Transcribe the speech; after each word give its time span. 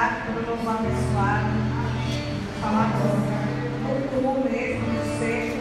obrigada 0.00 0.24
pelo 0.24 0.40
louvor 0.46 0.74
abençoado. 0.76 1.50
Falar 2.60 2.90
com 2.92 4.18
o 4.18 4.44
mesmo, 4.44 4.88
seco. 5.18 5.60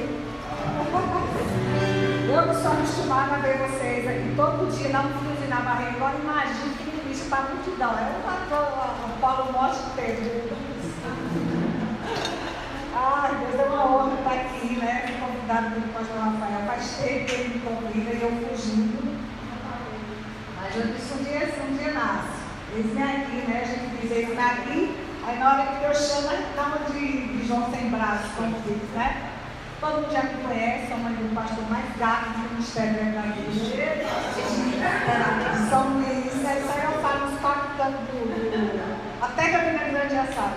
Eu 2.29 2.45
não 2.45 2.53
estou 2.53 2.71
acostumada 2.71 3.35
a 3.35 3.39
ver 3.39 3.57
vocês 3.57 4.07
aqui 4.07 4.33
todo 4.35 4.71
dia, 4.71 4.89
dá 4.89 5.01
um 5.01 5.09
friozinho 5.09 5.49
na 5.49 5.61
barriga. 5.61 5.91
Agora 5.91 6.15
imagine 6.21 6.75
que 6.75 6.89
para 7.29 7.39
a 7.39 7.49
multidão. 7.49 7.91
É 7.91 8.01
o 8.15 9.19
Paulo 9.19 9.51
Morte 9.51 9.79
inteiro. 9.91 10.49
Ai, 12.95 13.31
Deus, 13.39 13.59
é 13.59 13.63
uma 13.65 13.85
honra 13.85 14.17
estar 14.19 14.33
aqui, 14.33 14.75
né? 14.77 15.17
Convidado 15.19 15.71
pelo 15.71 15.93
pastor 15.93 16.17
Rafael. 16.17 16.65
Faz 16.65 16.97
tempo 16.97 17.31
ele 17.31 17.49
me 17.49 17.59
convida 17.59 18.11
e 18.11 18.21
eu 18.21 18.31
fugindo. 18.47 19.19
Mas 20.61 20.75
eu 20.75 20.83
disse 20.93 21.13
um 21.13 21.23
dia, 21.23 21.49
um 21.69 21.77
dia 21.77 21.93
nasce. 21.93 22.28
Eles 22.75 22.97
aqui, 22.97 23.47
né? 23.47 23.61
A 23.63 23.65
gente 23.65 24.01
diz, 24.01 24.11
eles 24.11 24.37
aqui, 24.37 24.95
aí 25.25 25.39
na 25.39 25.53
hora 25.53 25.65
que 25.65 25.85
eu 25.85 25.95
chamo, 25.95 26.29
dá 26.55 26.91
de, 26.91 27.37
de 27.37 27.47
João 27.47 27.69
sem 27.71 27.89
braço, 27.89 28.29
como 28.37 28.55
diz, 28.61 28.89
né? 28.93 29.29
Todo 29.79 30.01
mundo 30.01 30.11
já 30.11 30.23
me 30.23 30.43
conhece, 30.43 30.91
a 30.93 30.97
mãe 30.97 31.13
do 31.13 31.33
pastor 31.33 31.63
mais 31.69 31.85
gato 31.97 32.29
do 32.31 32.49
Ministério 32.51 33.13
da 33.13 33.25
Igreja. 33.27 34.05
São 35.69 35.93
Luís, 35.93 36.25
isso 36.25 36.47
aí 36.47 36.83
eu 36.83 37.01
falo 37.01 37.31
nos 37.31 37.39
quatro 37.39 37.69
do. 37.77 38.19
Até 39.21 39.49
Campina 39.49 39.89
Grande 39.89 40.15
já 40.15 40.25
sabe. 40.25 40.55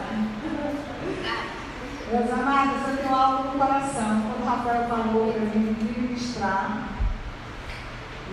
Meus 2.11 2.31
amados, 2.31 2.89
eu 2.89 2.97
tenho 2.99 3.15
algo 3.15 3.45
no 3.45 3.59
coração. 3.59 4.23
Quando 4.23 4.43
o 4.43 4.45
Rafael 4.45 4.89
falou 4.89 5.33
para 5.33 5.41
mim 5.41 5.77
ministrar, 5.81 6.89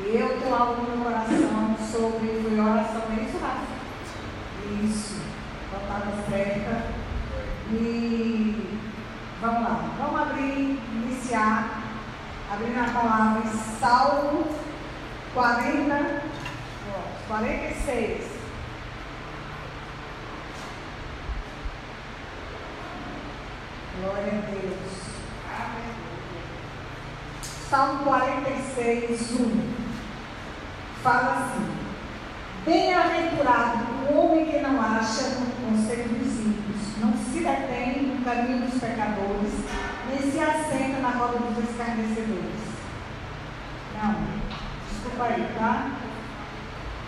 eu 0.05 0.39
tenho 0.39 0.55
algo 0.55 0.81
no 0.81 1.03
coração 1.03 1.77
sobre 1.91 2.41
foi 2.41 2.59
oração, 2.59 3.03
é 3.17 3.23
isso, 3.23 3.37
Rafa? 3.37 3.78
Isso, 4.83 5.21
a 5.75 5.79
palavra 5.87 6.23
certa. 6.29 6.85
E 7.71 8.79
vamos 9.41 9.63
lá, 9.63 9.91
vamos 9.97 10.21
abrir, 10.21 10.79
iniciar, 10.93 11.83
abrindo 12.49 12.79
a 12.79 12.93
palavra 12.93 13.41
Salmo 13.79 14.47
40, 15.33 16.23
46. 17.27 18.39
Glória 23.99 24.31
a 24.31 24.51
Deus. 24.51 24.99
Salmo 27.69 28.03
46, 28.05 29.39
1 29.41 29.73
fala 31.03 31.33
assim: 31.33 31.88
Bem-aventurado 32.69 33.79
o 34.11 34.15
homem 34.15 34.45
que 34.45 34.59
não 34.59 34.79
acha 34.79 35.39
no 35.39 35.47
conselho 35.57 36.07
dos 36.09 36.39
ímpios, 36.39 37.01
não 37.01 37.11
se 37.13 37.39
detém 37.39 38.03
no 38.03 38.23
caminho 38.23 38.59
dos 38.67 38.79
pecadores, 38.79 39.53
nem 40.07 40.31
se 40.31 40.39
assenta 40.39 40.99
na 40.99 41.09
roda 41.09 41.39
dos 41.39 41.67
escarnecedores. 41.67 42.61
Não, 43.97 44.15
desculpa 44.87 45.23
aí, 45.23 45.49
tá? 45.57 45.93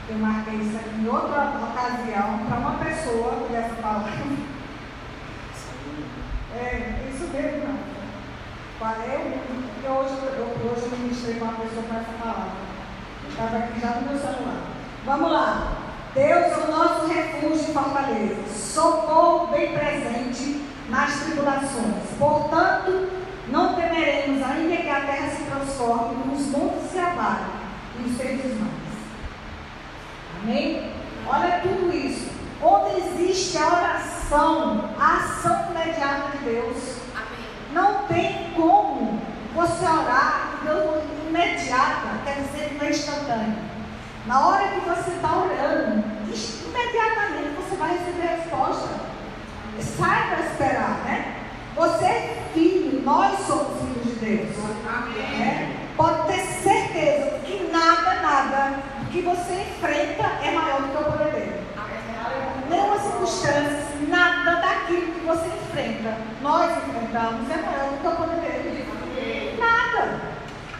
Eu 0.09 0.18
marquei 0.18 0.62
isso 0.62 0.78
aqui 0.78 1.00
em 1.00 1.08
outra 1.08 1.53
ocasião 1.62 2.40
para 2.48 2.58
uma 2.58 2.84
pessoa 2.84 3.48
dessa 3.52 3.75
palavra. 3.75 4.14
É, 6.56 7.08
isso 7.14 7.28
mesmo, 7.31 7.68
não. 7.68 7.92
Eu, 8.81 9.40
porque 9.75 9.88
hoje, 9.88 10.14
eu, 10.40 10.72
hoje 10.72 10.90
eu 10.92 10.98
ministrei 10.98 11.36
com 11.36 11.46
uma 11.46 11.53
pessoa 11.53 11.84
para 11.84 12.00
essa 12.00 12.14
palavra. 12.14 12.52
Estava 13.30 13.58
aqui 13.58 13.80
já 13.80 13.90
no 13.90 14.09
meu 14.09 14.20
celular. 14.20 14.70
Vamos 15.05 15.31
lá. 15.31 15.77
Deus 16.13 16.52
é 16.52 16.57
o 16.67 16.71
nosso 16.71 17.07
refúgio 17.07 17.69
e 17.69 17.73
fortaleza, 17.73 18.35
socorro 18.53 19.47
bem 19.47 19.71
presente 19.71 20.63
nas 20.89 21.21
tribulações. 21.21 22.03
Portanto, 22.19 23.09
não 23.47 23.73
temeremos, 23.75 24.44
ainda 24.44 24.78
que 24.78 24.90
a 24.90 25.01
terra 25.01 25.29
se 25.29 25.44
transforme, 25.44 26.34
os 26.34 26.47
montes 26.47 26.91
se 26.91 27.00
abalem 27.00 27.45
e 28.00 28.09
os 28.09 28.17
seus 28.17 28.41
desmantes. 28.41 28.91
Amém? 30.41 30.91
Olha 31.28 31.61
tudo 31.61 31.95
isso. 31.95 32.29
Onde 32.61 33.00
existe 33.00 33.57
a 33.57 33.67
oração, 33.67 34.90
a 35.00 35.16
ação 35.16 35.72
imediata 35.72 36.38
de 36.38 36.44
Deus. 36.44 36.97
Amém. 37.16 37.47
Não 37.73 38.03
tem 38.07 38.51
como 38.56 39.19
você 39.56 39.84
orar 39.85 40.59
Deus 40.63 41.03
imediata, 41.28 42.19
quer 42.23 42.44
dizer 42.44 42.78
não 42.78 42.85
é 42.85 42.90
instantâneo. 42.91 43.81
Na 44.28 44.48
hora 44.48 44.68
que 44.68 44.80
você 44.82 45.12
está 45.12 45.36
orando, 45.36 46.04
imediatamente 46.28 47.56
você 47.58 47.76
vai 47.76 47.98
receber 47.98 48.28
a 48.28 48.36
resposta. 48.36 48.90
Saiba 49.80 50.42
esperar, 50.46 51.02
né? 51.06 51.36
Você 51.76 52.06
é 52.06 52.44
filho, 52.54 53.02
nós 53.04 53.40
somos 53.48 53.80
filhos 53.80 54.04
de 54.04 54.26
Deus. 54.26 54.56
Amém. 54.88 55.40
Né? 55.40 55.88
Pode 55.98 56.28
ter 56.28 56.40
certeza 56.40 57.40
que 57.40 57.70
nada, 57.72 58.22
nada 58.22 58.80
que 59.12 59.22
você 59.22 59.54
enfrenta 59.54 60.24
é 60.44 60.52
maior 60.52 60.82
do 60.82 60.88
que 60.90 60.98
o 60.98 61.12
poder 61.12 61.32
dele. 61.32 61.62
Nenhuma 62.70 63.00
circunstância, 63.00 63.88
nada 64.08 64.62
daquilo 64.62 65.14
que 65.14 65.26
você 65.26 65.48
enfrenta, 65.48 66.18
nós 66.42 66.72
enfrentamos, 66.78 67.50
é 67.50 67.58
maior 67.58 67.90
do 67.90 67.98
que 67.98 68.08
o 68.08 68.12
poder 68.12 68.40
dele. 68.40 69.58
Nada. 69.59 70.31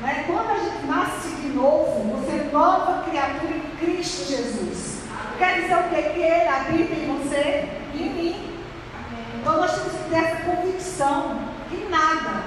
Né? 0.02 0.24
Quando 0.26 0.50
a 0.50 0.58
gente 0.58 0.86
nasce 0.88 1.30
de 1.42 1.50
novo, 1.50 2.18
você 2.18 2.38
é 2.38 2.50
nova 2.52 3.04
criatura 3.04 3.54
em 3.54 3.76
Cristo 3.80 4.28
Jesus. 4.28 5.02
Quer 5.38 5.62
dizer 5.62 5.76
o 5.76 5.90
quê? 5.90 6.02
Que 6.14 6.22
Ele 6.22 6.48
habita 6.48 6.94
em 6.94 7.18
você 7.18 7.70
e 7.94 8.02
em 8.02 8.10
mim. 8.10 8.58
Então 9.40 9.58
nós 9.58 9.72
temos 9.72 9.94
que 9.94 10.10
ter 10.10 10.18
essa 10.18 10.44
convicção 10.44 11.40
que 11.70 11.88
nada, 11.90 12.44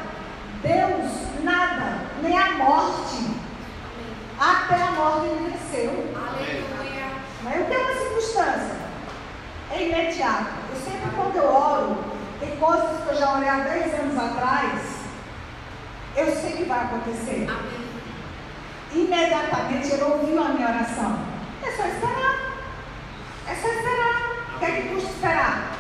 Deus, 0.62 1.10
nada, 1.42 2.00
nem 2.22 2.36
a 2.36 2.52
morte, 2.52 3.34
até 4.38 4.74
a 4.74 4.90
morte 4.92 5.26
ele 5.26 5.50
venceu. 5.50 6.12
Aleluia. 6.14 7.06
Mas 7.42 7.60
o 7.60 7.64
que 7.64 7.74
é 7.74 7.78
uma 7.78 7.94
circunstância? 7.94 8.76
É 9.70 9.88
imediato. 9.88 10.46
Eu 10.70 10.80
sempre 10.80 11.10
quando 11.16 11.36
eu 11.36 11.52
oro, 11.52 12.04
tem 12.40 12.56
coisas 12.56 13.02
que 13.02 13.08
eu 13.10 13.16
já 13.16 13.36
orei 13.36 13.48
há 13.48 13.56
10 13.56 13.94
anos 13.94 14.18
atrás, 14.18 15.03
eu 16.16 16.36
sei 16.36 16.52
que 16.52 16.64
vai 16.64 16.84
acontecer. 16.84 17.46
Amém. 17.48 17.84
Imediatamente 18.92 19.92
ele 19.92 20.02
ouviu 20.04 20.42
a 20.42 20.48
minha 20.50 20.68
oração. 20.68 21.18
É 21.62 21.70
só 21.72 21.86
esperar. 21.86 22.36
É 23.48 23.54
só 23.54 23.68
esperar. 23.68 24.54
O 24.54 24.58
que 24.58 24.64
é 24.64 24.70
que 24.70 24.88
custa 24.88 25.10
esperar? 25.10 25.72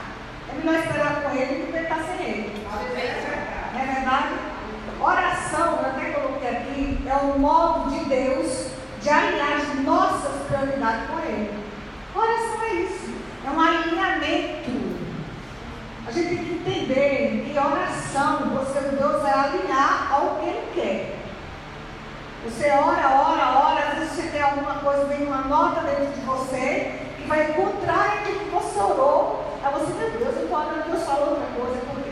É 0.50 0.58
melhor 0.58 0.74
esperar 0.80 1.22
com 1.22 1.30
ele 1.30 1.66
do 1.66 1.72
que 1.72 1.78
estar 1.78 2.02
sem 2.02 2.26
ele. 2.26 2.66
Não 3.72 3.80
é 3.80 3.94
verdade? 3.94 4.34
Oração, 5.00 5.78
eu 5.82 5.90
até 5.90 6.10
coloquei 6.10 6.48
aqui, 6.48 6.98
é 7.06 7.14
o 7.14 7.38
modo 7.38 7.90
de 7.90 8.04
Deus 8.06 8.68
de 9.00 9.10
alinhar 9.10 9.60
as 9.60 9.84
nossas 9.84 10.46
prioridades 10.46 11.10
com 11.10 11.18
Ele. 11.18 11.62
Oração 12.14 12.62
é 12.62 12.74
isso. 12.74 13.14
É 13.44 13.50
um 13.50 13.60
alinhamento 13.60 14.94
a 16.06 16.10
gente 16.10 16.28
tem 16.28 16.44
que 16.44 16.52
entender 16.52 17.50
que 17.50 17.58
oração, 17.58 18.50
você 18.50 18.78
Deus 18.80 19.22
vai 19.22 19.32
alinhar 19.32 20.12
ao 20.12 20.36
que 20.36 20.48
Ele 20.48 20.70
quer. 20.74 21.16
Você 22.44 22.70
ora, 22.70 23.08
ora, 23.08 23.58
ora, 23.58 23.88
às 23.88 23.98
vezes 23.98 24.12
você 24.12 24.28
tem 24.28 24.42
alguma 24.42 24.74
coisa, 24.80 25.06
vem 25.06 25.26
uma 25.26 25.38
nota 25.38 25.80
dentro 25.80 26.12
de 26.12 26.20
você 26.20 27.00
que 27.16 27.26
vai 27.26 27.54
contrário 27.54 28.20
do 28.24 28.38
que 28.38 28.50
você 28.50 28.78
orou. 28.80 29.44
Aí 29.64 29.72
você, 29.72 29.92
meu 29.94 30.10
Deus, 30.10 30.36
eu 30.36 30.42
estou 30.42 30.58
orando, 30.58 30.90
Deus 30.90 31.04
falou 31.04 31.30
outra 31.30 31.46
coisa, 31.58 31.80
porque 31.86 32.10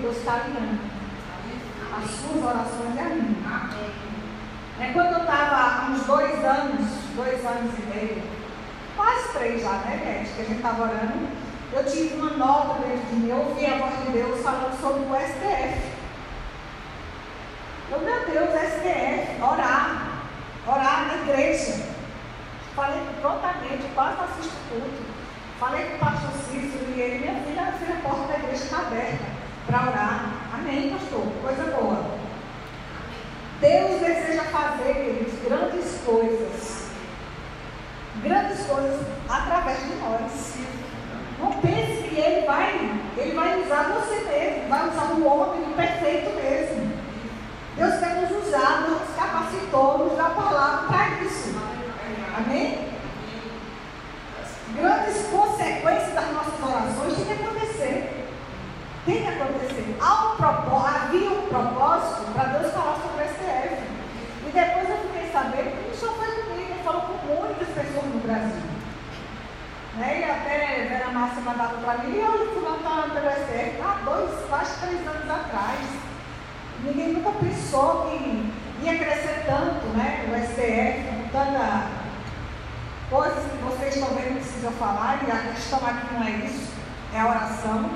As 1.97 2.11
suas 2.11 2.45
orações 2.45 2.97
é 2.97 3.01
a 3.01 3.09
minha. 3.09 3.71
É 4.81 4.93
quando 4.93 5.13
eu 5.13 5.21
estava 5.21 5.57
há 5.57 5.91
uns 5.91 6.03
dois 6.05 6.45
anos, 6.45 6.89
dois 7.15 7.45
anos 7.45 7.73
e 7.79 7.83
meio, 7.95 8.23
quase 8.97 9.33
três 9.33 9.63
já, 9.63 9.73
né? 9.73 10.27
Que 10.35 10.43
a 10.43 10.45
gente 10.45 10.57
estava 10.57 10.83
orando 10.83 11.43
eu 11.73 11.85
tive 11.87 12.17
uma 12.17 12.37
nota 12.37 12.87
dentro 12.87 13.07
de 13.07 13.17
mim, 13.17 13.31
eu 13.31 13.39
ouvi 13.39 13.65
a 13.65 13.79
voz 13.79 14.05
de 14.05 14.13
Deus 14.13 14.43
falando 14.43 14.79
sobre 14.79 15.01
o 15.01 15.17
STF. 15.17 15.91
Eu, 17.91 18.01
meu 18.01 18.27
Deus, 18.27 18.51
STF, 18.51 19.43
orar, 19.43 20.21
orar 20.67 21.07
na 21.07 21.15
igreja. 21.23 21.83
Falei 22.77 23.01
prontamente, 23.23 23.85
quase 23.95 24.21
assisto 24.21 24.57
culto. 24.69 25.03
Falei 25.59 25.87
com 25.87 25.97
o 25.97 25.99
pastor 25.99 26.31
Cícero 26.45 26.93
e 26.95 27.01
ele, 27.01 27.19
minha 27.21 27.41
filha, 27.43 27.99
a 27.99 28.03
porta 28.07 28.33
da 28.33 28.39
igreja 28.39 28.65
está 28.65 28.79
aberta 28.79 29.25
para 29.67 29.81
orar. 29.81 30.42
Amém, 30.63 30.91
pastor? 30.91 31.27
Coisa 31.43 31.77
boa. 31.77 32.05
Deus 33.61 34.01
deseja 34.01 34.45
fazer, 34.45 34.95
queridos, 34.95 35.35
grandes 35.45 36.01
coisas. 36.07 36.87
Grandes 38.23 38.65
coisas 38.67 39.01
através 39.29 39.81
de 39.81 39.95
nós. 39.97 40.55
Não 41.41 41.53
pense 41.55 42.09
que 42.09 42.21
ele 42.21 42.47
vai, 42.47 42.97
ele 43.17 43.35
vai 43.35 43.61
usar 43.61 43.93
você 43.93 44.21
mesmo, 44.21 44.69
vai 44.69 44.89
usar 44.89 45.15
o 45.15 45.27
homem 45.27 45.73
perfeito 45.73 46.31
mesmo. 46.37 46.93
Deus 47.77 47.99
quer 47.99 48.21
nos 48.21 48.47
usar, 48.47 48.83
nos 48.83 49.17
capacitou, 49.17 49.99
nos 49.99 50.17
dá 50.17 50.27
a 50.27 50.31
palavra 50.31 50.87
para 50.87 51.25
isso. 51.25 51.57
Amém? 52.37 52.89
Grandes 54.77 55.27
consequências 55.27 56.15
das 56.15 56.33
nossas 56.33 56.63
orações 56.63 57.17
tinha 57.17 57.37
que 57.37 57.43
acontecer. 57.43 58.22
Tem 59.05 59.23
que 59.23 59.29
acontecer. 59.29 59.97
Há 60.01 60.33
um 60.33 60.37
propó 60.37 60.87
havia 60.87 61.31
um 61.31 61.49
propósito 61.49 62.33
para 62.33 62.45
Deus 62.45 62.73
falar 62.73 62.99
sobre 63.03 63.25
o 63.25 63.29
STF. 63.29 63.83
E 64.47 64.51
depois 64.53 64.91
eu 64.91 64.97
fiquei 65.09 65.31
sabendo 65.33 65.77
que 65.77 65.89
não 65.89 65.95
só 65.97 66.15
foi 66.15 66.27
comigo, 66.43 66.73
ele 66.73 66.85
falou 66.85 67.03
com 67.03 67.27
muitas 67.27 67.69
pessoas 67.69 68.07
no 68.07 68.21
Brasil. 68.21 68.63
Né? 69.97 70.21
E 70.21 70.25
até 70.25 70.87
Vera 70.89 71.11
Márcia 71.11 71.43
mandava 71.43 71.79
para 71.79 71.99
mim, 71.99 72.17
e 72.17 72.23
olha, 72.23 72.51
fulano 72.53 72.77
está 72.77 73.03
pelo 73.13 73.31
STF 73.31 73.83
há 73.83 74.05
dois, 74.05 74.31
quase 74.49 74.81
três 74.81 75.07
anos 75.07 75.31
atrás. 75.31 75.81
Ninguém 76.85 77.13
nunca 77.15 77.31
pensou 77.39 78.07
que 78.07 78.53
ia 78.83 78.99
crescer 78.99 79.45
tanto, 79.47 79.87
né? 79.97 80.27
O 80.29 80.35
STF, 80.47 81.31
tanta 81.33 81.87
coisas 83.11 83.45
que 83.45 83.59
vocês 83.59 83.95
estão 83.97 84.15
vendo 84.15 84.29
que 84.29 84.41
precisam 84.41 84.73
falar, 84.73 85.21
e 85.27 85.31
a 85.31 85.53
questão 85.53 85.79
aqui 85.79 86.15
não 86.15 86.25
é 86.25 86.31
isso, 86.47 86.73
é 87.13 87.21
a 87.21 87.27
oração. 87.27 87.91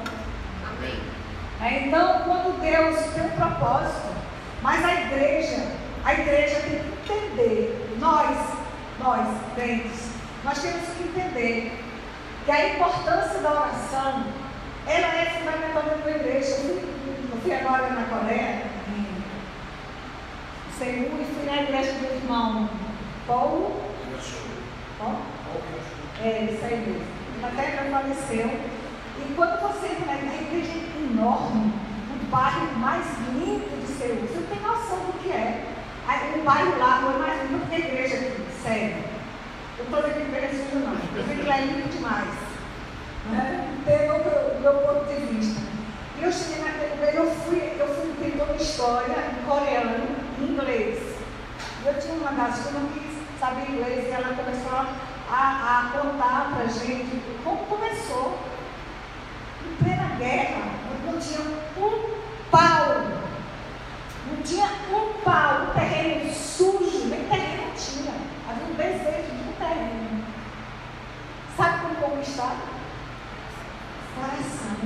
É, 1.61 1.87
então, 1.87 2.21
quando 2.25 2.61
Deus 2.61 2.97
tem 3.15 3.25
um 3.25 3.31
propósito, 3.31 4.15
mas 4.63 4.85
a 4.85 4.93
igreja, 4.93 5.67
a 6.05 6.13
igreja 6.13 6.61
tem 6.61 6.81
que 6.81 7.13
entender, 7.13 7.97
nós, 7.99 8.37
nós, 8.99 9.27
crentes, 9.55 10.11
nós 10.45 10.59
temos 10.61 10.83
que 10.97 11.05
entender 11.05 11.83
que 12.45 12.51
a 12.51 12.75
importância 12.75 13.41
da 13.41 13.51
oração, 13.51 14.25
ela 14.87 15.07
é 15.17 15.27
fundamental 15.39 15.83
na 16.05 16.11
igreja. 16.11 16.51
Eu 16.51 17.41
fui, 17.43 17.53
agora 17.53 17.91
na 17.91 18.05
Coreia, 18.05 18.63
em 18.89 19.13
Seul, 20.79 21.21
e 21.21 21.35
fui 21.35 21.47
na 21.47 21.63
igreja 21.63 21.93
do 21.93 22.05
irmão 22.05 22.69
Paulo. 23.27 23.83
Paulo? 24.99 25.23
É, 26.23 26.49
isso 26.51 26.65
aí 26.65 26.77
mesmo. 26.77 27.07
Até 27.43 27.77
já 27.77 27.91
faleceu. 27.91 28.76
E 29.19 29.35
quando 29.35 29.61
você 29.61 29.87
entra 29.89 30.15
na 30.15 30.35
igreja 30.35 30.73
é 30.73 31.13
enorme, 31.13 31.73
o 32.11 32.27
bairro 32.31 32.79
mais 32.79 33.07
lindo 33.33 33.81
de 33.81 33.93
Seul, 33.99 34.17
você 34.17 34.41
não 34.41 34.47
tem 34.47 34.61
noção 34.61 34.99
do 34.99 35.23
que 35.23 35.31
é. 35.31 35.65
Um 36.37 36.45
bairro 36.45 36.79
lá 36.79 37.01
não 37.01 37.15
é 37.15 37.19
mais 37.19 37.51
lindo 37.51 37.69
que 37.69 37.75
a 37.75 37.79
igreja 37.79 38.17
aqui, 38.17 38.47
sério. 38.63 39.05
Eu 39.79 39.85
estou 39.85 40.03
dizendo 40.03 40.31
que 40.31 40.37
ele 40.37 40.85
não. 40.85 40.95
Eu 41.17 41.25
sei 41.27 41.37
que 41.37 41.51
é 41.51 41.61
lindo 41.61 41.89
demais. 41.91 42.35
Né? 43.31 43.69
O 44.57 44.61
meu 44.61 44.75
ponto 44.75 45.05
de 45.07 45.27
vista. 45.27 45.61
E 46.19 46.23
eu 46.23 46.33
cheguei 46.33 46.65
naquele 46.65 46.95
lugar, 46.95 47.15
eu 47.15 47.31
fui, 47.31 47.77
eu 47.79 47.89
fui 47.89 48.07
uma 48.41 48.57
história 48.57 49.17
em 49.33 49.45
coreano, 49.45 50.17
em 50.41 50.45
inglês. 50.45 50.99
Eu 51.85 52.01
tinha 52.01 52.15
uma 52.15 52.33
das 52.33 52.67
que 52.67 52.73
não 52.73 52.89
quis 52.89 53.39
saber 53.39 53.71
inglês, 53.71 54.07
e 54.07 54.11
ela 54.11 54.35
começou 54.35 54.73
a, 54.73 54.87
a 55.29 55.91
contar 55.93 56.53
para 56.55 56.65
a 56.65 56.69
gente 56.69 57.21
como 57.45 57.59
começou. 57.67 58.39
Em 59.67 59.85
plena 59.85 60.17
guerra, 60.17 60.63
não 61.05 61.19
tinha 61.19 61.41
um 61.41 62.17
pau. 62.51 63.03
Não 64.31 64.43
tinha 64.43 64.67
um 64.91 65.23
pau, 65.25 65.63
um 65.63 65.75
terreno 65.75 66.33
sujo, 66.33 67.07
nem 67.09 67.25
terreno 67.25 67.73
tinha. 67.77 68.13
Havia 68.49 68.65
um 68.65 68.75
desejo 68.75 69.33
de 69.35 69.53
terreno. 69.59 70.25
Sabe 71.57 71.81
como 71.81 71.95
conquistar? 71.97 72.57
Coração. 74.15 74.77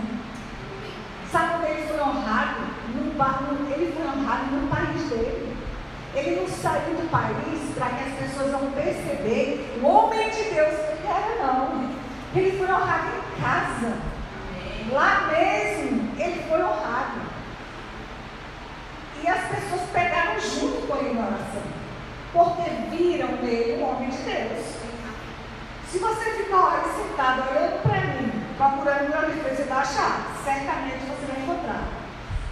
Sabe 1.30 1.52
como 1.52 1.66
ele 1.66 1.86
foi 1.86 2.00
honrado? 2.00 2.60
No, 2.94 3.72
ele 3.72 3.92
foi 3.92 4.06
honrado 4.06 4.44
no 4.46 4.68
país 4.68 5.02
dele. 5.10 5.56
Ele 6.14 6.40
não 6.40 6.48
saiu 6.48 6.96
do 6.96 7.10
país 7.10 7.74
para 7.76 7.90
que 7.90 8.04
as 8.04 8.12
pessoas 8.18 8.50
não 8.50 8.70
perceberem 8.72 9.60
o 9.80 9.86
homem 9.86 10.28
de 10.30 10.42
Deus 10.42 10.74
que 10.74 11.06
era, 11.06 11.46
não. 11.46 11.90
Ele 12.34 12.58
foi 12.58 12.66
honrado 12.66 13.08
em 13.08 13.42
casa. 13.42 14.09
Lá 14.92 15.28
mesmo, 15.30 16.12
ele 16.18 16.44
foi 16.48 16.62
honrado. 16.62 17.20
E 19.22 19.28
as 19.28 19.40
pessoas 19.48 19.82
pegaram 19.92 20.40
junto 20.40 20.86
com 20.86 20.96
ele 20.96 21.14
na 21.14 21.30
porque 22.32 22.70
viram 22.90 23.28
nele 23.42 23.82
um 23.82 23.88
homem 23.88 24.10
de 24.10 24.18
Deus. 24.18 24.80
Se 25.90 25.98
você 25.98 26.30
ficar 26.30 26.84
sentado 26.94 27.50
olhando 27.50 27.82
para 27.82 28.00
mim, 28.00 28.32
procurando 28.56 29.10
meu 29.10 29.28
livro, 29.28 29.50
você 29.50 29.64
vai 29.64 29.78
achar, 29.78 30.26
certamente 30.44 31.04
você 31.06 31.32
vai 31.32 31.42
encontrar. 31.42 31.82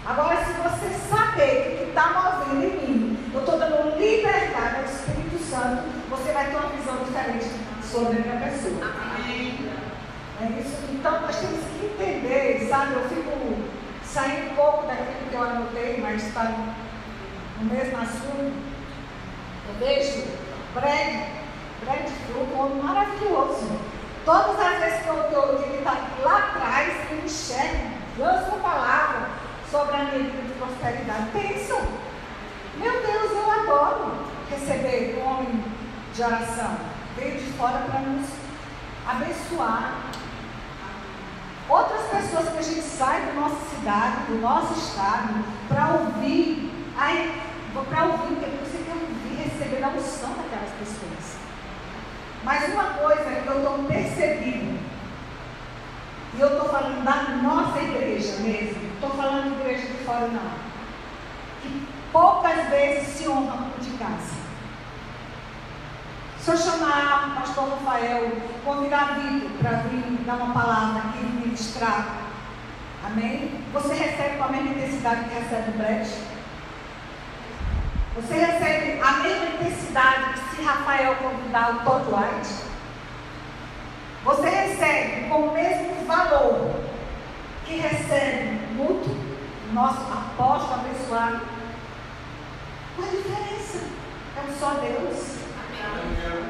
Agora, 0.05 0.45
se 0.45 0.53
você 0.53 0.89
saber 1.09 1.77
que 1.77 1.85
está 1.91 2.09
movendo 2.09 2.65
em 2.65 2.89
mim, 2.89 3.31
eu 3.33 3.41
estou 3.41 3.59
dando 3.59 3.97
liberdade 3.99 4.77
ao 4.77 4.85
Espírito 4.85 5.39
Santo, 5.45 5.83
você 6.11 6.33
vai 6.33 6.47
ter 6.47 6.57
uma 6.57 6.71
visão 6.71 6.97
diferente 7.05 7.47
sobre 7.83 8.19
a 8.19 8.21
minha 8.21 8.51
pessoa. 8.51 8.81
Amém. 8.83 9.78
É 10.41 10.61
isso. 10.61 10.79
Então, 10.93 11.21
nós 11.21 11.37
temos 11.37 11.61
que 11.65 11.87
entender, 11.87 12.67
sabe? 12.69 12.95
Eu 12.95 13.09
fico 13.09 13.29
saindo 14.05 14.53
um 14.53 14.55
pouco 14.55 14.87
daquilo 14.87 15.31
que 15.31 15.35
eu 15.35 15.43
anotei, 15.43 16.01
mas 16.01 16.27
está 16.27 16.45
no 17.61 17.65
mesmo 17.65 17.99
assunto. 17.99 18.69
Eu 19.69 19.75
vejo 19.81 20.25
Brad, 20.75 21.29
Brad 21.85 22.09
Fruit, 22.09 22.53
um 22.55 22.61
homem 22.61 22.83
maravilhoso. 22.83 23.69
Todas 24.25 24.61
as 24.61 24.79
vezes 24.79 25.03
que 25.03 25.09
eu 25.09 25.23
estou 25.23 25.63
ele 25.63 25.79
está 25.79 25.97
lá 26.23 26.39
atrás, 26.39 26.93
eu 27.11 27.25
enxergo, 27.25 27.91
lanço 28.19 28.51
uma 28.51 28.59
palavra 28.59 29.31
sobre 29.71 29.97
a 29.97 30.05
vida 30.05 30.43
de 30.43 30.53
prosperidade. 30.59 31.31
Pensam, 31.33 31.81
meu 32.77 32.93
Deus, 32.93 33.33
eu 33.33 33.51
adoro 33.51 34.25
receber 34.51 35.19
um 35.19 35.27
homem 35.27 35.65
de 36.15 36.23
oração. 36.23 36.77
Veio 37.17 37.39
de 37.39 37.53
fora 37.53 37.79
para 37.91 38.01
nos 38.01 38.29
abençoar. 39.07 40.09
Outras 41.69 42.03
pessoas 42.09 42.49
que 42.49 42.59
a 42.59 42.63
gente 42.63 42.81
sai 42.81 43.27
da 43.27 43.33
nossa 43.35 43.77
cidade, 43.77 44.17
do 44.29 44.41
nosso 44.41 44.73
estado, 44.79 45.45
para 45.69 45.89
ouvir, 45.89 46.73
para 46.97 48.05
ouvir, 48.05 48.37
porque 48.37 48.57
você 48.65 48.79
receber 49.39 49.83
a 49.85 49.89
unção 49.89 50.31
daquelas 50.31 50.71
pessoas. 50.79 51.37
Mas 52.45 52.73
uma 52.73 52.95
coisa 52.95 53.25
que 53.25 53.47
eu 53.47 53.59
estou 53.59 53.85
percebendo, 53.85 54.79
e 56.35 56.41
eu 56.41 56.49
estou 56.49 56.69
falando 56.69 57.05
da 57.05 57.23
nossa 57.43 57.81
igreja 57.81 58.37
mesmo, 58.39 58.95
estou 58.95 59.11
falando 59.11 59.55
de 59.55 59.61
igreja 59.61 59.87
de 59.87 60.05
fora 60.05 60.29
não, 60.29 60.51
que 61.63 61.89
poucas 62.13 62.69
vezes 62.69 63.09
se 63.09 63.29
honra 63.29 63.67
de 63.81 63.91
casa. 63.99 64.38
Se 66.49 66.55
eu 66.55 66.57
chamar 66.57 67.29
o 67.29 67.41
pastor 67.43 67.69
Rafael, 67.69 68.33
convidar 68.65 69.21
Vitor 69.21 69.51
para 69.59 69.71
vir 69.83 70.01
dar 70.25 70.37
uma 70.37 70.55
palavra 70.55 71.03
aqui 71.03 71.19
e 71.19 71.47
ministrar, 71.47 72.23
amém? 73.05 73.63
Você 73.75 73.93
recebe 73.93 74.39
com 74.39 74.45
a 74.45 74.49
mesma 74.49 74.71
intensidade 74.71 75.25
que 75.25 75.35
recebe 75.35 75.71
o 75.73 75.77
Brett? 75.77 76.11
Você 78.17 78.33
recebe 78.33 78.99
a 78.99 79.13
mesma 79.19 79.45
intensidade 79.45 80.33
que 80.33 80.57
se 80.57 80.63
Rafael 80.63 81.17
convidar 81.17 81.71
o 81.71 81.79
Todd 81.81 82.07
White? 82.07 82.55
Você 84.25 84.49
recebe 84.49 85.29
com 85.29 85.49
o 85.49 85.53
mesmo 85.53 86.07
valor 86.07 86.81
que 87.67 87.77
recebe 87.77 88.75
muito 88.75 89.11
nosso 89.75 90.01
apóstolo 90.01 90.81
abençoado? 90.81 91.43
Qual 92.97 93.07
a 93.07 93.11
diferença? 93.11 93.85
É 94.39 94.59
só 94.59 94.71
Deus. 94.77 95.38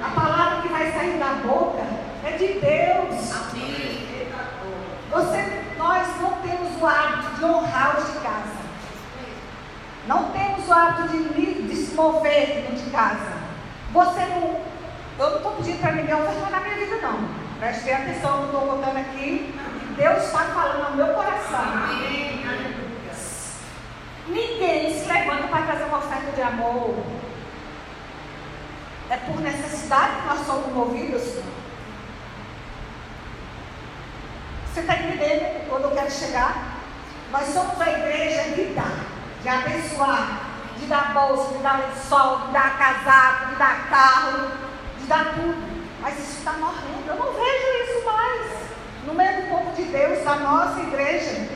A 0.02 0.10
palavra 0.10 0.62
que 0.62 0.68
vai 0.68 0.92
sair 0.92 1.18
da 1.18 1.34
boca 1.46 1.84
é 2.24 2.32
de 2.32 2.46
Deus. 2.60 2.98
Você, 5.10 5.62
nós 5.78 6.06
não 6.20 6.32
temos 6.42 6.80
o 6.80 6.86
hábito 6.86 7.36
de 7.36 7.44
honrar 7.44 7.98
os 7.98 8.12
de 8.12 8.18
casa. 8.20 8.58
Não 10.06 10.30
temos 10.30 10.68
o 10.68 10.72
hábito 10.72 11.08
de, 11.08 11.62
de 11.62 11.76
se 11.76 11.94
mover 11.94 12.46
dentro 12.46 12.76
de 12.76 12.90
casa. 12.90 13.32
Você 13.92 14.20
não. 14.20 14.60
Eu 15.18 15.30
não 15.30 15.36
estou 15.38 15.52
pedindo 15.52 15.80
para 15.80 15.92
ninguém 15.92 16.14
ofertar 16.14 16.50
na 16.50 16.60
minha 16.60 16.76
vida, 16.76 16.96
não. 17.02 17.28
Preste 17.58 17.90
atenção 17.90 18.42
no 18.42 18.48
que 18.48 18.54
eu 18.54 18.60
estou 18.60 18.76
contando 18.76 18.98
aqui. 18.98 19.54
Deus 19.96 20.24
está 20.24 20.38
falando 20.38 20.86
ao 20.86 20.92
meu 20.94 21.08
coração. 21.08 21.60
Amém. 21.60 22.46
Ninguém 24.28 24.94
se 24.94 25.10
levanta 25.10 25.48
para 25.48 25.62
trazer 25.62 25.84
uma 25.84 25.98
oferta 25.98 26.30
de 26.32 26.42
amor. 26.42 26.94
É 29.10 29.16
por 29.16 29.40
necessidade 29.40 30.20
que 30.20 30.26
nós 30.26 30.46
somos 30.46 30.72
movidos. 30.72 31.22
Você 34.66 34.80
está 34.80 34.94
entendendo 34.94 35.68
quando 35.68 35.84
eu 35.84 35.90
quero 35.92 36.10
chegar? 36.10 36.78
Nós 37.32 37.46
somos 37.48 37.80
a 37.80 37.90
igreja 37.90 38.54
de 38.54 38.74
dar 38.74 39.18
de 39.42 39.48
abençoar, 39.48 40.40
de 40.78 40.86
dar 40.86 41.14
bolsa, 41.14 41.54
de 41.56 41.62
dar 41.62 41.80
lençol, 41.80 42.38
de 42.46 42.52
dar 42.52 42.78
casaco, 42.78 43.50
de 43.50 43.56
dar 43.56 43.88
carro, 43.88 44.50
de 44.98 45.06
dar 45.06 45.34
tudo. 45.34 45.56
Mas 46.00 46.18
isso 46.18 46.38
está 46.38 46.52
morrendo. 46.52 47.06
Eu 47.06 47.16
não 47.16 47.32
vejo 47.32 47.82
isso 47.84 48.04
mais. 48.04 48.52
No 49.06 49.14
meio 49.14 49.42
do 49.42 49.48
povo 49.48 49.74
de 49.74 49.84
Deus, 49.84 50.24
da 50.24 50.36
nossa 50.36 50.80
igreja, 50.80 51.48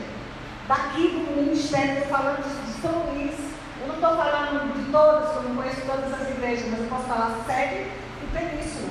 daqui 0.66 1.08
do 1.08 1.36
ministério, 1.36 2.06
falando 2.06 2.42
de 2.42 2.80
São 2.80 2.92
Luís. 3.12 3.51
Eu 3.82 3.88
não 3.88 3.94
estou 3.96 4.16
falando 4.16 4.74
de 4.76 4.92
todas, 4.92 5.30
porque 5.30 5.38
eu 5.38 5.54
não 5.54 5.56
conheço 5.56 5.80
todas 5.80 6.12
as 6.14 6.30
igrejas, 6.30 6.70
mas 6.70 6.80
eu 6.80 6.86
posso 6.86 7.02
falar 7.02 7.36
sede 7.44 7.90
e 8.22 8.26
península. 8.32 8.90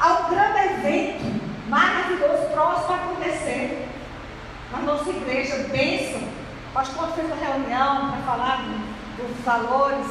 Há 0.00 0.12
um 0.14 0.30
grande 0.30 0.58
evento 0.58 1.68
maravilhoso 1.68 2.46
próximo 2.50 2.92
a 2.92 2.96
acontecer. 2.96 3.88
Na 4.72 4.78
nossa 4.78 5.10
igreja, 5.10 5.68
bênção. 5.70 6.22
O 6.22 6.72
pastor 6.72 7.08
fez 7.12 7.26
uma 7.26 7.36
reunião 7.36 8.10
para 8.10 8.22
falar 8.22 8.64
dos 9.18 9.44
valores. 9.44 10.06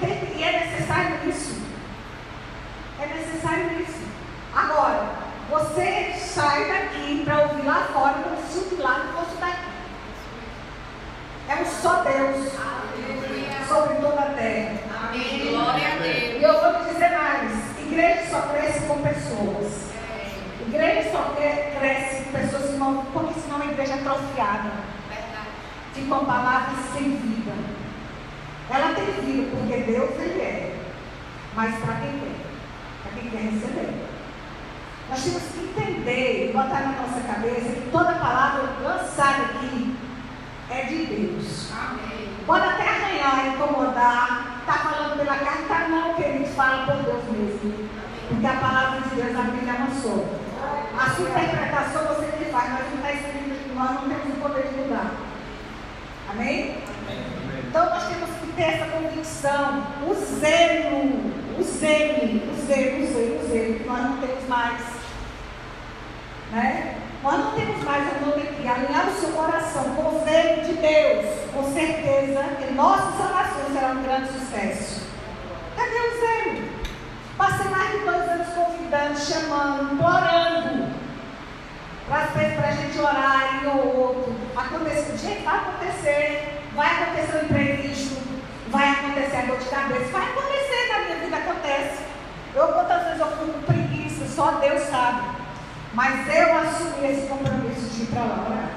E 0.00 0.42
é 0.42 0.64
necessário 0.64 1.28
isso. 1.28 1.60
É 2.98 3.06
necessário 3.06 3.82
isso. 3.82 4.08
Agora, 4.56 5.06
você 5.50 6.14
sai 6.16 6.66
daqui 6.66 7.22
para 7.26 7.42
ouvir 7.42 7.66
lá 7.66 7.88
fora 7.92 8.14
como 8.22 8.36
se 8.48 8.58
o 8.58 8.76
milagre 8.76 9.08
fosse 9.12 9.36
daqui. 9.38 9.69
É 11.50 11.54
um 11.56 11.66
só 11.66 12.04
Deus 12.04 12.52
sobre 13.66 13.94
toda 13.96 14.20
a 14.20 14.34
terra. 14.34 14.78
Amém. 15.08 15.50
Glória 15.50 15.88
a 15.88 15.96
Deus. 15.96 16.38
E 16.38 16.42
eu 16.44 16.60
vou 16.60 16.74
te 16.74 16.92
dizer 16.92 17.10
mais: 17.10 17.80
igreja 17.80 18.30
só 18.30 18.42
cresce 18.42 18.86
com 18.86 19.02
pessoas. 19.02 19.90
Igreja 20.60 21.10
só 21.10 21.34
cresce 21.34 22.22
com 22.22 22.30
pessoas 22.30 22.70
que 22.70 22.76
não, 22.76 23.04
porque 23.06 23.40
senão 23.40 23.62
a 23.62 23.66
igreja 23.66 23.94
é 23.94 23.96
atrofiada. 23.96 24.70
Fica 25.92 26.14
uma 26.14 26.24
palavra 26.24 26.72
sem 26.92 27.16
vida. 27.16 27.52
Ela 28.70 28.94
tem 28.94 29.06
vida 29.24 29.48
porque 29.50 29.82
Deus 29.82 30.10
ele 30.20 30.40
é. 30.40 30.76
Mas 31.56 31.74
para 31.80 31.94
quem 31.96 32.12
quer? 32.12 32.36
Para 33.02 33.20
quem 33.20 33.28
quer 33.28 33.50
receber. 33.50 34.06
Nós 35.08 35.24
temos 35.24 35.42
que 35.42 35.58
entender 35.64 36.48
e 36.48 36.52
botar 36.52 36.80
na 36.82 37.02
nossa 37.02 37.20
cabeça 37.26 37.72
que 37.72 37.90
toda 37.90 38.12
palavra 38.12 38.70
lançada 38.84 39.42
aqui 39.42 39.89
é 40.70 40.84
de 40.84 41.06
Deus. 41.06 41.70
Amém. 41.72 42.28
Pode 42.46 42.66
até 42.66 42.88
arranhar, 42.88 43.54
incomodar, 43.54 44.60
está 44.60 44.72
falando 44.72 45.18
pela 45.18 45.36
carta, 45.36 45.62
tá 45.68 45.88
não, 45.88 46.14
querido, 46.14 46.46
fala 46.46 46.86
por 46.86 47.02
Deus 47.02 47.24
mesmo. 47.30 47.88
Porque 48.28 48.46
a 48.46 48.54
palavra 48.54 49.00
de 49.00 49.14
Deus 49.16 49.36
a 49.36 49.42
Bíblia 49.42 49.74
amassou. 49.74 50.40
A 50.98 51.10
sua 51.10 51.28
interpretação 51.28 52.14
você 52.14 52.26
que 52.38 52.50
faz, 52.50 52.72
mas 52.72 52.90
não 52.90 52.96
está 52.96 53.12
escrito 53.12 53.40
nós 53.80 53.92
não 53.92 54.08
temos 54.10 54.36
o 54.36 54.40
poder 54.40 54.68
de 54.68 54.74
mudar. 54.74 55.12
Amém? 56.28 56.76
Então 57.66 57.84
nós 57.88 58.08
temos 58.08 58.28
que 58.40 58.52
ter 58.52 58.62
essa 58.62 58.86
convicção, 58.90 59.86
o 60.06 60.14
zelo, 60.14 61.32
o 61.58 61.62
zelo, 61.62 62.52
o 62.52 62.66
zelo, 62.66 63.02
o 63.02 63.12
zelo, 63.12 63.40
o 63.40 63.48
zelo, 63.48 63.74
que 63.74 63.84
nós 63.86 64.02
não 64.02 64.16
temos 64.18 64.48
mais. 64.48 64.82
Né? 66.52 66.96
Nós 67.22 67.38
não 67.38 67.52
temos 67.52 67.84
mais 67.84 68.06
a 68.08 68.20
que 68.62 68.66
alinhar 68.68 69.08
o 69.08 69.20
seu 69.20 69.30
coração 69.30 69.84
com 69.94 70.16
o 70.16 70.24
zelo 70.24 70.62
de 70.64 70.72
Deus, 70.72 71.26
com 71.52 71.72
certeza 71.72 72.42
que 72.58 72.72
nossas 72.72 73.20
orações 73.20 73.72
serão 73.74 73.92
um 73.96 74.02
grande 74.02 74.28
sucesso. 74.32 75.02
Cadê 75.76 75.96
o 75.96 76.20
zelo? 76.20 76.68
Passei 77.36 77.68
mais 77.68 77.90
de 77.90 77.98
dois 77.98 78.28
anos 78.28 78.48
convidando, 78.54 79.18
chamando, 79.18 79.94
implorando 79.94 80.90
para 82.08 82.68
a 82.68 82.72
gente 82.72 82.98
orar 82.98 83.62
e 83.62 83.66
ou 83.66 83.96
outro. 83.96 84.36
Acontece, 84.56 85.16
gente, 85.18 85.42
vai 85.42 85.56
acontecer, 85.56 86.62
vai 86.74 87.02
acontecer 87.02 87.36
o 87.36 87.44
imprevisto, 87.44 88.16
vai 88.68 88.90
acontecer 88.90 89.36
a 89.36 89.42
dor 89.42 89.58
de 89.58 89.64
cabeça, 89.66 90.10
vai 90.10 90.24
acontecer 90.24 90.92
na 90.92 90.98
minha 91.00 91.16
vida, 91.16 91.36
acontece. 91.36 92.02
Eu 92.54 92.68
quantas 92.68 93.04
vezes 93.04 93.20
eu 93.20 93.26
fui 93.36 93.52
com 93.52 93.60
preguiça, 93.60 94.26
só 94.26 94.52
Deus 94.52 94.82
sabe. 94.84 95.39
Mas 95.92 96.28
eu 96.28 96.58
assumi 96.58 97.10
esse 97.10 97.26
compromisso 97.26 97.90
de 97.90 98.02
ir 98.02 98.06
para 98.06 98.22
lá 98.22 98.46
orar. 98.48 98.70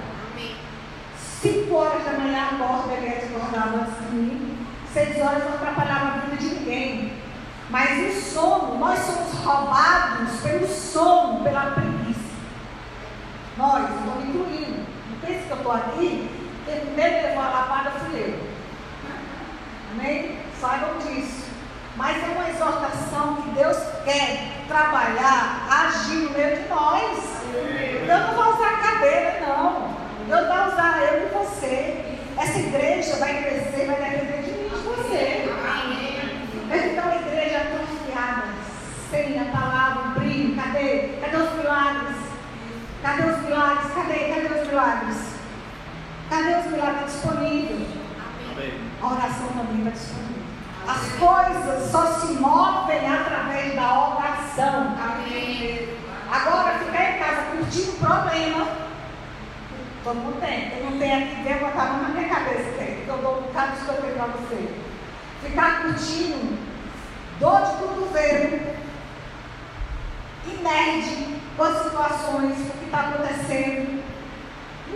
Cinco 1.42 1.76
horas 1.76 2.04
da 2.06 2.14
manhã 2.14 2.48
acorda, 2.54 2.94
ele 2.94 3.36
acordava 3.36 3.78
antes 3.78 4.10
de 4.10 4.16
mim. 4.16 4.68
Seis 4.92 5.22
horas 5.22 5.44
não 5.44 5.56
atrapalhava 5.56 6.08
a 6.08 6.18
vida 6.22 6.38
de 6.38 6.56
ninguém. 6.56 7.14
Mas 7.70 8.16
o 8.16 8.22
sono, 8.22 8.80
nós 8.80 9.00
somos 9.00 9.34
roubados 9.44 10.40
pelo 10.42 10.68
sono, 10.68 11.44
pela 11.44 11.72
preguiça. 11.72 12.34
Nós, 13.58 13.84
estou 13.84 14.16
me 14.22 14.30
incluindo. 14.30 14.86
Não 15.10 15.18
pense 15.22 15.46
que 15.46 15.52
eu 15.52 15.58
estou 15.58 15.72
aqui, 15.72 16.30
quem 16.66 16.80
primeiro 16.80 17.28
levou 17.28 17.44
a 17.44 17.50
lapada 17.50 17.92
fui 17.92 18.20
eu. 18.20 18.40
Amém? 19.92 20.40
Saibam 20.60 20.98
disso. 21.00 21.44
Mas 21.96 22.24
é 22.24 22.28
uma 22.28 22.50
exortação 22.50 23.36
que 23.36 23.43
Deus 23.54 23.78
quer 24.04 24.66
trabalhar, 24.68 25.68
agir 25.70 26.16
no 26.16 26.30
meio 26.32 26.58
de 26.58 26.70
nós. 26.70 27.20
Eu 28.08 28.18
não 28.20 28.34
vou 28.34 28.54
usar 28.56 28.82
cadeira, 28.82 29.40
não. 29.42 29.94
Eu 30.28 30.48
vou 30.48 30.68
usar 30.68 31.04
eu 31.04 31.28
e 31.28 31.30
você. 31.30 32.04
Essa 32.38 32.60
igreja 32.60 33.16
vai 33.18 33.44
crescer, 33.44 33.86
vai 33.86 33.96
depender 33.96 34.42
de 34.42 34.52
mim 34.52 34.66
e 34.66 34.70
de 34.70 34.76
você. 34.84 35.44
Então 36.74 37.12
a 37.12 37.16
igreja 37.16 37.58
atrofiada, 37.58 38.48
sem 39.12 39.40
a 39.40 39.46
palavra, 39.46 40.10
o 40.10 40.20
brilho, 40.20 40.56
cadê? 40.56 41.10
Cadê 41.22 41.38
os 41.38 41.54
milagres? 41.54 42.18
Cadê 43.04 43.24
os 43.30 43.42
milagres? 43.44 43.94
Cadê? 43.94 44.20
Cadê 44.34 44.62
os 44.62 44.68
milagres? 44.68 45.18
Cadê 46.30 46.56
os 46.56 46.66
milagres 46.72 47.14
disponíveis? 47.14 47.88
A 49.02 49.08
oração 49.08 49.48
também 49.48 49.80
está 49.80 49.92
disponível. 49.92 50.43
As 50.88 51.14
coisas 51.14 51.92
só 51.92 52.06
se 52.20 52.34
movem 52.34 53.08
através 53.08 53.76
da 53.76 54.10
oração. 54.10 54.96
Amém. 55.02 55.90
Agora, 56.30 56.80
ficar 56.80 57.12
em 57.12 57.20
casa 57.20 57.42
curtindo 57.52 57.94
problema. 57.94 58.68
Mundo 60.06 60.42
tem. 60.42 60.70
Quem 60.70 60.84
não 60.84 61.00
tem 61.00 61.14
aqui, 61.14 61.44
vem 61.44 61.58
botar 61.60 61.84
a 61.84 61.86
mão 61.86 62.02
na 62.04 62.10
minha 62.10 62.28
cabeça. 62.28 62.72
Tem. 62.78 62.96
Porque 62.96 63.12
eu 63.12 63.18
dou 63.20 63.38
um 63.38 63.42
bocado 63.44 63.78
de 63.78 63.86
para 64.12 64.26
você. 64.28 64.76
Ficar 65.42 65.84
curtindo 65.84 66.58
dor 67.40 67.62
de 67.62 67.78
cotovelo. 67.78 68.60
E 70.46 70.62
com 71.56 71.64
as 71.64 71.84
situações, 71.84 72.60
o 72.60 72.78
que 72.78 72.86
está 72.86 73.00
acontecendo. 73.00 74.04
E 74.90 74.96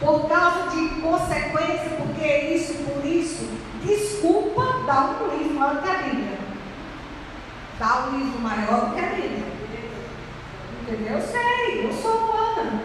por 0.00 0.28
causa 0.28 0.70
de 0.70 1.00
consequência, 1.00 1.90
porque 1.98 2.26
isso, 2.26 2.74
por 2.84 3.04
isso, 3.04 3.48
desculpa 3.82 4.84
dar 4.86 5.22
um 5.22 5.36
livro 5.36 5.54
maior 5.54 5.82
que 5.82 5.88
a 5.88 5.94
Bíblia. 5.94 6.38
Dá 7.78 8.06
um 8.06 8.18
livro 8.18 8.40
maior 8.40 8.94
que 8.94 9.00
a 9.00 9.08
Bíblia. 9.08 9.46
Entendeu? 10.82 11.18
Eu 11.18 11.22
sei, 11.22 11.86
eu 11.86 11.92
sou 11.92 12.16
humana. 12.16 12.82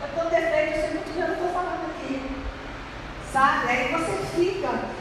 Eu 0.00 0.08
estou 0.08 0.30
defeito, 0.30 0.74
eu 0.74 0.80
sei 0.80 0.90
muito 0.90 1.14
bem 1.14 1.22
o 1.22 1.26
que 1.26 1.32
estou 1.32 1.48
falando 1.48 1.90
aqui. 1.90 2.22
Sabe? 3.32 3.68
Aí 3.68 3.92
você 3.92 4.12
fica. 4.34 4.98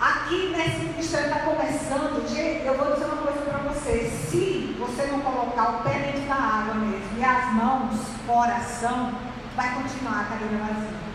Aqui 0.00 0.48
nesse 0.56 0.78
ministério 0.78 1.26
está 1.26 1.40
começando, 1.40 2.22
eu 2.64 2.74
vou 2.76 2.92
dizer 2.92 3.04
uma 3.04 3.22
coisa 3.22 3.40
para 3.42 3.58
você. 3.58 4.10
Se 4.28 4.76
você 4.78 5.06
não 5.06 5.20
colocar 5.20 5.76
o 5.76 5.82
pé 5.84 5.98
dentro 5.98 6.28
da 6.28 6.34
água 6.34 6.74
mesmo 6.74 7.18
e 7.18 7.24
as 7.24 7.52
mãos, 7.52 8.00
coração, 8.26 9.12
vai 9.56 9.74
continuar 9.74 10.20
a 10.20 10.24
cadeira 10.24 10.64
vazia. 10.64 11.12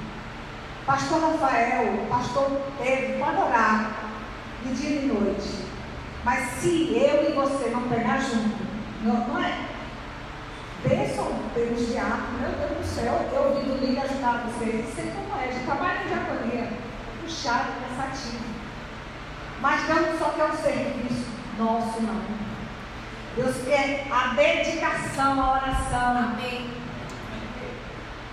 Pastor 0.85 1.21
Rafael, 1.21 2.05
pastor 2.09 2.61
Pedro, 2.81 3.19
pode 3.19 3.37
orar 3.37 3.91
de 4.63 4.73
dia 4.73 4.89
e 4.89 4.99
de 5.01 5.07
noite. 5.07 5.65
Mas 6.23 6.49
se 6.59 6.93
eu 6.95 7.29
e 7.29 7.33
você 7.33 7.69
não 7.69 7.89
pegar 7.89 8.19
junto, 8.19 8.57
não, 9.03 9.27
não 9.27 9.43
é? 9.43 9.65
Bênção 10.83 11.27
pelos 11.53 11.87
diáconos, 11.87 12.39
meu 12.39 12.51
Deus 12.51 12.77
do 12.77 12.85
céu, 12.85 13.29
eu 13.33 13.41
ouvi 13.43 13.65
do 13.65 14.01
ajudar 14.01 14.45
vocês, 14.45 14.93
sei 14.93 15.11
como 15.11 15.41
é, 15.41 15.47
de 15.47 15.59
trabalho 15.65 16.01
em 16.03 16.07
diaconia, 16.07 16.69
puxado, 17.21 17.71
cansativo. 17.81 18.45
Mas 19.59 19.87
Deus 19.87 20.19
só 20.19 20.29
quer 20.29 20.45
o 20.45 20.55
serviço 20.55 21.25
nosso, 21.57 22.01
não. 22.01 22.21
Deus 23.35 23.55
quer 23.65 24.07
a 24.11 24.33
dedicação 24.35 25.41
à 25.41 25.53
oração. 25.53 26.17
Amém 26.17 26.76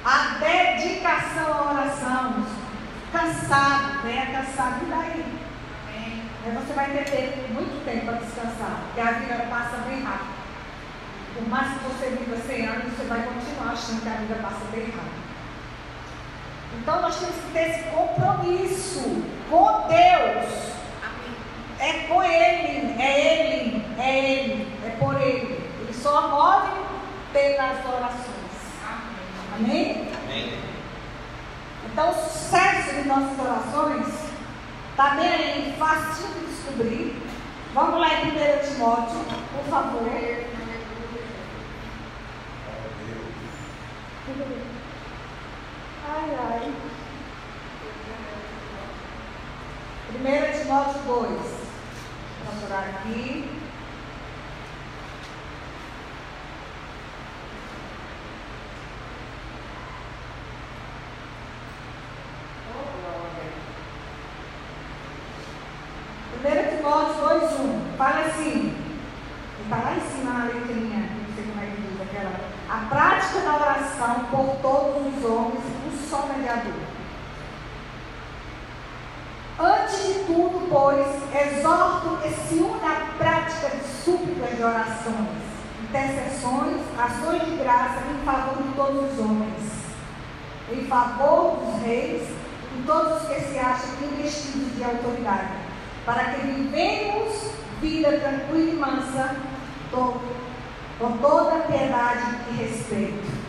a 0.05 0.39
dedicação 0.39 1.53
à 1.53 1.73
oração. 1.73 2.47
Cansado, 3.13 4.03
venha 4.03 4.27
cansado, 4.27 4.85
e 4.85 4.91
daí? 4.91 5.45
Aí 6.45 6.53
você 6.53 6.75
vai 6.75 6.91
ter 6.91 7.47
muito 7.53 7.85
tempo 7.87 8.05
para 8.05 8.19
descansar, 8.19 8.83
porque 8.85 9.01
a 9.01 9.13
vida 9.13 9.47
passa 9.49 9.79
bem 9.89 10.03
rápido. 10.03 10.35
Por 11.35 11.49
mais 11.49 11.73
que 11.73 11.85
você 11.85 12.11
viva 12.11 12.37
100 12.37 12.67
anos, 12.67 12.93
você 12.93 13.05
vai 13.05 13.23
continuar 13.23 13.73
achando 13.73 14.03
que 14.03 14.09
a 14.09 14.13
vida 14.13 14.35
passa 14.43 14.65
bem 14.71 14.85
rápido. 14.85 15.25
Então 16.81 17.01
nós 17.01 17.17
temos 17.19 17.37
que 17.37 17.53
ter 17.53 17.71
esse 17.71 17.85
compromisso 17.85 19.25
com 19.49 19.89
Deus. 19.89 20.75
É 21.79 21.93
com 22.09 22.23
Ele, 22.23 23.01
é 23.01 23.21
Ele, 23.21 23.85
é 23.99 24.19
Ele, 24.19 24.79
é 24.85 24.97
por 24.99 25.21
Ele. 25.21 25.71
Ele 25.81 25.95
só 25.95 26.29
move 26.29 26.69
pelas 27.33 27.85
orações. 27.87 28.34
Amém? 29.57 30.09
Amém. 30.25 30.59
Então, 31.87 32.11
o 32.11 32.15
sucesso 32.15 32.93
de 32.93 33.07
nossas 33.07 33.39
orações 33.39 34.09
está 34.91 35.11
bem 35.11 35.29
aí, 35.29 35.77
fácil 35.79 36.27
de 36.27 36.47
descobrir. 36.47 37.23
Vamos 37.73 38.01
lá 38.01 38.09
em 38.15 38.31
1 38.31 38.33
Timóteo, 38.69 39.21
por 39.53 39.65
favor. 39.71 40.11
Ai, 46.09 46.37
ai. 46.51 46.73
1 50.17 50.63
Timóteo 50.63 51.01
2. 51.03 51.05
Vou 51.07 52.55
procurar 52.59 52.89
aqui. 52.89 53.55
está 69.75 69.77
lá 69.77 69.97
em 69.97 70.01
cima 70.01 70.33
na 70.33 70.45
letrinha, 70.45 71.09
não 71.11 71.35
sei 71.35 71.45
como 71.45 71.61
é 71.61 71.67
que 71.67 71.83
diz 71.83 72.01
aquela. 72.01 72.33
A 72.69 72.87
prática 72.89 73.41
por 74.31 74.57
todos 74.61 75.07
os 75.07 75.25
homens, 75.25 75.61
um 75.87 76.09
só 76.09 76.27
mediador. 76.27 76.73
Antes 79.59 79.99
de 80.07 80.25
tudo, 80.25 80.69
pois, 80.69 81.07
exorto 81.33 82.19
e 82.27 82.31
se 82.31 82.61
à 82.85 83.15
prática 83.17 83.77
de 83.77 83.85
súplicas 84.05 84.57
de 84.57 84.63
orações, 84.63 85.43
intercessões, 85.85 86.81
ações 86.99 87.45
de 87.45 87.57
graça 87.57 88.03
em 88.11 88.25
favor 88.25 88.63
de 88.63 88.75
todos 88.75 89.13
os 89.13 89.19
homens, 89.21 89.73
em 90.71 90.85
favor 90.87 91.57
dos 91.57 91.83
reis 91.83 92.29
e 92.77 92.83
todos 92.85 93.23
os 93.23 93.29
que 93.29 93.41
se 93.41 93.59
acham 93.59 93.91
investidos 94.13 94.77
de 94.77 94.85
autoridade, 94.85 95.49
para 96.05 96.25
que 96.25 96.47
vivemos 96.47 97.53
vida 97.81 98.19
tranquila 98.19 98.71
e 98.71 98.77
mansa, 98.77 99.37
com 99.91 101.19
toda 101.19 101.61
piedade 101.61 102.39
e 102.51 102.57
respeito. 102.57 103.44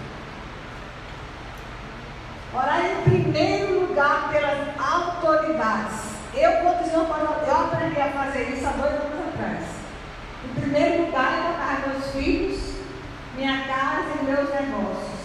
Orar 2.55 2.85
em 2.85 3.01
primeiro 3.01 3.81
lugar 3.81 4.29
pelas 4.31 4.79
autoridades. 4.79 6.15
Eu, 6.33 6.53
quando 6.61 7.47
eu 7.47 7.53
aprendi 7.53 7.99
a 7.99 8.11
fazer 8.11 8.43
isso 8.43 8.65
há 8.65 8.71
dois 8.71 8.93
anos 8.93 9.27
atrás. 9.27 9.63
Em 10.45 10.61
primeiro 10.61 11.05
lugar, 11.05 11.33
é 11.33 11.41
botar 11.51 11.89
meus 11.89 12.11
filhos, 12.11 12.75
minha 13.35 13.67
casa 13.67 14.21
e 14.21 14.23
meus 14.23 14.49
negócios. 14.49 15.19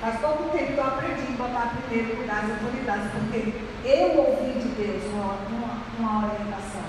Faz 0.00 0.18
pouco 0.18 0.50
tempo 0.50 0.72
que 0.72 0.78
eu 0.78 0.84
aprendi 0.84 1.22
a 1.28 1.42
botar 1.42 1.74
primeiro 1.86 2.20
lugar 2.20 2.42
as 2.44 2.50
autoridades, 2.50 3.10
porque 3.12 3.54
eu 3.84 4.18
ouvi 4.18 4.58
de 4.58 4.68
Deus 4.70 5.04
uma, 5.12 5.34
uma, 5.48 5.82
uma 5.96 6.26
orientação. 6.26 6.82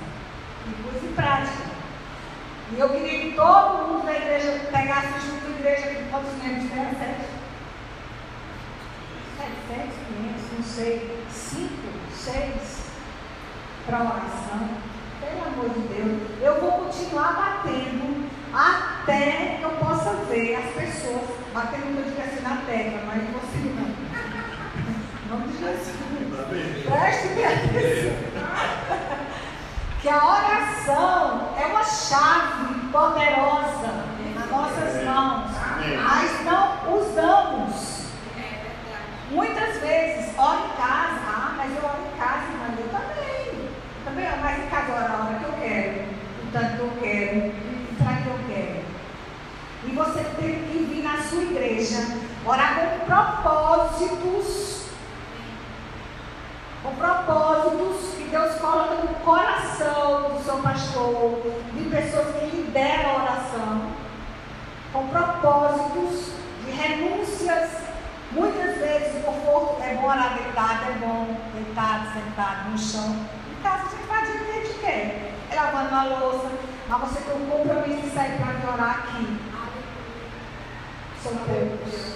E 0.65 0.81
pus 0.81 1.03
em 1.03 1.13
prática. 1.13 1.74
E 2.72 2.79
eu 2.79 2.89
queria 2.89 3.19
que 3.19 3.36
todo 3.36 3.88
mundo 3.88 4.03
da 4.03 4.15
igreja 4.15 4.62
pegasse 4.72 5.27
junto 5.27 5.45
da 5.45 5.60
igreja, 5.60 5.95
que 5.95 6.10
quantos 6.10 6.33
membros 6.41 6.72
tem? 6.72 6.98
Sete? 6.98 7.42
Sete, 9.67 9.93
quinhentos, 10.07 10.43
não 10.57 10.63
sei, 10.63 11.25
cinco, 11.29 11.88
seis, 12.15 12.83
para 13.85 14.00
oração. 14.00 14.69
Pelo 15.19 15.45
amor 15.45 15.69
de 15.69 15.79
Deus, 15.88 16.41
eu 16.41 16.62
vou 16.62 16.71
continuar 16.85 17.33
batendo 17.33 18.29
até 18.53 19.57
que 19.57 19.63
eu 19.63 19.71
possa 19.71 20.13
ver 20.29 20.55
as 20.55 20.65
pessoas 20.75 21.43
batendo 21.53 21.97
eu 21.97 22.03
digo 22.03 22.21
assim 22.21 22.41
na 22.41 22.57
tecla, 22.65 23.01
mas 23.05 23.23
você 23.31 23.57
não. 23.69 23.93
Não 25.29 25.47
de 25.47 25.57
Jesus. 25.57 25.93
Preste 26.85 27.27
atenção. 27.43 28.33
Que 30.03 30.09
a 30.09 30.17
oração 30.17 31.53
é 31.57 31.65
uma 31.65 31.83
chave 31.85 32.89
poderosa 32.91 34.03
nas 34.35 34.51
nossas 34.51 35.05
mãos, 35.05 35.50
mas 36.03 36.43
não 36.43 36.97
usamos. 36.97 37.92
Muitas 39.33 39.79
vezes, 39.79 40.31
ora 40.37 40.59
em 40.59 40.77
casa, 40.77 41.21
ah, 41.25 41.53
mas 41.57 41.71
eu 41.71 41.83
oro 41.83 42.03
em 42.05 42.19
casa, 42.19 42.45
mas 42.59 42.79
eu 42.79 42.87
também. 42.89 43.67
Também, 44.05 44.27
mas 44.39 44.59
em 44.59 44.67
casa 44.67 44.93
ora 44.93 45.09
a 45.09 45.25
hora 45.25 45.39
que 45.39 45.45
eu 45.45 45.53
quero, 45.53 46.03
o 46.43 46.51
tanto 46.51 46.75
que 46.75 46.81
eu 46.81 46.91
quero, 47.01 47.53
para 47.97 48.15
que 48.17 48.27
eu 48.27 48.39
quero. 48.47 48.83
E 49.85 49.91
você 49.91 50.23
tem 50.39 50.63
que 50.65 50.77
vir 50.87 51.03
na 51.03 51.17
sua 51.24 51.41
igreja, 51.41 51.98
orar 52.46 52.75
com 52.75 53.05
propósitos, 53.05 54.85
com 56.83 56.96
propósitos 56.96 58.13
que 58.15 58.25
Deus 58.25 58.53
coloca 58.57 58.96
no 59.01 59.15
coração 59.15 60.29
do 60.29 60.43
seu 60.43 60.57
pastor, 60.57 61.41
de 61.74 61.89
pessoas 61.89 62.35
que 62.35 62.55
lideram 62.55 63.09
a 63.09 63.24
oração, 63.24 63.91
com 64.91 65.07
propósitos 65.07 66.33
de 66.65 66.72
renúncias 66.72 67.93
Muitas 68.31 68.77
vezes 68.77 69.16
o 69.18 69.25
conforto 69.25 69.83
é 69.83 69.96
bom 69.96 70.07
orar 70.07 70.33
deitado, 70.33 70.86
é 70.90 70.96
bom 71.00 71.27
deitado, 71.53 72.14
sentado 72.14 72.70
no 72.70 72.77
chão. 72.77 73.16
Em 73.51 73.62
casa 73.62 73.90
você 73.90 73.98
faz 74.07 74.29
o 74.29 74.31
que 74.31 74.51
a 74.51 74.53
gente 74.53 74.79
quer. 74.79 75.33
É 75.51 75.55
lavando 75.55 76.20
louça, 76.20 76.51
mas 76.88 77.00
você 77.01 77.22
tem 77.22 77.36
um 77.36 77.46
compromisso 77.46 78.01
de 78.01 78.09
sair 78.09 78.38
para 78.38 78.74
orar 78.74 79.00
aqui. 79.00 79.38
São 81.22 81.36
poucos. 81.38 82.14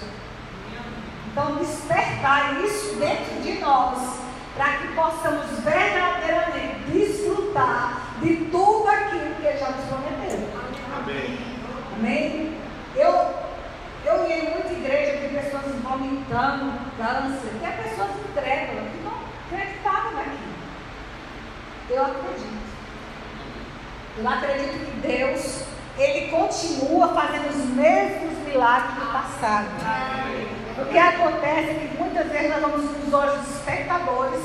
Então, 1.30 1.54
despertar 1.56 2.60
isso 2.64 2.96
dentro 2.96 3.40
de 3.40 3.60
nós, 3.60 4.18
para 4.56 4.78
que 4.78 4.88
possamos 4.88 5.46
verdadeiramente 5.60 6.90
desfrutar 6.90 8.16
de 8.20 8.36
tudo 8.46 8.88
aquilo 8.88 9.34
que 9.36 9.46
Ele 9.46 9.58
já 9.58 9.70
nos 9.70 9.84
prometeu. 9.84 10.48
Amém. 10.98 11.38
Amém? 11.96 12.58
Eu 12.96 13.27
eu 14.08 14.26
ia 14.26 14.36
em 14.38 14.50
muita 14.50 14.72
igreja 14.72 15.18
que 15.18 15.34
pessoas 15.34 15.74
vomitando 15.82 16.72
câncer, 16.96 17.50
que 17.60 17.66
é 17.66 17.70
pessoas 17.82 18.10
incrédulas, 18.30 18.84
que 18.90 19.04
não 19.04 19.12
acreditavam 19.44 20.12
naquilo. 20.12 20.58
Eu 21.90 22.02
acredito. 22.02 22.68
Eu 24.16 24.28
acredito 24.28 24.84
que 24.86 25.06
Deus, 25.06 25.64
Ele 25.98 26.28
continua 26.28 27.08
fazendo 27.08 27.50
os 27.50 27.64
mesmos 27.76 28.38
milagres 28.46 28.94
do 28.94 29.12
passado. 29.12 29.68
O 30.78 30.84
que 30.86 30.98
acontece 30.98 31.70
é 31.70 31.88
que 31.90 31.98
muitas 31.98 32.26
vezes 32.28 32.50
nós 32.50 32.60
vamos 32.60 32.98
nos 32.98 33.12
olhos 33.12 33.48
espectadores 33.48 34.44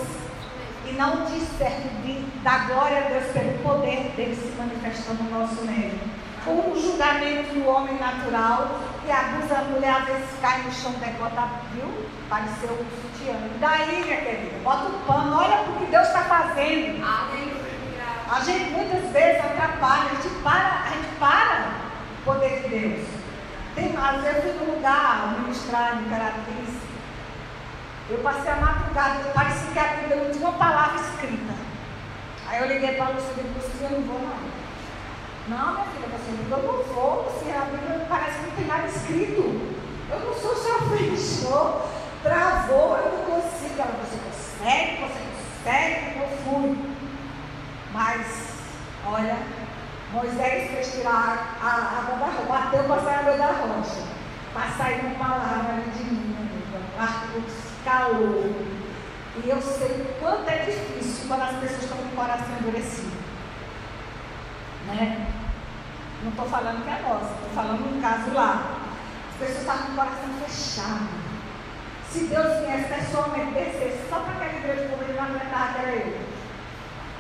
e 0.86 0.92
não 0.94 1.26
discernem 1.26 2.26
da 2.44 2.58
glória 2.66 2.98
a 2.98 3.10
Deus 3.10 3.32
pelo 3.32 3.58
poder 3.60 4.12
dele 4.16 4.36
se 4.36 4.54
manifestando 4.58 5.24
no 5.24 5.40
nosso 5.40 5.64
meio. 5.64 6.23
O 6.46 6.78
julgamento 6.78 7.54
do 7.54 7.66
homem 7.70 7.98
natural 7.98 8.80
que 9.06 9.12
abusa 9.12 9.60
a 9.60 9.64
mulher, 9.64 9.96
às 9.96 10.06
vezes 10.06 10.30
cai 10.42 10.62
no 10.64 10.72
chão 10.74 10.92
decotado, 10.94 11.56
viu? 11.72 11.86
Pareceu 12.30 12.70
o 12.70 12.86
sutiã. 13.02 13.34
E 13.34 13.58
daí, 13.60 14.04
minha 14.04 14.18
querida, 14.18 14.60
bota 14.62 14.88
o 14.88 15.00
pano, 15.08 15.38
olha 15.38 15.62
o 15.62 15.80
que 15.80 15.86
Deus 15.86 16.08
está 16.08 16.24
fazendo. 16.24 17.02
A 18.30 18.40
gente 18.42 18.72
muitas 18.72 19.10
vezes 19.12 19.46
atrapalha, 19.46 20.12
a 20.12 20.16
gente 20.16 20.36
para, 20.44 20.84
a 20.84 20.90
gente 20.90 21.16
para 21.18 21.68
o 22.20 22.26
poder 22.26 22.62
de 22.64 22.70
Deus. 22.70 23.08
Tem, 23.76 23.96
às 23.96 24.22
vezes 24.22 24.44
eu 24.46 24.54
fui 24.54 24.68
num 24.68 24.76
lugar 24.76 25.36
ministrar 25.40 26.02
em 26.02 26.10
Caratis. 26.10 26.76
Eu 28.10 28.18
passei 28.20 28.52
a 28.52 28.56
madrugada, 28.58 29.32
parecia 29.34 29.72
que 29.72 29.80
a 29.80 29.84
Bíblia 29.84 30.16
não 30.18 30.32
tinha 30.32 30.50
uma 30.50 30.58
palavra 30.58 31.00
escrita. 31.00 31.54
Aí 32.50 32.60
eu 32.60 32.68
liguei 32.68 32.96
para 32.96 33.06
a 33.06 33.10
Lúcia 33.10 33.32
e 33.38 33.54
disse, 33.60 33.84
eu 33.84 33.92
não 33.92 34.02
vou 34.02 34.20
não. 34.20 34.63
Não, 35.48 35.74
minha 35.74 35.86
filha, 35.88 36.08
você 36.08 36.32
não, 36.50 36.58
eu 36.58 36.64
não 36.64 36.84
vou, 36.84 37.38
se 37.38 37.52
a 37.52 37.66
Bíblia 37.66 38.06
parece 38.08 38.40
que 38.40 38.46
não 38.46 38.56
tem 38.56 38.66
nada 38.66 38.88
escrito. 38.88 39.74
Eu 40.10 40.20
não 40.20 40.34
sou 40.36 40.56
seu 40.56 40.80
fechou, 40.90 41.90
travou, 42.24 42.98
eu 42.98 43.12
não 43.12 43.42
consigo. 43.42 43.74
Ela, 43.78 43.92
você 44.04 44.18
consegue, 44.24 45.02
você 45.02 45.20
consegue, 45.66 46.20
eu 46.20 46.38
fui. 46.46 46.78
Mas, 47.92 48.26
olha, 49.06 49.38
Moisés 50.14 50.72
fez 50.72 50.94
tirar 50.94 51.58
a 51.62 51.68
água 52.00 52.18
da 52.20 52.26
rocha, 52.26 52.48
bateu 52.48 52.94
a 52.94 53.20
água 53.20 53.38
da 53.38 53.48
rocha, 53.48 54.04
para 54.54 54.70
sair 54.78 55.02
uma 55.02 55.16
palavra 55.16 55.82
de 55.94 56.04
mim, 56.06 56.38
amiga. 56.40 57.58
calor. 57.84 58.50
E 59.44 59.50
eu 59.50 59.62
sei 59.62 59.90
o 59.90 60.20
quanto 60.22 60.48
é 60.48 60.60
difícil 60.60 61.28
quando 61.28 61.42
as 61.42 61.58
pessoas 61.58 61.84
estão 61.84 61.98
com 61.98 62.04
o 62.04 62.16
coração 62.16 62.56
endurecido. 62.62 63.12
Né? 64.88 65.33
Não 66.24 66.30
estou 66.30 66.46
falando 66.48 66.84
que 66.86 66.90
é 66.90 67.02
nossa, 67.02 67.34
estou 67.34 67.50
falando 67.54 67.98
um 67.98 68.02
caso 68.02 68.34
lá. 68.34 68.80
As 69.30 69.38
pessoas 69.40 69.60
estavam 69.60 69.86
com 69.88 69.92
o 69.92 69.96
coração 69.96 70.30
fechado. 70.46 71.10
Se 72.10 72.20
Deus 72.26 72.60
viesse 72.60 72.94
pessoalmente 72.94 73.52
descesse 73.52 74.08
só 74.10 74.20
para 74.22 74.34
aquela 74.36 74.58
igreja 74.58 74.84
ele 74.84 75.14
não 75.18 75.24
aguentava, 75.24 75.80
era 75.80 75.96
eu. 75.98 76.18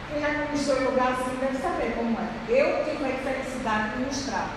Quem 0.07 0.21
já 0.21 0.29
ministrou 0.29 0.77
em 0.79 0.85
lugar 0.85 1.11
assim 1.11 1.35
deve 1.41 1.57
saber 1.57 1.95
como 1.97 2.17
é. 2.17 2.27
Eu 2.47 2.85
tive 2.85 3.11
a 3.11 3.17
felicidade 3.17 3.89
de 3.89 3.97
ministrar. 3.97 4.47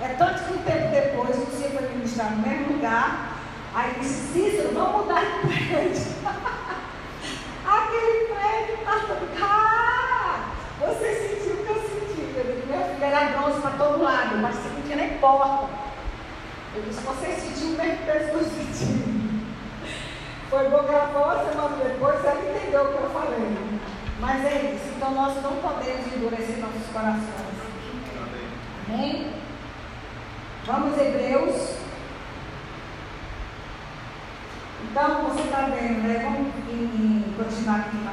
É 0.00 0.08
tanto 0.16 0.44
que 0.44 0.52
um 0.52 0.62
tempo 0.62 0.90
depois, 0.92 1.36
você 1.36 1.70
foi 1.70 1.88
ministrar 1.88 2.30
no 2.30 2.46
mesmo 2.46 2.74
lugar, 2.74 3.36
aí 3.74 3.94
disse, 3.98 4.32
Cícero, 4.32 4.74
vamos 4.74 5.06
mudar 5.06 5.24
de 5.24 5.48
prédio. 5.48 6.12
Aquele 7.66 8.34
prédio 8.34 8.74
está 8.78 8.92
todo. 9.08 9.28
Ah, 9.42 10.52
você 10.78 11.14
sentiu 11.14 11.54
o 11.54 11.66
que 11.66 11.72
eu 11.72 11.82
era 13.12 13.38
bronze 13.38 13.60
para 13.60 13.70
todo 13.72 14.02
lado, 14.02 14.38
mas 14.38 14.56
não 14.56 14.82
tinha 14.82 14.96
nem 14.96 15.18
porta. 15.18 15.68
Eu 16.74 16.82
disse, 16.82 17.00
você 17.02 17.26
sentiu 17.32 17.74
o 17.74 17.76
mesmo 17.76 18.06
peso 18.06 18.30
que 18.30 18.36
eu 18.36 18.44
senti. 18.44 19.12
Foi 20.48 20.68
bom 20.68 20.84
que 20.84 20.92
ela 20.92 21.08
falou, 21.08 21.46
semana 21.46 21.76
depois 21.84 22.24
ela 22.24 22.40
entendeu 22.40 22.82
o 22.82 22.88
que 22.88 23.02
eu 23.02 23.10
falei. 23.10 23.56
Mas 24.20 24.44
é 24.44 24.74
isso, 24.74 24.94
então 24.96 25.10
nós 25.12 25.42
não 25.42 25.56
podemos 25.56 26.06
endurecer 26.14 26.58
nossos 26.58 26.86
corações. 26.92 27.52
Amém? 28.88 29.32
Vamos, 30.64 30.98
Hebreus. 30.98 31.76
Então, 34.84 35.24
você 35.24 35.42
está 35.42 35.62
vendo, 35.62 36.06
né? 36.06 36.20
Vamos 36.22 36.52
continuar 37.36 37.80
aqui 37.80 37.96
em 37.96 38.04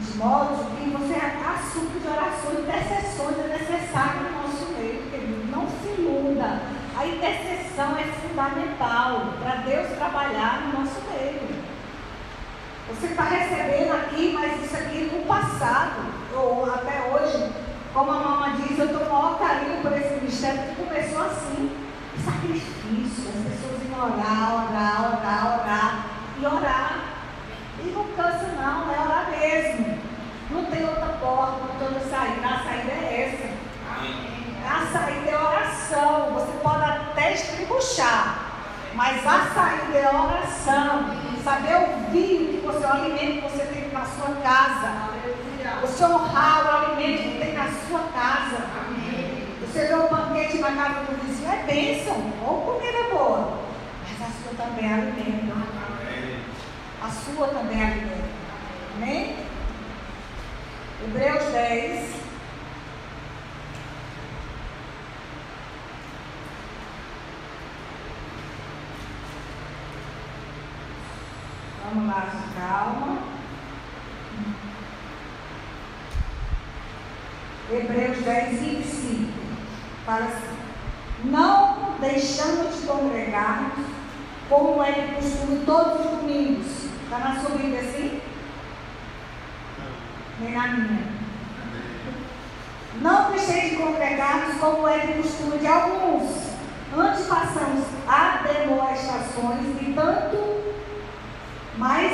de 0.00 0.16
modo 0.16 0.64
que 0.76 0.90
você 0.90 1.12
é 1.12 1.40
assunto 1.44 2.00
de 2.00 2.08
orações 2.08 2.60
intercessões 2.60 3.38
é 3.38 3.58
necessário 3.58 4.22
no 4.22 4.42
nosso 4.42 4.72
meio, 4.72 5.02
querido. 5.10 5.50
Não 5.50 5.66
se 5.68 6.00
muda 6.00 6.60
A 6.96 7.06
intercessão 7.06 7.96
é 7.98 8.04
fundamental 8.04 9.34
para 9.42 9.56
Deus 9.56 9.88
trabalhar 9.96 10.62
no 10.62 10.80
nosso 10.80 11.00
meio. 11.10 11.60
Você 12.88 13.06
está 13.06 13.24
recebendo 13.24 13.92
aqui, 13.92 14.32
mas 14.32 14.64
isso 14.64 14.76
aqui 14.76 15.10
é 15.10 15.16
no 15.16 15.24
passado, 15.26 16.02
ou 16.34 16.66
até 16.66 17.08
hoje, 17.12 17.52
como 17.94 18.10
a 18.10 18.18
mamãe 18.18 18.62
diz, 18.62 18.78
eu 18.78 18.86
estou 18.86 19.08
maior 19.08 19.38
carinho 19.38 19.80
por 19.80 19.92
esse 19.92 20.14
ministério 20.14 20.62
que 20.62 20.74
começou 20.82 21.22
assim. 21.22 21.70
Sacrifício, 22.24 23.30
as 23.30 23.52
pessoas 23.52 23.88
iam 23.88 23.98
orar, 23.98 24.68
orar, 24.68 25.20
orar, 25.20 25.60
orar 25.60 26.06
e 26.38 26.46
orar. 26.46 27.00
E 27.78 27.88
não 27.92 28.04
cansa 28.14 28.48
não, 28.60 28.92
é 28.92 29.09
porta, 31.20 31.70
saída. 32.10 32.46
A 32.46 32.64
saída 32.64 32.92
é 32.92 33.28
essa. 33.28 33.60
A 34.66 34.86
saída 34.92 35.30
é 35.30 35.38
oração. 35.38 36.32
Você 36.34 36.52
pode 36.62 36.84
até 36.84 37.34
estribuchar, 37.34 38.38
mas 38.94 39.26
a 39.26 39.46
saída 39.54 39.98
é 39.98 40.08
oração. 40.08 41.20
Saber 41.44 41.74
ouvir 41.76 42.34
o 42.34 42.48
que 42.48 42.66
você, 42.66 42.84
o 42.84 42.92
alimento 42.92 43.42
que 43.42 43.50
você 43.50 43.64
tem 43.66 43.92
na 43.92 44.04
sua 44.04 44.34
casa. 44.42 45.10
Você 45.80 46.04
honrar 46.04 46.64
o 46.64 46.92
alimento 46.92 47.22
que 47.22 47.38
tem 47.38 47.54
na 47.54 47.68
sua 47.88 48.00
casa. 48.12 48.66
Você 49.60 49.86
vê 49.86 49.94
um 49.94 50.08
banquete 50.08 50.58
na 50.58 50.72
casa 50.72 51.04
do 51.04 51.24
vizinho, 51.24 51.50
é 51.50 51.62
bênção, 51.62 52.16
ou 52.44 52.62
comida 52.62 53.14
boa. 53.14 53.60
Mas 54.02 54.28
a 54.28 54.32
sua 54.32 54.64
também 54.64 54.90
é 54.90 54.94
alimento. 54.94 55.56
A 57.02 57.08
sua 57.08 57.48
também 57.48 57.80
é 57.80 57.84
alimento. 57.84 58.30
Amém? 58.96 59.49
Hebreus 61.02 61.44
10. 61.44 62.10
Vamos 71.84 72.06
lá, 72.06 72.30
calma. 72.58 73.18
Hebreus 77.72 78.18
10, 78.18 78.60
25. 78.60 79.32
Fala 80.04 80.26
assim: 80.26 80.56
Não 81.24 81.94
deixamos 81.98 82.78
de 82.78 82.86
congregar, 82.86 83.72
como 84.50 84.82
é 84.82 84.92
costume 85.14 85.64
todos 85.64 86.04
os 86.04 86.10
domingos. 86.18 86.66
Está 87.04 87.18
na 87.18 87.40
sua 87.40 87.56
Bíblia 87.56 87.80
assim? 87.80 88.19
Nem 90.40 90.52
na 90.52 90.68
minha. 90.68 91.20
Não 93.00 93.30
deixei 93.30 93.70
de 93.70 93.76
congregar 93.76 94.58
como 94.58 94.88
é 94.88 94.98
de 94.98 95.22
costume 95.22 95.58
de 95.58 95.66
alguns. 95.66 96.50
Antes 96.96 97.26
passamos 97.26 97.86
ademoestações 98.08 99.80
e 99.80 99.92
tanto 99.94 100.60
mais 101.76 102.12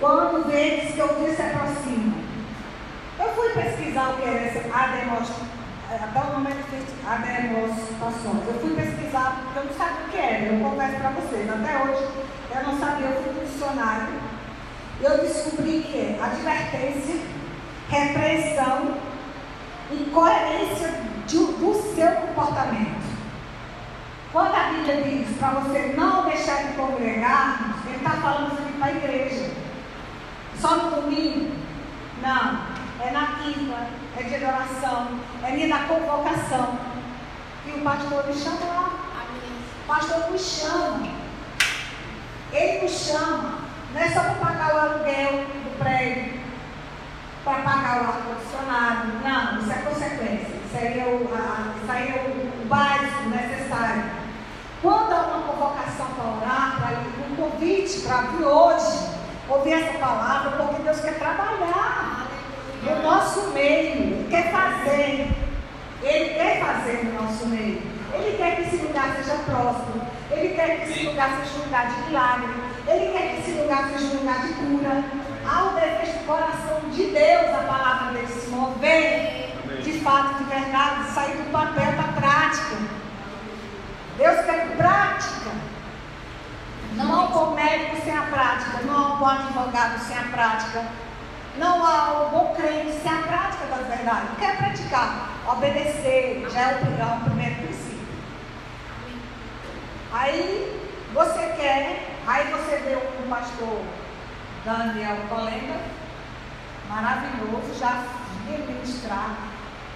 quando 0.00 0.46
vedes 0.46 0.94
que 0.94 1.02
o 1.02 1.08
dia 1.14 1.34
se 1.34 1.42
aproxima. 1.42 2.16
Eu 3.18 3.28
fui 3.34 3.50
pesquisar 3.50 4.10
o 4.10 4.16
que 4.16 4.28
era 4.28 4.46
esse 4.46 4.58
ademoestações. 4.58 5.56
Até 5.88 6.20
o 6.20 6.32
nome 6.32 6.50
é 6.50 6.54
difícil, 6.54 6.96
ademoestações. 7.08 8.46
Eu 8.46 8.60
fui 8.60 8.74
pesquisar 8.74 9.42
porque 9.44 9.58
eu 9.58 9.64
não 9.64 9.72
sabia 9.72 10.06
o 10.06 10.10
que 10.10 10.16
era. 10.16 10.44
Eu 10.44 10.60
confesso 10.60 10.96
para 10.96 11.10
vocês. 11.10 11.48
Até 11.48 11.82
hoje 11.82 12.08
eu 12.54 12.62
não 12.64 12.78
sabia. 12.78 13.06
Eu 13.06 13.22
fui. 13.22 13.36
E 14.98 15.04
eu 15.04 15.18
descobri 15.18 15.82
que 15.82 15.98
é 15.98 16.18
advertência, 16.22 17.20
repreensão 17.88 18.96
e 19.90 20.10
coerência 20.12 20.92
de, 21.26 21.36
do 21.36 21.94
seu 21.94 22.10
comportamento. 22.12 23.06
Quando 24.32 24.54
a 24.54 24.64
Bíblia 24.64 25.02
diz 25.02 25.38
para 25.38 25.50
você 25.60 25.94
não 25.96 26.24
deixar 26.24 26.64
de 26.64 26.74
congregar, 26.74 27.76
ele 27.86 27.96
está 27.96 28.10
falando 28.10 28.52
isso 28.52 28.62
aqui 28.62 28.72
para 28.78 28.86
a 28.86 28.92
igreja. 28.92 29.50
Só 30.60 30.76
no 30.76 31.02
domingo? 31.02 31.54
Não. 32.22 32.76
É 32.98 33.10
na 33.10 33.26
quinta, 33.38 33.88
é 34.18 34.22
de 34.22 34.34
adoração, 34.36 35.08
é 35.44 35.50
dia 35.52 35.68
da 35.68 35.84
convocação. 35.84 36.78
E 37.66 37.70
o 37.72 37.82
pastor 37.82 38.26
me 38.26 38.34
chama 38.34 38.66
lá. 38.66 38.90
O 39.84 39.86
pastor 39.86 40.30
nos 40.30 40.42
chama. 40.42 41.08
Ele 42.52 42.82
nos 42.82 42.92
chama. 42.92 43.58
Não 43.92 44.00
é 44.00 44.08
só 44.10 44.20
para 44.20 44.34
pagar 44.34 44.74
o 44.74 44.78
aluguel 44.78 45.32
do 45.32 45.78
prédio, 45.78 46.40
para 47.86 47.94
pagar 47.94 48.02
o 48.02 48.08
ar-condicionado. 48.08 49.12
Não, 49.22 49.60
isso 49.60 49.72
é 49.72 49.82
consequência. 49.82 50.56
Isso 50.66 50.76
aí 50.76 50.98
é 50.98 51.04
o, 51.04 51.34
a, 51.34 51.92
aí 51.92 52.08
é 52.08 52.26
o, 52.26 52.62
o 52.62 52.66
básico 52.66 53.28
necessário. 53.30 54.04
Quando 54.82 55.12
há 55.12 55.22
uma 55.22 55.52
convocação 55.52 56.06
para 56.06 56.24
orar, 56.24 56.76
para 56.80 57.26
um 57.30 57.36
convite 57.36 58.00
para 58.00 58.22
vir 58.22 58.44
hoje, 58.44 59.08
ouvir 59.48 59.72
essa 59.72 59.98
palavra, 59.98 60.50
porque 60.52 60.82
Deus 60.82 61.00
quer 61.00 61.18
trabalhar 61.18 62.26
no 62.82 63.02
nosso 63.02 63.50
meio, 63.50 63.92
Ele 63.92 64.26
quer 64.30 64.50
fazer, 64.50 65.28
Ele 66.02 66.34
quer 66.34 66.60
fazer 66.60 67.04
no 67.04 67.22
nosso 67.22 67.46
meio. 67.46 67.96
Ele 68.12 68.36
quer 68.36 68.56
que 68.56 68.62
esse 68.62 68.76
lugar 68.76 69.16
seja 69.16 69.36
próspero, 69.44 70.02
Ele 70.30 70.54
quer 70.54 70.80
que 70.80 70.90
esse 70.90 71.06
lugar 71.06 71.38
seja 71.38 71.58
um 71.58 71.64
lugar 71.64 71.86
de 71.86 72.00
milagre, 72.02 72.54
Ele 72.88 73.12
quer 73.12 73.28
que 73.28 73.40
esse 73.40 73.60
lugar 73.60 73.90
seja 73.90 74.04
um 74.06 74.18
lugar 74.20 74.42
de 74.42 74.54
cura. 74.54 75.04
Há 75.48 75.62
o 75.64 75.74
desejo 75.74 76.18
do 76.18 76.26
coração 76.26 76.90
de 76.90 77.04
Deus, 77.04 77.54
a 77.54 77.64
palavra 77.66 78.12
dele 78.12 78.26
se 78.26 78.48
mover, 78.48 79.54
de 79.80 80.00
fato, 80.00 80.34
de 80.38 80.44
verdade, 80.44 81.10
sair 81.10 81.36
do 81.36 81.52
papel 81.52 81.92
para 81.92 82.04
a 82.04 82.12
prática. 82.20 82.76
Deus 84.16 84.44
quer 84.44 84.76
prática. 84.76 85.50
Não 86.94 87.14
há 87.14 87.24
um 87.24 87.32
bom 87.32 87.54
médico 87.54 87.96
sem 88.02 88.16
a 88.16 88.22
prática, 88.22 88.82
não 88.84 88.96
há 88.96 89.14
um 89.14 89.18
bom 89.18 89.26
advogado 89.26 89.98
sem 90.00 90.16
a 90.16 90.22
prática. 90.22 90.84
Não 91.58 91.86
há 91.86 92.26
um 92.26 92.30
bom 92.30 92.54
crente 92.54 92.98
sem 93.00 93.12
a 93.12 93.22
prática 93.22 93.66
das 93.66 93.86
verdades. 93.86 94.30
Quer 94.38 94.56
praticar, 94.56 95.30
obedecer, 95.48 96.46
já 96.50 96.60
é 96.60 96.74
o, 96.74 97.02
é 97.02 97.16
o 97.16 97.24
primeiro 97.24 97.54
princípio. 97.56 98.06
Aí 100.12 100.90
você 101.12 101.54
quer, 101.56 102.16
aí 102.26 102.50
você 102.50 102.76
vê 102.78 102.96
um 102.96 103.28
pastor 103.28 103.82
Daniel 104.66 105.18
Colenga, 105.28 105.78
maravilhoso, 106.88 107.72
já 107.78 108.02
vinha 108.44 108.58
ministrar. 108.66 109.36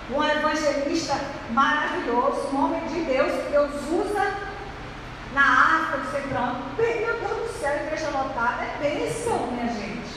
Um 0.08 0.22
evangelista 0.22 1.16
maravilhoso, 1.50 2.50
um 2.52 2.64
homem 2.66 2.86
de 2.86 3.00
Deus 3.00 3.32
que 3.32 3.50
Deus 3.50 3.72
usa 3.90 4.32
na 5.34 5.42
África, 5.42 5.98
de 5.98 6.22
Central. 6.22 6.56
Bem, 6.76 7.04
meu 7.04 7.18
Deus 7.18 7.50
do 7.50 7.58
céu, 7.60 7.74
igreja 7.84 8.10
lotada 8.10 8.62
é 8.62 8.76
bênção, 8.80 9.48
minha 9.48 9.72
gente. 9.72 10.14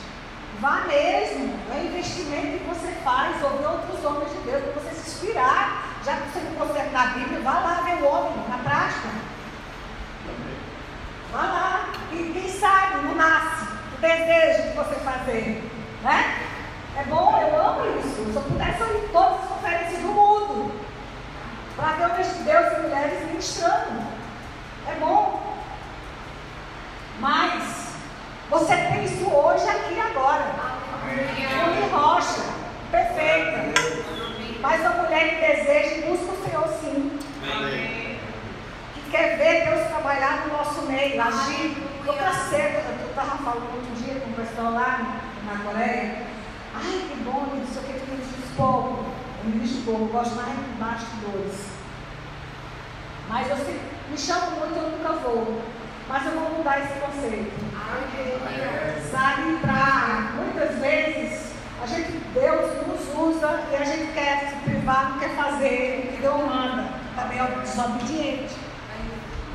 Vá 0.60 0.82
mesmo, 0.88 1.60
é 1.74 1.86
investimento 1.86 2.60
que 2.60 2.70
você 2.70 2.92
faz, 3.04 3.42
ouvir 3.42 3.66
outros 3.66 4.06
homens 4.06 4.32
de 4.34 4.38
Deus, 4.52 4.64
para 4.66 4.82
você 4.84 4.94
se 4.94 5.10
inspirar. 5.26 5.96
Já 6.06 6.16
que 6.16 6.30
você 6.30 6.40
não 6.42 6.68
consegue 6.68 6.92
na 6.92 7.06
Bíblia, 7.08 7.40
vá 7.40 7.54
lá 7.54 7.82
ver 7.86 8.04
o 8.04 8.06
homem 8.06 8.50
na 8.50 8.58
prática. 8.60 9.10
Vá 11.32 11.42
lá. 11.42 11.90
E 12.12 12.32
quem 12.34 12.50
sabe 12.52 13.08
não 13.08 13.16
nasce 13.16 13.73
desejo 14.04 14.64
de 14.64 14.76
você 14.76 14.96
fazer. 14.96 15.64
Né? 16.04 16.36
É 17.00 17.04
bom, 17.06 17.40
eu 17.42 17.60
amo 17.60 18.00
isso. 18.00 18.32
Se 18.32 18.36
eu 18.36 18.42
pudesse 18.42 18.82
eu 18.82 18.98
ir 18.98 19.06
em 19.06 19.08
todas 19.08 19.42
as 19.42 19.48
conferências 19.48 20.02
do 20.02 20.08
mundo. 20.10 20.72
Para 21.76 21.94
ver 21.94 22.12
homens 22.12 22.38
de 22.38 22.44
Deus 22.44 22.74
e 22.74 22.82
mulheres 22.82 23.28
ministrando. 23.28 24.04
É 24.88 24.96
bom. 25.00 25.42
Mas 27.20 27.94
você 28.50 28.76
tem 28.76 29.06
isso 29.06 29.26
hoje, 29.26 29.68
aqui 29.68 29.94
e 29.94 30.00
agora. 30.00 30.54
Rui 31.06 31.90
Rocha, 31.90 32.44
perfeita. 32.92 33.74
Mas 34.60 34.86
a 34.86 34.90
mulher 34.90 35.30
que 35.30 35.36
deseja 35.36 35.96
e 35.96 36.02
busca 36.02 36.32
o 36.32 36.46
Senhor 36.46 36.68
sim. 36.80 37.20
Que 38.94 39.12
quer 39.12 39.38
ver 39.38 39.70
Deus 39.70 39.88
trabalhar 39.88 40.46
no 40.46 40.58
nosso 40.58 40.82
meio, 40.84 41.22
agir. 41.22 41.93
Eu 42.06 43.10
estava 43.10 43.38
falando 43.38 43.76
outro 43.76 43.96
dia 44.04 44.20
com 44.20 44.32
o 44.32 44.34
pessoal 44.34 44.74
lá 44.74 45.22
na 45.46 45.64
Coreia. 45.64 46.24
Ai, 46.76 47.08
que 47.10 47.24
bom, 47.24 47.48
não 47.56 47.66
sei 47.66 47.82
o 47.82 47.86
que, 47.86 47.94
que 47.94 48.12
ministro 48.12 48.44
pouco. 48.58 49.06
Eu 49.44 49.50
ministro 49.50 49.82
pouco, 49.86 50.02
eu 50.02 50.08
gosto 50.08 50.36
mais 50.36 50.50
de 50.50 50.64
bastidores. 50.80 51.68
Mas 53.30 53.50
eu 53.50 53.56
sempre, 53.56 53.82
me 54.10 54.18
chamo 54.18 54.52
muito, 54.52 54.76
eu 54.76 54.92
nunca 54.92 55.14
vou. 55.14 55.62
Mas 56.10 56.26
eu 56.26 56.32
vou 56.34 56.58
mudar 56.58 56.80
esse 56.80 57.00
conceito. 57.00 57.54
Sabe, 59.10 59.58
para 59.62 60.32
muitas 60.36 60.80
vezes 60.80 61.54
a 61.82 61.88
gente, 61.88 62.12
Deus 62.34 62.88
nos 62.88 63.36
usa 63.36 63.64
e 63.72 63.76
a 63.76 63.84
gente 63.86 64.12
quer 64.14 64.50
se 64.50 64.56
privar, 64.70 65.12
não 65.12 65.20
quer 65.20 65.36
fazer 65.36 66.10
o 66.10 66.16
que 66.16 66.22
Deus 66.22 66.46
manda. 66.46 66.86
Também 67.16 67.40
é 67.40 67.46
desobediente. 67.62 68.63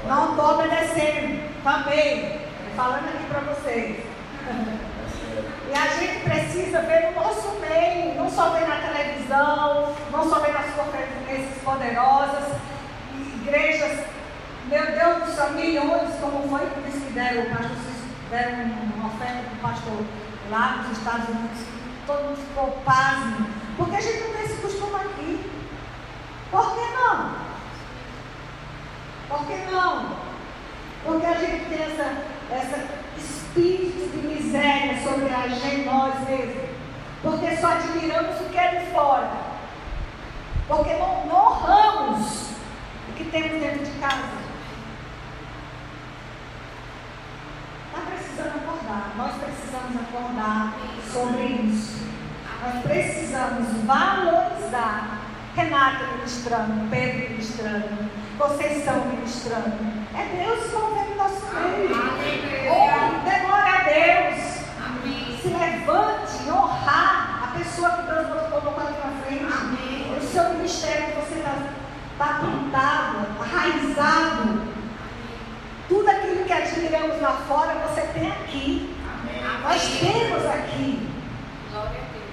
Não 0.06 0.30
estou 0.30 0.54
obedecendo. 0.54 1.62
Também. 1.62 2.40
Falando 2.76 3.08
aqui 3.08 3.24
para 3.28 3.40
vocês. 3.40 4.04
E 5.70 5.74
a 5.74 5.86
gente 5.88 6.20
precisa 6.20 6.80
ver 6.80 7.10
no 7.10 7.20
nosso 7.20 7.50
meio, 7.60 8.14
não 8.14 8.30
só 8.30 8.50
ver 8.50 8.66
na 8.66 8.76
televisão, 8.76 9.94
não 10.10 10.28
só 10.28 10.38
ver 10.40 10.52
nas 10.54 10.74
conferências 10.74 11.62
poderosas, 11.62 12.44
igrejas, 13.42 14.04
meu 14.66 14.86
Deus 14.86 15.24
do 15.24 15.34
céu, 15.34 15.50
milhões, 15.50 16.14
como 16.20 16.48
foi 16.48 16.66
que 16.70 16.78
eles 16.80 17.02
que 17.02 17.18
o 17.18 17.56
pastor, 17.56 17.78
deram 18.30 18.70
uma 18.94 19.08
oferta 19.08 19.42
para 19.42 19.70
o 19.70 19.72
pastor 19.72 20.04
lá 20.50 20.76
nos 20.76 20.98
Estados 20.98 21.28
Unidos, 21.28 21.58
todo 22.06 22.24
mundo 22.24 22.36
ficou 22.36 22.70
pasmo, 22.84 23.46
porque 23.76 23.96
a 23.96 24.00
gente 24.00 24.20
não 24.24 24.32
tem 24.32 24.44
esse 24.44 24.62
costume 24.62 24.94
aqui. 24.94 25.50
Por 26.50 26.74
que 26.74 26.92
não? 26.94 27.47
Por 29.28 29.46
que 29.46 29.56
não? 29.70 30.16
Porque 31.04 31.26
a 31.26 31.34
gente 31.34 31.66
tem 31.66 31.82
essa, 31.82 32.22
essa 32.50 32.88
espírito 33.16 34.10
de 34.10 34.26
miséria 34.26 35.02
sobre 35.02 35.32
a 35.32 35.48
gente, 35.48 35.84
nós 35.84 36.28
mesmos. 36.28 36.68
Porque 37.22 37.56
só 37.56 37.72
admiramos 37.72 38.40
o 38.40 38.44
que 38.44 38.58
é 38.58 38.76
de 38.76 38.92
fora. 38.92 39.30
Porque 40.66 40.94
não, 40.94 41.26
não 41.26 41.36
honramos 41.36 42.50
o 43.08 43.12
que 43.16 43.24
temos 43.24 43.60
dentro 43.60 43.84
de 43.84 43.98
casa. 43.98 44.38
Está 47.86 48.10
precisando 48.10 48.56
acordar. 48.56 49.12
Nós 49.16 49.34
precisamos 49.36 49.96
acordar 49.96 50.74
sobre 51.12 51.42
isso. 51.42 52.06
Nós 52.62 52.82
precisamos 52.82 53.68
valorizar. 53.84 55.18
Renata 55.56 56.06
ministrando, 56.14 56.88
Pedro 56.88 57.30
ministrando, 57.30 58.10
vocês 58.38 58.84
são 58.84 59.04
ministrando. 59.06 59.72
É 60.14 60.44
Deus 60.44 60.72
movendo 60.72 61.16
nosso 61.16 61.44
meio. 61.54 61.90
Oh, 62.70 63.28
demora 63.28 63.70
a 63.70 63.82
Deus. 63.82 64.58
Amém. 64.86 65.38
Se 65.42 65.48
levante 65.48 66.46
e 66.46 66.50
honrar 66.50 67.42
a 67.42 67.58
pessoa 67.58 67.90
que 67.90 68.02
Deus 68.02 68.28
colocou 68.28 68.84
aqui 68.84 69.06
na 69.06 69.22
frente. 69.24 69.44
Amém. 69.44 70.16
O 70.16 70.22
seu 70.22 70.50
ministério 70.50 71.06
que 71.06 71.12
você 71.14 71.38
está 71.40 71.56
tá 72.16 72.38
plantado, 72.38 73.26
arraizado. 73.40 74.68
Tudo 75.88 76.08
aquilo 76.08 76.44
que 76.44 76.52
admiramos 76.52 77.20
lá 77.20 77.32
fora, 77.48 77.74
você 77.88 78.02
tem 78.02 78.30
aqui. 78.30 78.96
Nós 79.64 79.82
temos 79.82 80.46
aqui. 80.46 81.08
Glória 81.72 81.90
a 81.90 82.12
Deus. 82.12 82.28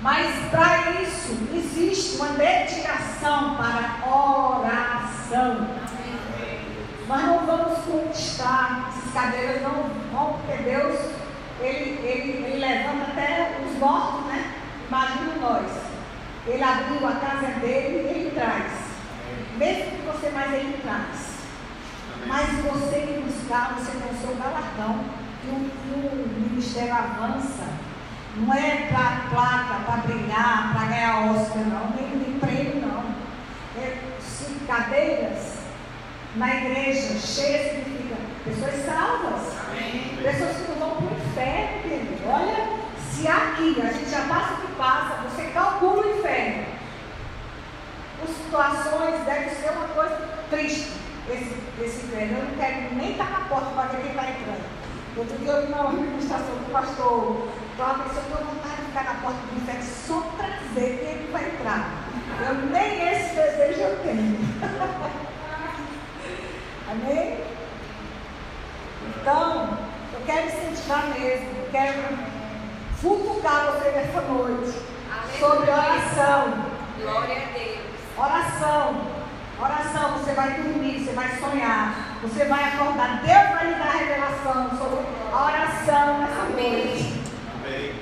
Mas 0.00 0.50
para 0.50 1.02
isso 1.02 1.36
existe 1.54 2.16
uma 2.16 2.28
dedicação 2.28 3.56
para 3.56 3.94
oração. 5.34 5.66
Nós 7.08 7.22
não 7.22 7.46
vamos 7.46 7.78
conquistar 7.80 8.88
essas 8.88 9.12
cadeiras, 9.12 9.62
não 9.62 9.90
vão, 10.12 10.38
porque 10.38 10.62
Deus, 10.62 10.98
ele, 11.60 12.00
ele, 12.02 12.44
ele 12.44 12.58
levanta 12.58 13.10
até 13.10 13.58
os 13.64 13.78
mortos, 13.78 14.26
né? 14.26 14.54
Imagina 14.88 15.34
nós. 15.40 15.70
Ele 16.46 16.62
abriu 16.62 17.06
a 17.06 17.12
casa 17.12 17.46
dele 17.60 18.06
e 18.06 18.18
ele 18.18 18.30
traz. 18.34 18.72
Mesmo 19.56 19.90
que 19.90 20.06
você 20.06 20.30
mais 20.30 20.52
ele 20.52 20.80
traz. 20.82 21.34
Mas 22.26 22.48
você 22.62 23.00
que 23.00 23.22
buscar, 23.22 23.74
você 23.74 23.92
tem 23.92 24.10
o 24.10 24.20
seu 24.20 24.36
galardão. 24.36 25.04
E 25.44 25.48
o, 25.48 25.54
o 25.54 26.50
ministério 26.50 26.94
avança. 26.94 27.64
Não 28.36 28.52
é 28.52 28.88
para 28.88 29.28
placa, 29.30 29.74
para 29.84 29.96
brilhar, 29.98 30.72
para 30.72 30.86
ganhar 30.86 31.30
Oscar, 31.30 31.62
não, 31.64 31.90
nem, 31.90 32.16
nem 32.16 32.38
prêmio, 32.40 32.84
não. 32.84 33.04
É, 33.80 34.13
cadeiras 34.66 35.54
na 36.36 36.54
igreja 36.56 37.18
cheias 37.18 37.70
significa 37.70 38.16
pessoas 38.44 38.84
salvas. 38.84 39.54
Amém. 39.68 40.18
Pessoas 40.22 40.56
que 40.56 40.70
não 40.72 40.78
vão 40.78 40.96
para 40.96 41.14
o 41.14 41.16
inferno, 41.16 41.82
querido. 41.82 42.22
Olha, 42.26 42.84
se 43.10 43.28
aqui 43.28 43.80
a 43.80 43.92
gente 43.92 44.10
já 44.10 44.22
passa 44.26 44.54
o 44.54 44.56
que 44.56 44.72
passa, 44.74 45.22
você 45.28 45.44
calcula 45.52 46.06
o 46.06 46.18
inferno. 46.18 46.64
As 48.22 48.30
situações 48.30 49.24
devem 49.24 49.50
ser 49.50 49.70
uma 49.70 49.88
coisa 49.88 50.18
triste, 50.50 50.92
esse, 51.30 51.56
esse 51.80 52.06
inferno. 52.06 52.38
Eu 52.38 52.44
não 52.44 52.56
quero 52.56 52.94
nem 52.96 53.12
estar 53.12 53.30
na 53.30 53.40
porta 53.48 53.70
para 53.70 53.88
ver 53.88 54.02
quem 54.02 54.10
está 54.10 54.30
entrando. 54.30 54.84
Outro 55.16 55.38
dia 55.38 55.52
eu 55.52 55.66
vi 55.66 55.72
uma 55.72 55.90
administração 55.90 56.56
do 56.56 56.72
pastor, 56.72 57.48
então 57.72 57.86
a 57.86 57.94
pessoa 57.94 58.24
tem 58.24 58.46
vontade 58.46 58.76
de 58.76 58.82
ficar 58.88 59.04
na 59.04 59.14
porta 59.20 59.38
do 59.38 59.56
inferno 59.56 59.82
só 59.82 60.20
trazer 60.36 60.98
quem 60.98 61.08
ele 61.08 61.32
vai 61.32 61.44
entrar. 61.44 62.13
Eu 62.40 62.54
nem 62.70 63.08
esse 63.12 63.34
desejo 63.34 63.80
eu 63.80 63.98
tenho. 64.02 64.38
Amém? 66.90 67.38
Então, 69.20 69.78
eu 70.12 70.20
quero 70.26 70.46
incentivar 70.46 71.06
mesmo, 71.08 71.48
eu 71.58 71.68
quero 71.70 72.02
futucar 73.00 73.72
você 73.72 73.90
nessa 73.90 74.20
noite 74.22 74.72
sobre 75.38 75.70
oração. 75.70 76.54
Glória 77.00 77.36
a 77.36 77.58
Deus. 77.58 77.80
Oração. 78.16 79.14
Oração, 79.60 80.18
você 80.18 80.32
vai 80.32 80.54
dormir, 80.54 81.04
você 81.04 81.12
vai 81.12 81.28
sonhar, 81.38 82.18
você 82.22 82.44
vai 82.46 82.64
acordar. 82.64 83.22
Deus 83.22 83.48
vai 83.50 83.66
lhe 83.66 83.74
dar 83.74 83.90
revelação 83.92 84.70
sobre 84.76 85.04
a 85.32 85.44
oração 85.44 86.18
nessa 86.18 86.42
Amém. 86.42 86.86
noite. 86.86 87.20
Amém. 87.54 87.94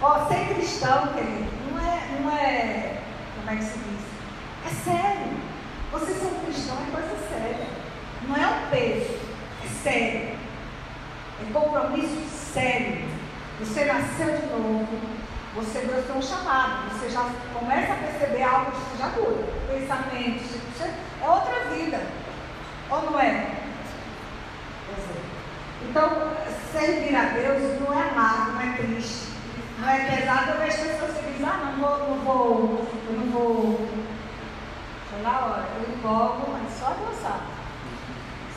Ó, 0.00 0.24
ser 0.26 0.54
cristão, 0.54 1.08
querido, 1.08 1.49
é, 2.36 3.02
como 3.36 3.50
é 3.50 3.56
que 3.56 3.64
se 3.64 3.78
diz? 3.78 4.00
É 4.66 4.68
sério. 4.84 5.40
Você 5.92 6.12
ser 6.12 6.26
um 6.26 6.44
cristão 6.44 6.76
é 6.76 6.90
coisa 6.90 7.16
séria. 7.28 7.66
Não 8.26 8.36
é 8.36 8.46
um 8.46 8.70
peso, 8.70 9.18
é 9.64 9.68
sério. 9.82 10.38
É 11.40 11.52
compromisso 11.52 12.28
sério. 12.52 13.08
Você 13.58 13.84
nasceu 13.84 14.36
de 14.36 14.46
novo. 14.46 15.00
Você 15.56 15.80
Deus 15.80 16.06
tem 16.06 16.16
um 16.16 16.22
chamado. 16.22 16.90
Você 16.90 17.10
já 17.10 17.28
começa 17.52 17.92
a 17.92 17.96
perceber 17.96 18.42
algo 18.42 18.70
que 18.70 18.78
você 18.78 18.98
já 18.98 19.08
muda. 19.08 19.44
Pensamentos. 19.68 20.46
É 21.22 21.28
outra 21.28 21.74
vida. 21.74 22.00
Ou 22.90 23.10
não 23.10 23.20
é? 23.20 23.26
É. 23.26 23.60
Então, 25.88 26.32
servir 26.72 27.16
a 27.16 27.24
Deus 27.24 27.80
não 27.80 27.92
é 27.92 28.10
amargo, 28.10 28.52
não 28.52 28.60
é 28.60 28.76
triste. 28.76 29.29
Não 29.80 29.88
é 29.88 29.98
pesado. 30.04 30.50
Eu 30.50 30.58
vejo 30.58 30.76
pessoas 30.76 31.16
que 31.16 31.32
dizem, 31.32 31.46
ah, 31.46 31.72
não 31.72 31.80
vou, 31.80 32.08
não 32.08 32.18
vou, 32.18 32.86
eu 33.08 33.12
não 33.14 33.32
vou. 33.32 33.88
Sei 35.08 35.22
lá, 35.22 35.56
olha, 35.56 35.82
eu 35.82 35.94
empolgo, 35.94 36.52
mas 36.52 36.78
só 36.78 36.90
Deus 36.90 37.18
sabe. 37.22 37.44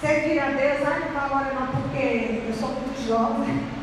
Servir 0.01 0.39
a 0.39 0.49
Deus, 0.49 0.85
ah, 0.85 0.99
não 0.99 1.13
vai 1.13 1.25
agora 1.25 1.53
não, 1.53 1.67
porque 1.67 2.43
eu 2.45 2.53
sou 2.53 2.69
muito 2.69 3.07
jovem. 3.07 3.63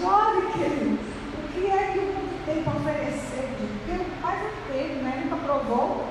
Jovem, 0.00 0.50
querido, 0.52 0.98
o 0.98 1.52
que 1.52 1.70
é 1.70 1.92
que 1.92 1.98
o 2.00 2.02
mundo 2.02 2.44
tem 2.44 2.64
para 2.64 2.72
oferecer? 2.72 3.48
Porque 3.56 4.02
o 4.02 4.20
Pai 4.20 4.36
não 4.42 4.74
teve, 4.74 4.94
né? 4.94 5.22
Nunca 5.24 5.36
provou 5.36 6.08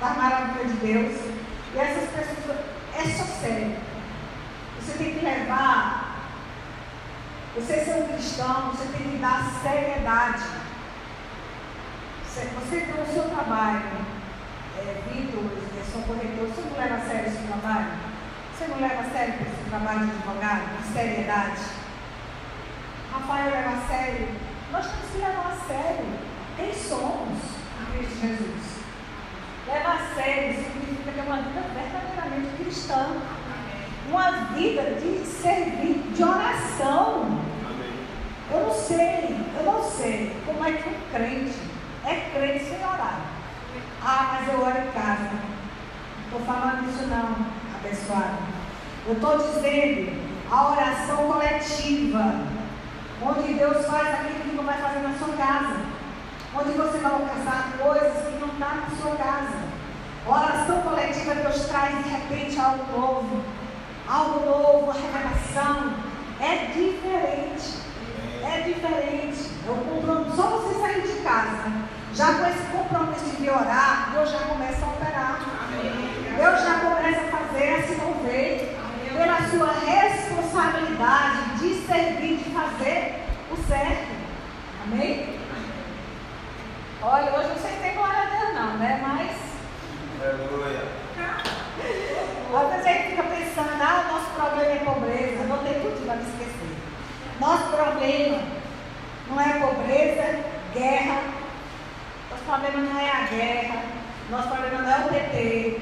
da 0.00 0.10
maravilha 0.10 0.64
de 0.64 0.72
Deus. 0.78 1.20
E 1.72 1.78
essas 1.78 2.10
pessoas, 2.10 2.58
é 2.98 3.02
só 3.04 3.24
sério. 3.24 3.76
Você 4.80 4.98
tem 4.98 5.14
que 5.14 5.24
levar, 5.24 6.09
você 7.54 7.84
ser 7.84 7.94
um 8.02 8.08
cristão, 8.08 8.70
você 8.70 8.86
tem 8.96 9.10
que 9.10 9.18
dar 9.18 9.50
seriedade. 9.62 10.44
Você, 12.24 12.80
tem 12.80 13.02
o 13.02 13.12
seu 13.12 13.24
trabalho, 13.24 13.82
é, 14.78 15.02
Vitor, 15.08 15.42
eu 15.42 15.84
sou 15.84 16.02
corretor, 16.02 16.46
você 16.46 16.62
não 16.62 16.78
leva 16.78 16.94
a 16.94 17.00
sério 17.00 17.26
esse 17.26 17.42
trabalho? 17.42 17.90
Você 18.54 18.66
não 18.68 18.80
leva 18.80 19.00
a 19.00 19.10
sério 19.10 19.34
esse 19.34 19.68
trabalho 19.68 20.06
de 20.06 20.10
advogado, 20.12 20.82
de 20.82 20.92
seriedade? 20.92 21.60
Rafael 23.12 23.50
leva 23.50 23.70
a 23.70 23.88
sério? 23.88 24.28
Nós 24.70 24.86
temos 24.86 25.10
que 25.10 25.18
levar 25.18 25.52
a 25.52 25.66
sério 25.66 26.06
quem 26.56 26.72
somos 26.72 27.38
em 27.80 27.98
Cristo 27.98 28.20
Jesus. 28.20 28.80
Levar 29.66 29.96
a 29.96 30.14
sério 30.14 30.54
significa 30.54 31.12
ter 31.12 31.20
uma 31.22 31.42
vida 31.42 31.62
verdadeiramente 31.74 32.62
cristã. 32.62 33.16
Uma 34.10 34.30
vida 34.54 34.82
de 35.00 35.24
servir, 35.24 36.02
de 36.14 36.22
oração. 36.24 37.26
Amém. 37.64 37.92
Eu 38.50 38.66
não 38.66 38.74
sei, 38.74 39.36
eu 39.56 39.64
não 39.64 39.82
sei 39.88 40.36
como 40.44 40.64
é 40.64 40.72
que 40.72 40.88
um 40.88 40.94
crente 41.12 41.70
é 42.04 42.30
crente 42.34 42.64
sem 42.64 42.78
orar. 42.78 43.20
Ah, 44.02 44.32
mas 44.32 44.52
eu 44.52 44.60
oro 44.60 44.78
em 44.78 44.90
casa. 44.90 45.30
Não 45.30 46.24
estou 46.24 46.40
falando 46.40 46.88
isso 46.88 47.06
não, 47.06 47.36
abençoado. 47.76 48.38
Eu 49.06 49.14
estou 49.14 49.38
dizendo 49.38 50.20
a 50.50 50.72
oração 50.72 51.16
coletiva, 51.28 52.34
onde 53.22 53.54
Deus 53.54 53.86
faz 53.86 54.14
aquilo 54.14 54.40
que 54.40 54.56
não 54.56 54.64
vai 54.64 54.80
fazer 54.80 55.00
na 55.00 55.18
sua 55.18 55.36
casa. 55.36 55.76
Onde 56.52 56.72
você 56.72 56.98
vai 56.98 57.12
alcançar 57.12 57.72
coisas 57.78 58.26
que 58.26 58.40
não 58.40 58.48
estão 58.48 58.76
na 58.76 58.90
sua 59.00 59.16
casa. 59.16 59.70
A 60.26 60.30
oração 60.30 60.82
coletiva, 60.82 61.34
Deus 61.34 61.66
traz 61.66 62.04
de 62.04 62.10
repente 62.10 62.58
algo 62.58 62.84
novo. 62.92 63.42
Algo 64.10 64.44
novo, 64.44 64.90
a 64.90 64.94
revelação. 64.94 65.94
É 66.40 66.66
diferente. 66.74 67.78
É 68.42 68.60
diferente. 68.62 69.50
É 69.64 69.70
um 69.70 69.84
compromisso. 69.84 70.36
Só 70.36 70.48
você 70.48 70.80
sair 70.80 71.02
de 71.02 71.22
casa, 71.22 71.70
já 72.12 72.34
com 72.34 72.46
esse 72.46 72.62
compromisso 72.72 73.36
de 73.36 73.48
orar, 73.48 74.10
Deus 74.12 74.30
já 74.32 74.38
começa 74.40 74.84
a 74.84 74.88
operar. 74.88 75.38
Deus 76.36 76.60
já 76.60 76.80
começa 76.80 77.20
a 77.20 77.38
fazer, 77.38 77.74
a 77.74 77.82
se 77.86 77.94
mover 77.94 78.76
pela 79.12 79.48
sua 79.48 79.72
responsabilidade 79.88 81.58
de 81.60 81.86
servir, 81.86 82.36
de 82.38 82.50
fazer 82.50 83.22
o 83.52 83.56
certo. 83.68 84.10
Amém? 84.82 85.38
Olha, 87.00 87.32
hoje 87.32 87.48
vocês 87.48 87.80
têm 87.80 87.94
glória 87.94 88.22
a 88.22 88.24
Deus 88.24 88.54
não, 88.54 88.76
né? 88.78 89.00
Mas 89.06 89.38
Aleluia. 90.20 90.82
Às 92.52 92.68
vezes 92.68 92.86
a 92.86 92.92
gente 92.92 93.10
fica 93.10 93.22
pensando, 93.22 93.80
ah, 93.80 94.04
o 94.08 94.12
nosso 94.12 94.30
problema 94.34 94.72
é 94.72 94.84
pobreza, 94.84 95.44
não 95.44 95.58
tem 95.58 95.74
tudo 95.74 96.04
para 96.04 96.16
me 96.16 96.22
esquecer. 96.22 96.76
Nosso 97.38 97.64
problema 97.68 98.38
não 99.28 99.40
é 99.40 99.52
pobreza, 99.60 100.40
guerra. 100.74 101.22
Nosso 102.30 102.42
problema 102.44 102.78
não 102.78 103.00
é 103.00 103.10
a 103.10 103.20
guerra. 103.26 103.82
Nosso 104.30 104.48
problema 104.48 104.82
não 104.82 104.90
é 104.90 104.98
o 104.98 105.08
PT. 105.08 105.80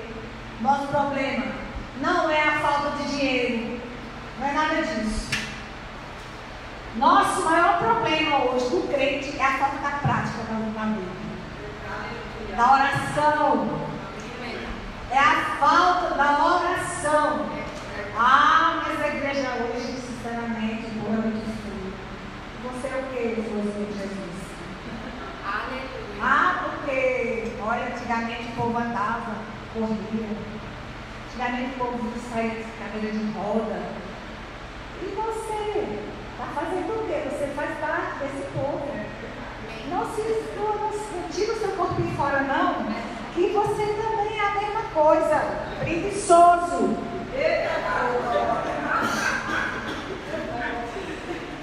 Nosso 0.61 0.87
problema 0.89 1.47
não 2.01 2.31
é 2.31 2.43
a 2.43 2.59
falta 2.61 2.91
de 2.99 3.09
dinheiro. 3.09 3.81
Não 4.39 4.47
é 4.47 4.53
nada 4.53 4.83
disso. 4.83 5.29
Nosso 6.97 7.43
maior 7.43 7.79
problema 7.79 8.45
hoje 8.45 8.69
do 8.71 8.93
crente 8.93 9.39
é 9.39 9.45
a 9.45 9.59
falta 9.59 9.77
da 9.79 9.91
prática 9.99 10.39
da, 10.75 12.57
da 12.57 12.73
oração, 12.73 13.69
é 15.11 15.19
a 15.19 15.57
falta 15.59 16.15
da 16.17 16.45
oração. 16.45 17.47
Ah, 18.15 18.83
mas 18.87 19.01
a 19.01 19.09
igreja 19.09 19.49
hoje, 19.63 19.99
sinceramente, 20.01 20.91
boa 21.01 21.23
de 21.23 21.41
tudo. 21.41 21.95
Você 22.65 22.89
é 22.89 22.97
o 22.99 23.05
que, 23.05 23.43
Florzinho 23.49 23.87
de 23.87 23.93
Jesus? 23.95 24.39
Aleluia. 25.47 26.21
Ah, 26.21 26.61
porque, 26.63 27.53
olha, 27.63 27.87
antigamente 27.87 28.49
o 28.53 28.57
povo 28.57 28.79
andava, 28.79 29.37
corria. 29.73 30.29
Antigamente 31.27 31.75
o 31.75 31.79
povo 31.79 32.13
saía 32.31 32.51
de 32.51 32.65
cadeira 32.73 33.17
de 33.17 33.33
roda. 33.33 33.81
E 35.01 35.07
você? 35.15 36.03
Está 36.33 36.45
fazendo 36.55 37.03
o 37.03 37.07
quê? 37.07 37.23
Você 37.31 37.47
faz 37.57 37.79
parte 37.79 38.19
desse 38.19 38.47
povo. 38.53 38.89
Não 39.89 40.15
se 40.15 40.21
exclua, 40.21 40.75
não 40.77 41.29
tira 41.31 41.53
o 41.55 41.59
seu 41.59 41.71
corpinho 41.71 42.15
fora, 42.15 42.43
não. 42.43 43.08
Que 43.39 43.51
você 43.51 43.87
também 43.87 44.37
é 44.37 44.41
a 44.41 44.51
mesma 44.61 44.83
coisa. 44.93 45.41
Preguiçoso. 45.79 46.97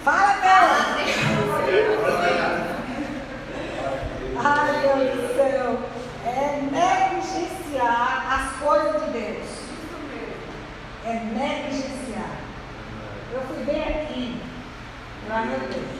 Fala, 0.05 0.33
Bela. 0.35 0.95
Ai, 4.41 4.71
Deus 4.83 5.19
do 5.19 5.35
céu. 5.35 5.79
É 6.25 6.61
negligenciar 6.71 8.25
as 8.31 8.63
coisas 8.63 9.03
de 9.03 9.11
Deus. 9.11 9.47
É 11.05 11.13
negligenciar. 11.13 12.37
Eu 13.33 13.41
fui 13.41 13.65
bem 13.65 13.83
aqui. 13.83 14.41
Lá, 15.27 15.41
meu 15.41 15.59
Deus. 15.59 15.95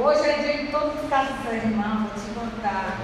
Hoje 0.00 0.28
é 0.28 0.38
dia 0.38 0.64
de 0.64 0.72
todo 0.72 1.00
ficar 1.00 1.28
com 1.28 1.54
irmão, 1.54 2.08
vou 2.08 2.24
te 2.24 2.30
contar. 2.34 2.98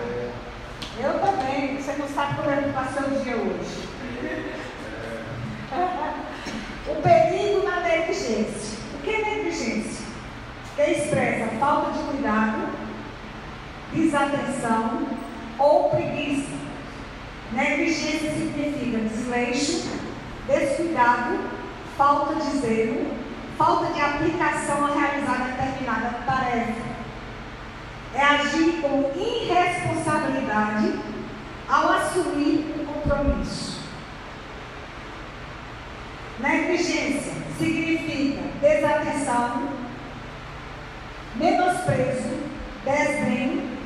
Eu 1.01 1.21
também, 1.21 1.77
você 1.77 1.93
não 1.93 2.09
sabe 2.09 2.35
como 2.35 2.51
é 2.51 2.57
que 2.57 2.73
passou 2.73 3.07
o 3.07 3.23
dia 3.23 3.37
hoje. 3.37 3.89
o 6.89 7.03
perigo 7.03 7.63
na 7.65 7.81
negligência. 7.83 8.79
O 8.95 9.03
que 9.03 9.11
é 9.11 9.19
negligência? 9.19 10.07
Que 10.75 10.83
expressa 10.91 11.57
falta 11.61 11.93
de 11.93 11.99
cuidado, 12.01 12.69
desatenção 13.93 15.07
ou 15.57 15.91
preguiça. 15.91 16.51
Negligência 17.53 18.33
significa 18.33 18.99
desleixo, 18.99 19.89
descuidado, 20.49 21.39
falta 21.97 22.35
de 22.35 22.59
zelo, 22.59 23.07
falta 23.57 23.93
de 23.93 24.01
aplicação 24.01 24.85
a 24.85 24.95
realizar 24.95 25.45
determinada 25.45 26.11
tarefa. 26.27 26.89
É 28.15 28.25
agir 28.25 28.81
com 28.81 29.13
irresponsabilidade 29.15 30.99
ao 31.69 31.93
assumir 31.93 32.75
um 32.79 32.85
compromisso. 32.87 33.79
Negligência 36.41 37.33
significa 37.59 38.43
desatenção, 38.61 39.69
menosprezo, 41.37 42.39
desdém, 42.85 43.77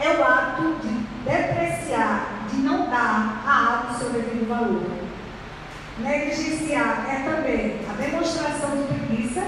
é 0.00 0.10
o 0.10 0.24
ato 0.24 0.76
de 0.82 0.88
depreciar, 1.24 2.46
de 2.50 2.56
não 2.56 2.90
dar 2.90 3.42
a 3.46 3.66
algo 3.66 3.98
seu 3.98 4.10
devido 4.10 4.48
valor. 4.48 5.02
Negligenciar 5.98 7.06
é 7.08 7.22
também 7.22 7.80
a 7.88 7.92
demonstração 7.94 8.76
de 8.76 8.94
preguiça 8.94 9.42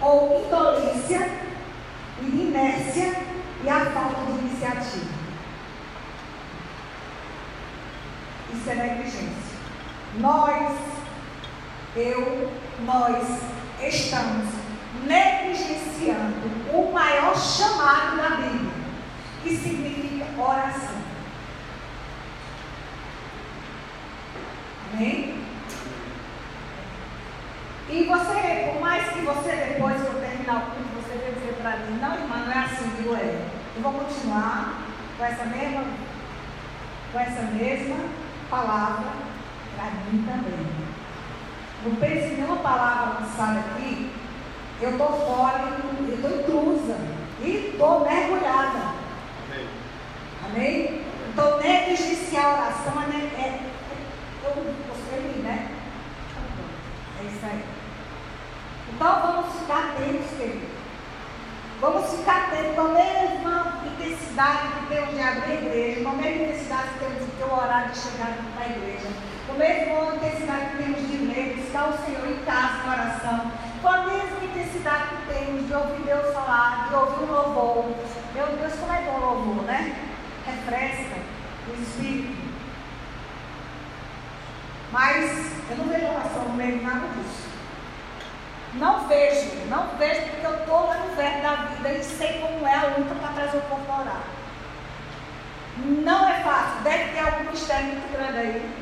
ou 0.00 0.44
indolência 0.46 1.28
e 2.22 2.24
de 2.24 2.36
inércia 2.36 3.12
e 3.64 3.68
a 3.68 3.86
falta 3.86 4.32
de 4.32 4.38
iniciativa. 4.38 5.16
Isso 8.54 8.70
é 8.70 8.74
negligência. 8.74 9.56
Nós, 10.18 10.78
eu, 11.96 12.50
nós 12.84 13.40
estamos 13.82 14.46
negligenciando 15.04 16.46
o 16.72 16.92
maior 16.92 17.36
chamado 17.36 18.16
da 18.16 18.36
Bíblia, 18.36 18.72
que 19.42 19.56
significa 19.56 20.26
oração. 20.40 20.96
Amém? 24.94 25.36
E 27.88 28.02
você, 28.04 28.70
por 28.72 28.80
mais 28.80 29.08
que 29.10 29.20
você 29.20 29.50
depois, 29.54 30.02
que 30.02 30.06
eu 30.08 30.20
terminar 30.20 30.56
o 30.56 30.60
culto, 30.72 31.02
você 31.02 31.18
deve 31.18 31.38
dizer 31.38 31.54
para 31.62 31.76
mim, 31.76 31.98
não, 32.00 32.14
irmã, 32.14 32.36
não 32.44 32.52
é 32.52 32.64
assim, 32.64 32.90
digo 32.96 33.14
é. 33.14 33.46
Eu 33.76 33.82
vou 33.82 33.92
continuar 33.92 34.82
com 35.16 35.24
essa 35.24 35.44
mesma, 35.44 35.84
com 37.12 37.20
essa 37.20 37.42
mesma 37.42 37.96
palavra 38.50 39.12
para 39.76 39.90
mim 39.90 40.24
também. 40.26 40.66
Não 41.84 41.94
pense 41.96 42.34
nenhuma 42.34 42.56
palavra 42.56 43.20
lançada 43.20 43.60
aqui, 43.60 44.10
eu 44.80 44.90
estou 44.90 45.12
fora, 45.12 45.60
eu 46.00 46.14
estou 46.14 46.40
intrusa 46.40 46.96
e 47.40 47.70
estou 47.70 48.00
mergulhada. 48.00 48.96
Amém? 49.44 49.68
Amém? 50.44 51.02
Então, 51.28 51.58
negligenciar 51.58 52.46
a 52.46 52.52
oração 52.54 53.02
é, 53.02 53.40
é, 53.40 53.46
é 53.46 53.66
eu, 54.42 54.50
eu, 54.56 55.42
né? 55.44 55.70
É 57.20 57.24
isso 57.24 57.46
aí. 57.46 57.75
Então 58.96 59.20
vamos 59.20 59.52
ficar 59.60 59.90
atentos, 59.90 60.30
querido. 60.38 60.66
Vamos 61.82 62.10
ficar 62.10 62.46
atentos 62.46 62.74
com 62.74 62.80
a 62.80 62.88
mesma 62.88 63.82
intensidade 63.84 64.68
que 64.68 64.86
temos 64.86 65.14
de 65.14 65.20
abrir 65.20 65.50
a 65.50 65.54
igreja, 65.54 66.02
com 66.02 66.08
a 66.08 66.12
mesma 66.14 66.44
intensidade 66.44 66.88
que 66.88 66.98
temos 67.00 67.18
de 67.18 67.30
ter 67.32 67.44
o 67.44 67.52
horário 67.52 67.90
de 67.92 67.98
chegar 67.98 68.38
para 68.54 68.64
a 68.64 68.68
igreja, 68.70 69.08
com 69.46 69.52
a 69.52 69.58
mesma 69.58 70.16
intensidade 70.16 70.70
que 70.70 70.76
temos 70.82 71.10
de 71.10 71.16
ler, 71.26 71.56
buscar 71.56 71.90
o 71.90 72.06
Senhor 72.06 72.26
em 72.26 72.44
casa, 72.46 72.84
na 72.86 72.92
oração, 72.94 73.52
com 73.82 73.88
a 73.88 73.98
mesma 73.98 74.44
intensidade 74.44 75.08
que 75.10 75.34
temos 75.34 75.66
de 75.66 75.74
ouvir 75.74 76.02
Deus 76.02 76.32
falar, 76.32 76.88
de 76.88 76.94
ouvir 76.94 77.24
um 77.24 77.32
louvor. 77.32 77.84
Meu 78.32 78.46
Deus, 78.46 78.72
como 78.80 78.92
é 78.94 79.02
bom 79.02 79.18
o 79.18 79.20
louvor, 79.20 79.64
né? 79.64 79.94
Refresca 80.46 81.16
o 81.68 81.82
espírito. 81.82 82.46
Mas 84.90 85.52
eu 85.68 85.76
não 85.76 85.84
vejo 85.84 86.06
oração 86.06 86.44
no 86.44 86.54
meio 86.54 86.78
de 86.78 86.84
nada 86.86 87.08
disso. 87.08 87.45
Não 88.78 89.08
vejo, 89.08 89.50
não 89.70 89.86
vejo 89.98 90.20
porque 90.22 90.46
eu 90.46 90.56
estou 90.56 90.94
no 90.94 91.16
verbo 91.16 91.42
da 91.42 91.54
vida 91.54 91.88
e 91.92 92.04
sei 92.04 92.40
como 92.40 92.66
é 92.66 92.74
a 92.74 92.96
luta 92.98 93.14
para 93.14 93.32
trazer 93.32 93.58
o 93.58 93.62
povo 93.62 93.90
a 93.90 94.00
orar. 94.00 94.22
Não 95.78 96.28
é 96.28 96.34
fácil, 96.42 96.82
deve 96.82 97.12
ter 97.12 97.20
algum 97.20 97.50
mistério 97.50 97.86
muito 97.86 98.12
grande 98.12 98.38
aí. 98.38 98.74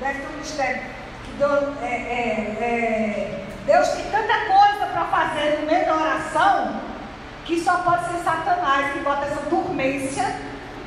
Deve 0.00 0.20
ter 0.20 0.26
um 0.26 0.38
mistério 0.38 0.82
que 1.24 1.30
Deus, 1.32 1.82
é, 1.82 1.86
é, 1.86 2.56
é, 2.60 3.46
Deus 3.66 3.88
tem 3.88 4.10
tanta 4.10 4.34
coisa 4.46 4.86
para 4.86 5.04
fazer 5.04 5.58
no 5.60 5.66
meio 5.66 5.84
da 5.84 5.94
oração 5.96 6.80
que 7.44 7.60
só 7.60 7.76
pode 7.78 8.10
ser 8.10 8.24
Satanás 8.24 8.92
que 8.92 9.00
bota 9.00 9.26
essa 9.26 9.42
dormência 9.50 10.24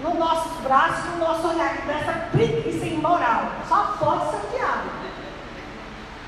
nos 0.02 0.16
nossos 0.16 0.60
braços, 0.62 1.06
no 1.12 1.18
nosso 1.18 1.48
olhar, 1.50 1.78
dessa 1.86 2.14
preguiça 2.32 2.86
imoral. 2.86 3.44
Só 3.68 3.96
pode 4.00 4.32
ser 4.32 4.38
o 4.38 4.58
diabo. 4.58 4.90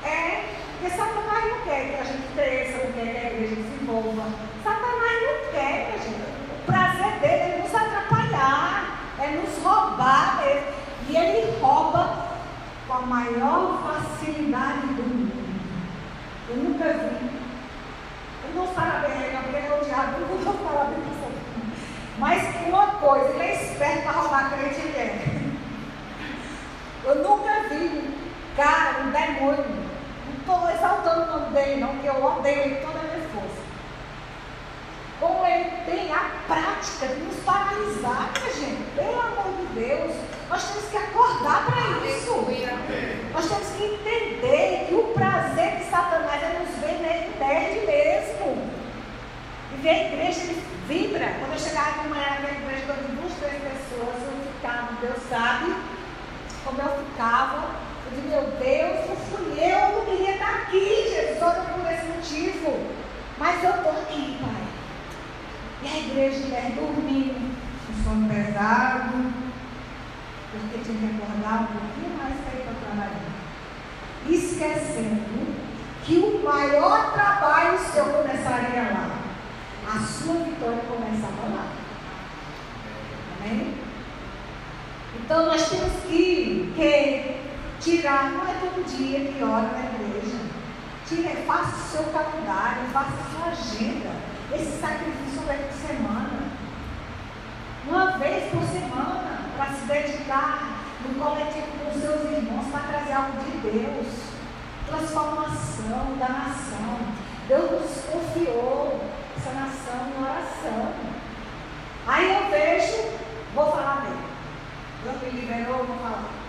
É 0.04 0.61
porque 0.82 0.96
Satanás 0.96 1.44
não 1.48 1.60
quer 1.60 1.88
que 1.88 1.94
a 1.94 2.04
gente 2.04 2.34
cresça, 2.34 2.84
não 2.84 2.92
quer 2.92 3.12
que 3.12 3.18
a 3.18 3.30
igreja 3.30 3.54
envolva. 3.80 4.24
Satanás 4.64 5.22
não 5.22 5.52
quer, 5.52 5.86
minha 5.86 5.98
gente. 5.98 6.22
O 6.50 6.66
prazer 6.66 7.20
dele 7.20 7.42
é 7.42 7.60
nos 7.62 7.72
atrapalhar, 7.72 8.98
é 9.20 9.26
nos 9.28 9.62
roubar 9.62 10.42
mesmo. 10.44 10.66
E 11.08 11.16
ele 11.16 11.60
rouba 11.60 12.26
com 12.88 12.94
a 12.94 13.00
maior 13.02 13.80
facilidade 13.84 14.88
do 14.88 15.02
mundo. 15.04 15.32
Eu 16.48 16.56
nunca 16.56 16.84
vi. 16.84 17.30
Ele 18.44 18.56
não 18.56 18.66
parabéns, 18.66 19.32
não, 19.34 19.42
porque 19.42 19.56
é 19.56 19.78
o 19.80 19.84
diabo, 19.84 20.20
eu 20.20 20.26
não 20.26 20.38
vou 20.38 20.54
parabéns 20.54 21.04
para 21.04 22.18
Mas 22.18 22.66
uma 22.66 22.86
coisa, 22.86 23.28
ele 23.28 23.42
é 23.42 23.62
esperto 23.62 24.02
para 24.02 24.12
roubar 24.12 24.50
crente, 24.50 24.80
ele 24.80 24.98
é. 24.98 25.42
Eu 27.04 27.14
nunca 27.22 27.68
vi, 27.68 28.18
cara, 28.56 29.04
um 29.04 29.10
demônio 29.12 29.91
estou 30.42 30.70
exaltando 30.70 31.22
o 31.22 31.38
nome 31.38 31.54
dele, 31.54 31.80
não, 31.80 31.88
porque 31.88 32.08
eu 32.08 32.24
odeio 32.24 32.60
ele 32.60 32.74
toda 32.76 32.98
a 32.98 33.02
minha 33.02 33.28
força. 33.30 33.62
Como 35.20 35.46
ele 35.46 35.70
tem 35.86 36.12
a 36.12 36.30
prática 36.46 37.06
de 37.06 37.20
nos 37.22 37.36
paralisar, 37.44 38.30
minha 38.32 38.52
gente, 38.52 38.82
pelo 38.94 39.20
amor 39.20 39.52
de 39.56 39.80
Deus, 39.80 40.12
nós 40.50 40.62
temos 40.64 40.88
que 40.90 40.96
acordar 40.96 41.64
para 41.66 42.06
isso. 42.08 42.32
Nós 43.32 43.48
temos 43.48 43.68
que 43.76 43.84
entender 43.84 44.86
que 44.88 44.94
o 44.94 45.04
prazer 45.14 45.76
de 45.76 45.84
Satanás 45.84 46.42
é 46.42 46.58
nos 46.58 46.76
ver 46.78 46.92
ver 49.82 49.88
a 49.88 50.04
igreja, 50.06 50.40
ele 50.42 50.62
vibra. 50.86 51.34
Quando 51.40 51.52
eu 51.54 51.58
chegava 51.58 52.02
de 52.02 52.08
manhã 52.08 52.38
na 52.40 52.50
igreja, 52.50 52.94
duas, 53.20 53.32
três 53.40 53.60
pessoas, 53.60 54.14
eu 54.22 54.52
ficava, 54.54 54.92
Deus 55.00 55.18
sabe 55.28 55.74
como 56.64 56.80
eu 56.80 57.04
ficava. 57.04 57.91
Disse, 58.14 58.28
meu 58.28 58.42
Deus, 58.42 59.08
não 59.08 59.16
fui 59.16 59.58
eu, 59.58 59.78
eu 59.78 59.98
não 59.98 60.04
queria 60.04 60.32
estar 60.32 60.54
aqui, 60.62 61.08
Jesus, 61.08 61.42
olha 61.42 61.62
por 61.62 61.90
esse 61.90 62.06
motivo. 62.06 62.86
Mas 63.38 63.64
eu 63.64 63.70
estou 63.70 63.92
aqui, 63.92 64.38
Pai. 64.40 64.62
E 65.82 65.88
a 65.88 65.98
igreja 65.98 66.44
mulher 66.44 66.72
dormindo, 66.72 67.56
um 67.90 68.04
sono 68.04 68.28
pesado, 68.28 69.32
porque 70.50 70.84
tinha 70.84 70.98
que 70.98 71.16
acordar 71.16 71.62
um 71.62 71.66
pouquinho 71.66 72.16
mais 72.18 72.34
para 72.40 72.60
ir 72.60 72.64
para 72.64 72.74
trabalhar. 72.86 73.32
Esquecendo 74.28 75.56
que 76.04 76.16
o 76.18 76.42
maior 76.44 77.12
trabalho 77.12 77.78
seu 77.78 78.04
começaria 78.04 78.92
lá. 78.92 79.18
A 79.86 79.98
sua 80.00 80.34
vitória 80.34 80.78
começava 80.88 81.54
lá. 81.54 81.66
Amém? 83.40 83.74
Então 85.16 85.46
nós 85.46 85.68
temos 85.68 85.92
que, 86.04 86.72
que 86.76 87.41
tirar, 87.82 88.30
não 88.30 88.48
é 88.48 88.54
todo 88.60 88.86
dia 88.96 89.32
que 89.32 89.42
ora 89.42 89.68
na 89.68 89.84
igreja. 89.84 90.38
Tire, 91.06 91.44
faça 91.44 91.76
o 91.76 91.80
seu 91.80 92.04
calendário, 92.12 92.86
faça 92.92 93.10
a 93.10 93.30
sua 93.34 93.46
agenda. 93.48 94.10
Esse 94.54 94.80
sacrifício 94.80 95.42
é 95.48 95.54
por 95.54 95.88
semana. 95.88 96.52
Uma 97.86 98.18
vez 98.18 98.50
por 98.50 98.62
semana, 98.62 99.40
para 99.56 99.74
se 99.74 99.84
dedicar 99.86 100.84
no 101.04 101.14
coletivo 101.22 101.66
com 101.84 102.00
seus 102.00 102.30
irmãos, 102.30 102.66
para 102.70 102.80
trazer 102.80 103.12
algo 103.12 103.32
de 103.44 103.58
Deus. 103.58 104.06
Transformação 104.86 106.16
da 106.18 106.28
nação. 106.28 106.98
Deus 107.48 107.70
nos 107.72 108.04
confiou 108.04 109.00
essa 109.36 109.50
nação 109.52 110.06
em 110.06 110.22
oração. 110.22 110.92
Aí 112.06 112.32
eu 112.32 112.50
vejo, 112.50 113.18
vou 113.54 113.72
falar 113.72 114.02
dele. 114.02 114.16
Deus 115.02 115.22
me 115.22 115.40
liberou, 115.40 115.84
vou 115.84 115.96
falar. 115.96 116.41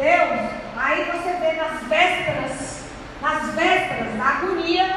Deus, 0.00 0.50
aí 0.78 1.04
você 1.12 1.32
vê 1.34 1.52
nas 1.60 1.82
vésperas, 1.82 2.84
nas 3.20 3.54
vésperas 3.54 4.16
da 4.16 4.24
agonia, 4.24 4.96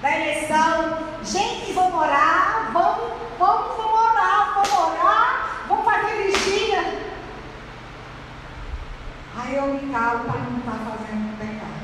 da 0.00 0.16
eleição, 0.18 0.98
gente, 1.22 1.70
vamos 1.74 1.94
orar, 1.94 2.70
vamos, 2.72 3.12
vamos, 3.38 3.76
vamos 3.76 4.00
orar, 4.00 4.54
vamos 4.54 4.72
orar, 4.72 5.64
vamos 5.68 5.84
fazer 5.84 6.22
vigília. 6.22 7.10
Aí 9.36 9.56
eu 9.56 9.66
me 9.66 9.92
calo 9.92 10.20
para 10.20 10.40
não 10.40 10.58
estar 10.58 10.72
tá 10.72 10.96
fazendo 10.96 11.38
pecado. 11.38 11.80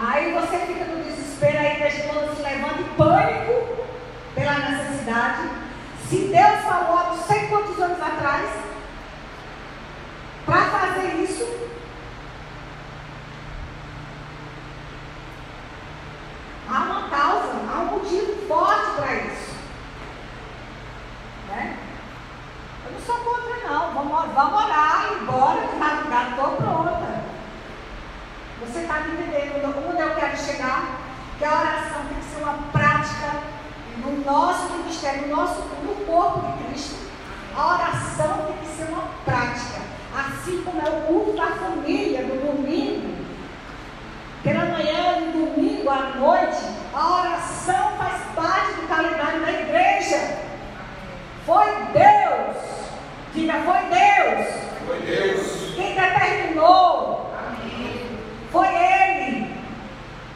Aí 0.00 0.32
você 0.32 0.58
fica 0.60 0.84
no 0.86 1.04
desespero, 1.04 1.58
aí 1.58 1.78
deixa 1.78 2.08
todo 2.08 2.34
se 2.34 2.42
levanta 2.42 2.80
em 2.80 2.94
pânico 2.96 3.86
pela 4.34 4.54
necessidade. 4.54 5.50
Se 6.08 6.16
Deus 6.16 6.60
falou 6.62 6.98
há 6.98 7.04
não 7.10 7.18
sei 7.18 7.46
quantos 7.48 7.78
anos 7.78 8.00
atrás, 8.00 8.69
fazer 11.00 11.22
isso, 11.22 11.48
há 16.68 16.78
uma 16.78 17.08
causa, 17.08 17.52
há 17.72 17.80
um 17.80 17.86
motivo 17.86 18.46
forte 18.46 18.90
para 18.96 19.14
isso. 19.14 19.54
Né? 21.48 21.78
Eu 22.84 22.92
não 22.92 23.00
sou 23.00 23.16
contra, 23.16 23.68
não. 23.68 23.94
Vamos, 23.94 24.34
vamos 24.34 24.62
orar 24.62 25.12
e 25.12 25.24
bora, 25.24 25.68
que 25.68 25.76
madrugada 25.76 26.30
estou 26.30 26.56
pronta. 26.56 27.24
Você 28.60 28.80
está 28.80 29.00
me 29.00 29.12
entendendo 29.12 29.74
onde 29.88 30.02
eu 30.02 30.14
quero 30.14 30.36
chegar? 30.36 31.00
Que 31.38 31.44
a 31.46 31.60
oração 31.60 32.04
tem 32.08 32.18
que 32.18 32.24
ser 32.24 32.42
uma 32.42 32.58
prática 32.70 33.40
no 34.04 34.24
nosso 34.24 34.74
ministério, 34.74 35.28
no, 35.28 35.36
nosso, 35.36 35.60
no 35.60 35.94
corpo 36.06 36.40
de 36.40 36.64
Cristo, 36.64 37.10
a 37.56 37.74
oração 37.74 38.46
tem 38.46 38.56
que 38.58 38.76
ser 38.76 38.92
uma 38.92 39.08
prática. 39.24 39.80
Assim 40.40 40.62
como 40.62 40.80
é 40.80 40.88
o 40.88 41.02
culto 41.02 41.32
da 41.32 41.48
família 41.48 42.22
no 42.22 42.34
domingo, 42.36 43.14
pela 44.42 44.64
manhã 44.64 45.18
e 45.18 45.32
domingo 45.32 45.90
à 45.90 46.14
noite, 46.16 46.64
a 46.94 47.20
oração 47.20 47.92
faz 47.98 48.22
parte 48.34 48.80
do 48.80 48.88
calendário 48.88 49.40
da 49.42 49.52
igreja. 49.52 50.38
Foi 51.44 51.66
Deus. 51.92 52.56
Diga, 53.34 53.52
foi 53.52 53.80
Deus. 53.90 54.46
Foi 54.86 55.00
Deus. 55.00 55.74
Quem 55.74 55.94
determinou. 55.94 57.30
Amém. 57.38 58.18
Foi 58.50 58.66
Ele. 58.66 59.54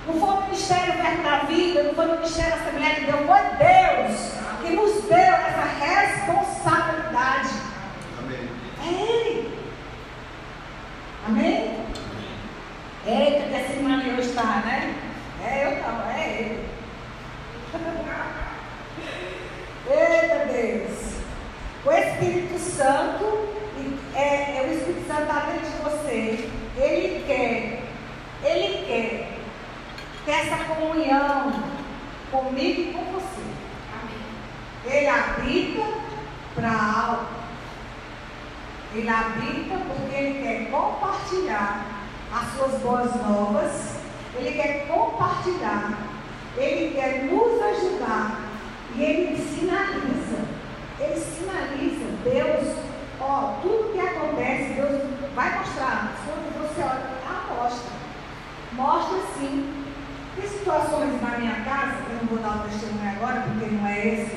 Não 0.07 0.21
foi 0.21 0.29
o 0.29 0.43
Ministério 0.43 0.93
Verbo 0.93 1.23
da 1.23 1.39
Vida, 1.47 1.83
não 1.83 1.95
foi 1.95 2.07
o 2.09 2.17
Ministério 2.17 2.51
da 2.51 2.57
Assembleia 2.57 2.95
de 2.97 3.07
Deus, 3.07 3.27
foi 3.27 3.41
Deus 3.57 4.35
que 4.61 4.77
nos 4.77 5.03
deu 5.05 5.17
essa 5.17 5.65
responsabilidade. 5.81 7.49
Amém. 8.19 8.49
É 8.83 9.03
Ele. 9.03 9.55
Amém? 11.27 11.79
Eita, 13.07 13.49
que 13.49 13.55
essa 13.55 13.73
irmã 13.75 13.99
hoje 13.99 14.31
está, 14.31 14.63
né? 14.65 14.95
É, 15.45 15.67
eu 15.67 15.71
não, 15.83 16.11
é 16.11 16.41
Ele. 16.41 16.69
Eita 19.87 20.47
Deus. 20.51 21.15
O 21.85 21.93
Espírito 21.93 22.59
Santo, 22.59 23.49
é, 24.15 24.57
é 24.57 24.67
o 24.67 24.73
Espírito 24.73 25.07
Santo 25.07 25.23
está 25.23 25.41
dentro 25.41 25.71
de 25.71 25.77
você. 25.83 26.51
Ele 26.79 27.25
quer, 27.27 27.83
Ele 28.43 28.87
quer 28.87 29.35
ter 30.25 30.33
essa 30.33 30.65
comunhão 30.65 31.53
comigo 32.31 32.81
e 32.81 32.95
com 32.95 33.05
você. 33.13 33.43
Amém. 34.01 34.97
Ele 34.97 35.09
habita 35.09 35.83
para 36.55 36.73
algo. 36.73 37.27
Ele 38.95 39.09
habita 39.11 39.77
porque 39.89 40.15
ele 40.15 40.43
quer 40.43 40.71
compartilhar 40.71 41.84
suas 42.55 42.81
boas 42.81 43.15
novas. 43.17 43.95
Ele 44.37 44.53
quer 44.53 44.87
compartilhar. 44.89 45.99
Ele 46.57 46.95
quer 46.95 47.25
nos 47.25 47.63
ajudar. 47.63 48.41
E 48.95 49.03
ele 49.03 49.37
sinaliza. 49.37 50.45
Ele 51.01 51.21
sinaliza. 51.21 52.05
Deus, 52.25 52.77
ó, 53.21 53.59
tudo 53.63 53.93
que 53.93 54.01
acontece, 54.01 54.75
Deus 54.75 55.03
vai 55.35 55.59
mostrar. 55.59 56.13
Quando 56.25 56.69
você 56.69 56.83
olha, 56.83 57.03
ah, 57.27 57.55
mostra. 57.55 57.93
Mostra 58.73 59.19
sim 59.39 59.85
tem 60.37 60.49
situações 60.49 61.21
na 61.23 61.39
minha 61.39 61.65
casa, 61.65 61.97
eu 62.11 62.17
não 62.17 62.27
vou 62.27 62.39
dar 62.39 62.57
o 62.57 62.69
testemunho 62.69 63.11
agora, 63.11 63.43
porque 63.43 63.67
não 63.67 63.87
é 63.87 64.07
esse 64.07 64.37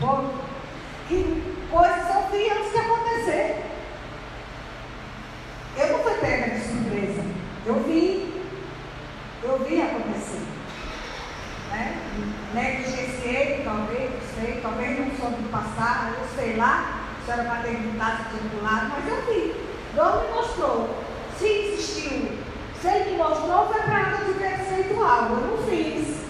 ponto, 0.00 0.34
que 1.08 1.42
coisas 1.70 2.14
eu 2.14 2.30
vi 2.30 2.50
antes 2.50 2.72
de 2.72 2.78
acontecer. 2.78 3.64
Eu 5.76 5.92
não 5.92 5.98
fui 5.98 6.14
pega 6.14 6.54
de 6.54 6.60
surpresa. 6.60 7.22
Eu 7.66 7.82
vi. 7.82 8.42
Eu 9.42 9.58
vi 9.64 9.82
acontecer. 9.82 10.42
Né? 11.70 11.96
Negligenciei, 12.54 13.62
talvez, 13.64 14.10
não 14.10 14.20
sei, 14.40 14.60
talvez 14.62 14.98
não 14.98 15.10
soube 15.18 15.48
passar, 15.50 16.14
eu 16.18 16.26
sei 16.36 16.56
lá, 16.56 17.04
se 17.24 17.30
era 17.30 17.42
ter 17.62 17.70
se 17.70 17.78
tinha 17.78 18.50
pulado, 18.50 18.88
mas 18.88 19.08
eu 19.08 19.26
vi. 19.26 19.54
Deus 19.94 20.22
me 20.22 20.34
mostrou. 20.34 21.04
Se 21.38 21.46
existiu 21.46 22.46
se 22.80 22.88
ele 22.88 23.10
me 23.10 23.16
mostrou, 23.16 23.66
foi 23.66 23.82
para 23.82 24.10
eu 24.10 24.32
tivesse 24.32 24.74
feito 24.74 25.02
algo. 25.02 25.34
Eu 25.34 25.56
não 25.56 25.64
fiz. 25.66 26.24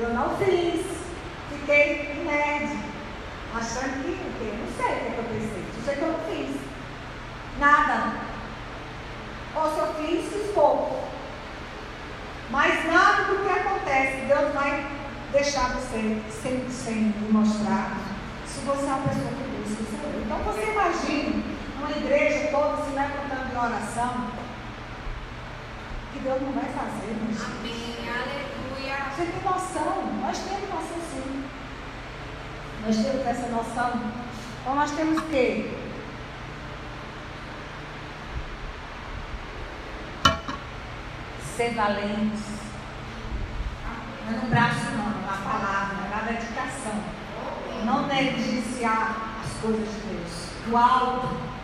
Eu 0.00 0.08
não 0.10 0.36
fiz. 0.36 0.84
Fiquei 1.50 2.24
nerd. 2.24 2.76
Achando 3.54 4.02
que 4.02 4.10
o 4.10 4.32
quê? 4.38 4.52
Não 4.58 4.68
sei 4.76 4.96
o 4.96 5.12
que 5.12 5.18
eu 5.18 5.24
pensei. 5.24 5.64
Não 5.76 5.84
sei 5.84 5.94
que 5.94 6.02
eu 6.02 6.12
não 6.12 6.18
fiz. 6.20 6.56
Nada. 7.60 8.33
Ou 9.56 9.70
se 9.72 9.78
eu 9.78 9.94
fiz, 9.94 10.32
fiz 10.32 10.52
pouco. 10.52 11.04
Mas 12.50 12.84
nada 12.86 13.24
do 13.24 13.42
que 13.42 13.50
acontece, 13.50 14.26
Deus 14.26 14.52
vai 14.52 14.86
deixar 15.32 15.74
você 15.74 16.20
sem, 16.30 16.68
sem 16.70 16.94
me 16.94 17.32
mostrar. 17.32 17.96
Se 18.46 18.60
você 18.60 18.82
é 18.82 18.86
uma 18.86 19.08
pessoa 19.08 19.28
que 19.28 19.68
busca 19.68 19.82
o 19.82 19.86
Senhor. 19.86 20.22
Então 20.24 20.38
você 20.38 20.70
imagine 20.70 21.44
uma 21.78 21.90
igreja 21.90 22.48
toda 22.50 22.84
se 22.84 22.90
levantando 22.90 23.52
em 23.52 23.58
oração 23.58 24.44
que 26.12 26.20
Deus 26.20 26.40
não 26.42 26.52
vai 26.52 26.64
fazer, 26.64 27.16
meus 27.20 27.42
Amém, 27.42 28.08
aleluia. 28.08 29.10
Você 29.10 29.26
tem 29.26 29.42
noção, 29.42 30.20
nós 30.20 30.38
temos 30.38 30.70
noção 30.70 30.98
sim. 31.10 31.44
Nós 32.86 32.96
temos 32.96 33.26
essa 33.26 33.48
noção. 33.48 34.00
Então 34.60 34.74
nós 34.76 34.90
temos 34.92 35.20
que 35.24 35.83
ser 41.56 41.74
valentes. 41.74 42.40
Não 44.26 44.38
é 44.38 44.40
no 44.40 44.48
braço 44.48 44.90
não, 44.96 45.22
na 45.22 45.36
palavra, 45.44 46.08
na 46.08 46.32
dedicação. 46.32 47.00
Não 47.84 48.06
negligenciar 48.06 49.40
as 49.44 49.60
coisas 49.60 49.88
de 49.88 50.00
Deus. 50.00 50.44
Do 50.66 50.76
alto 50.76 51.54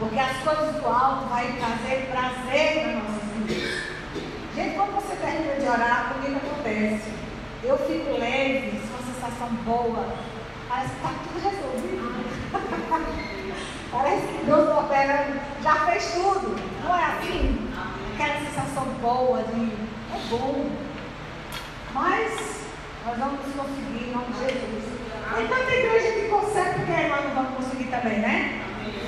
porque 0.00 0.18
as 0.18 0.38
coisas 0.38 0.76
do 0.76 0.88
alto 0.88 1.26
vai 1.26 1.52
trazer 1.58 2.08
prazer 2.10 2.82
para 2.84 2.92
nossas 2.94 3.22
vidas. 3.36 3.82
Gente, 4.56 4.74
quando 4.74 4.94
você 4.94 5.14
termina 5.16 5.56
de 5.56 5.68
orar, 5.68 6.14
comigo 6.14 6.36
acontece. 6.38 7.12
Eu 7.62 7.76
fico 7.76 8.18
leve, 8.18 8.80
uma 8.88 9.12
sensação 9.12 9.48
boa. 9.66 10.06
Parece 10.70 10.88
que 10.88 10.96
está 10.96 11.10
tudo 11.22 11.50
resolvido. 11.50 12.00
Parece 13.92 14.26
que 14.26 14.44
Deus 14.46 14.68
opera, 14.70 15.28
já 15.62 15.74
fez 15.74 16.14
tudo. 16.14 16.56
Não 16.82 16.98
é 16.98 17.04
assim? 17.04 17.59
Aquela 18.20 18.38
sensação 18.38 18.84
boa 19.00 19.42
de 19.44 19.72
é 20.14 20.28
bom. 20.28 20.70
Mas 21.94 22.66
nós 23.06 23.16
vamos 23.16 23.40
conseguir 23.40 24.08
em 24.08 24.12
nome 24.12 24.26
de 24.34 24.40
Jesus. 24.40 24.84
Tem 25.36 25.48
tanta 25.48 25.72
igreja 25.72 26.12
que 26.12 26.28
consegue, 26.28 26.80
porque 26.80 27.08
nós 27.08 27.24
não 27.24 27.34
vamos 27.34 27.54
conseguir 27.56 27.84
também, 27.84 28.18
né? 28.18 28.62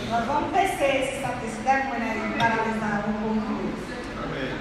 Nós 0.08 0.24
vamos 0.24 0.50
vencer 0.50 1.02
esse, 1.02 1.16
esse 1.18 1.60
demônio 1.60 2.10
aí, 2.10 2.36
paralisar 2.38 3.00
o 3.00 3.12
povo 3.12 3.34
de 3.34 3.46
Deus. 3.54 3.82
Amém. 4.24 4.52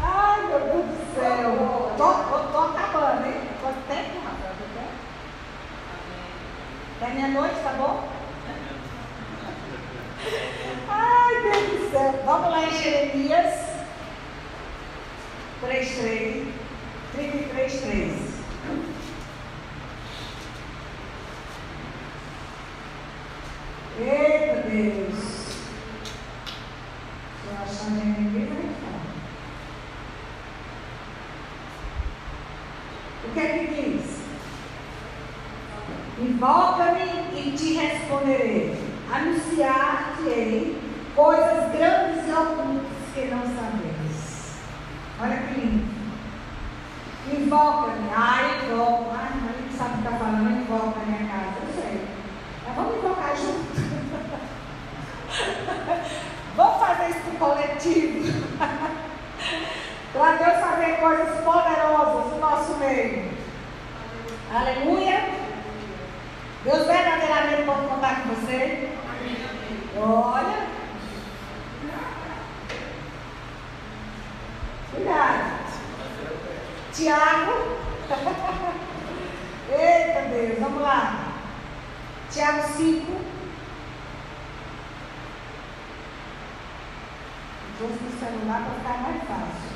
Ai, 0.00 0.46
meu 0.46 0.60
Deus 0.60 0.86
do 0.86 1.14
céu. 1.16 1.92
Tô, 1.98 2.12
tô, 2.12 2.38
tô 2.52 2.58
acabando, 2.58 3.26
hein? 3.26 3.40
Quanto 3.60 3.80
tempo, 3.88 4.20
Rafael? 4.24 4.54
Até 7.00 7.14
meia-noite, 7.14 7.56
tá 7.64 7.72
bom? 7.72 8.20
Ai, 10.88 11.42
Deus 11.42 11.80
do 11.80 11.90
céu. 11.90 11.99
Vamos 12.24 12.50
lá 12.50 12.66
em 12.66 12.82
Jeremias 12.82 13.54
3, 15.60 15.98
3. 15.98 16.48
33, 17.14 17.80
3. 17.82 18.30
Eita 24.00 24.68
Deus. 24.68 25.14
Se 27.36 27.46
eu 27.46 27.54
achar 27.62 27.90
Jeremias, 27.94 28.48
vai 28.48 28.62
falar. 28.80 29.06
O 33.24 33.32
que 33.32 33.40
é 33.40 33.58
que 33.58 33.66
diz? 33.74 34.20
Invoca-me 36.18 37.38
e 37.38 37.52
te 37.56 37.74
responderei. 37.74 38.74
Anunciar-te-ei 39.12 40.80
coisas 41.14 41.72
grandes 41.72 42.28
e 42.28 42.32
ocultas 42.32 43.14
que 43.14 43.26
não 43.26 43.42
sabeis. 43.42 44.54
Olha 45.20 45.36
que 45.36 45.60
lindo. 45.60 45.90
Invoca-me. 47.60 48.08
Ah, 48.16 48.56
invoca. 48.64 49.12
Ah, 49.12 49.28
não 49.34 49.52
sabe 49.76 49.90
o 49.90 49.92
que 49.92 49.98
está 49.98 50.12
falando, 50.18 50.50
invoca 50.50 50.98
na 50.98 51.04
minha 51.04 51.28
casa. 51.28 51.58
Eu 51.60 51.68
sei. 51.82 51.96
Mas 52.66 52.74
vamos 52.74 52.96
invocar 52.96 53.36
junto. 53.36 53.76
vamos 56.56 56.80
fazer 56.80 57.10
isso 57.10 57.36
coletivo. 57.38 58.32
Para 60.14 60.36
Deus 60.36 60.58
fazer 60.58 61.00
coisas 61.00 61.44
poderosas 61.44 62.32
no 62.32 62.38
nosso 62.40 62.78
meio. 62.78 63.30
Aleluia. 64.54 65.28
Deus 66.64 66.86
verdadeiramente 66.86 67.64
pode 67.64 67.86
contar 67.88 68.22
com 68.22 68.30
você. 68.30 68.88
Olha. 69.98 70.66
Cuidado. 74.94 75.60
Tiago. 76.92 77.78
Eita 79.70 80.22
Deus, 80.28 80.58
vamos 80.58 80.82
lá. 80.82 81.28
Tiago 82.30 82.62
5. 82.76 83.06
Trouxe 87.78 87.94
no 87.94 88.10
celular 88.18 88.64
para 88.64 88.74
ficar 88.74 88.98
mais 89.02 89.22
fácil. 89.22 89.70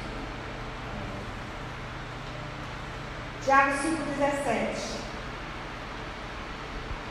Tiago 3.43 3.73
5,17. 3.73 4.99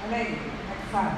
Olha 0.06 0.18
aí, 0.18 0.36
como 0.36 0.70
é 0.70 0.76
que 0.76 0.88
fala. 0.92 1.18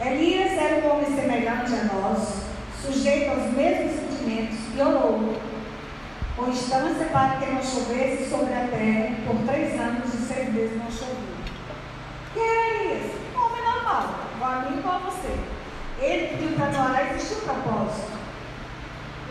Elias 0.00 0.52
era 0.52 0.86
um 0.86 0.90
homem 0.92 1.14
semelhante 1.14 1.74
a 1.74 1.84
nós, 1.84 2.44
sujeito 2.80 3.30
aos 3.30 3.52
mesmos 3.52 3.92
sentimentos, 4.00 4.58
e 4.74 4.80
orou. 4.80 5.34
Com 6.36 6.48
instância 6.48 7.06
para 7.12 7.36
que 7.36 7.46
não 7.46 7.62
chovesse 7.62 8.28
sobre 8.28 8.52
a 8.52 8.66
terra 8.66 9.14
por 9.24 9.36
três 9.46 9.80
anos 9.80 10.12
e 10.12 10.16
seis 10.16 10.52
meses 10.52 10.76
não 10.76 10.90
choveu. 10.90 11.14
Quem 12.32 12.42
era 12.42 12.74
Elias? 12.74 13.12
Um 13.32 13.38
homem 13.40 13.62
normal, 13.62 14.14
igual 14.34 14.50
a 14.50 14.58
mim 14.62 14.74
e 14.74 14.78
igual 14.80 14.96
a 14.96 14.98
você. 14.98 15.38
Ele 16.00 16.26
pediu 16.26 16.56
para 16.56 16.72
não 16.72 16.90
orar 16.90 17.06
e 17.06 17.10
existiu 17.14 17.38
um 17.38 17.40
propósito. 17.42 18.18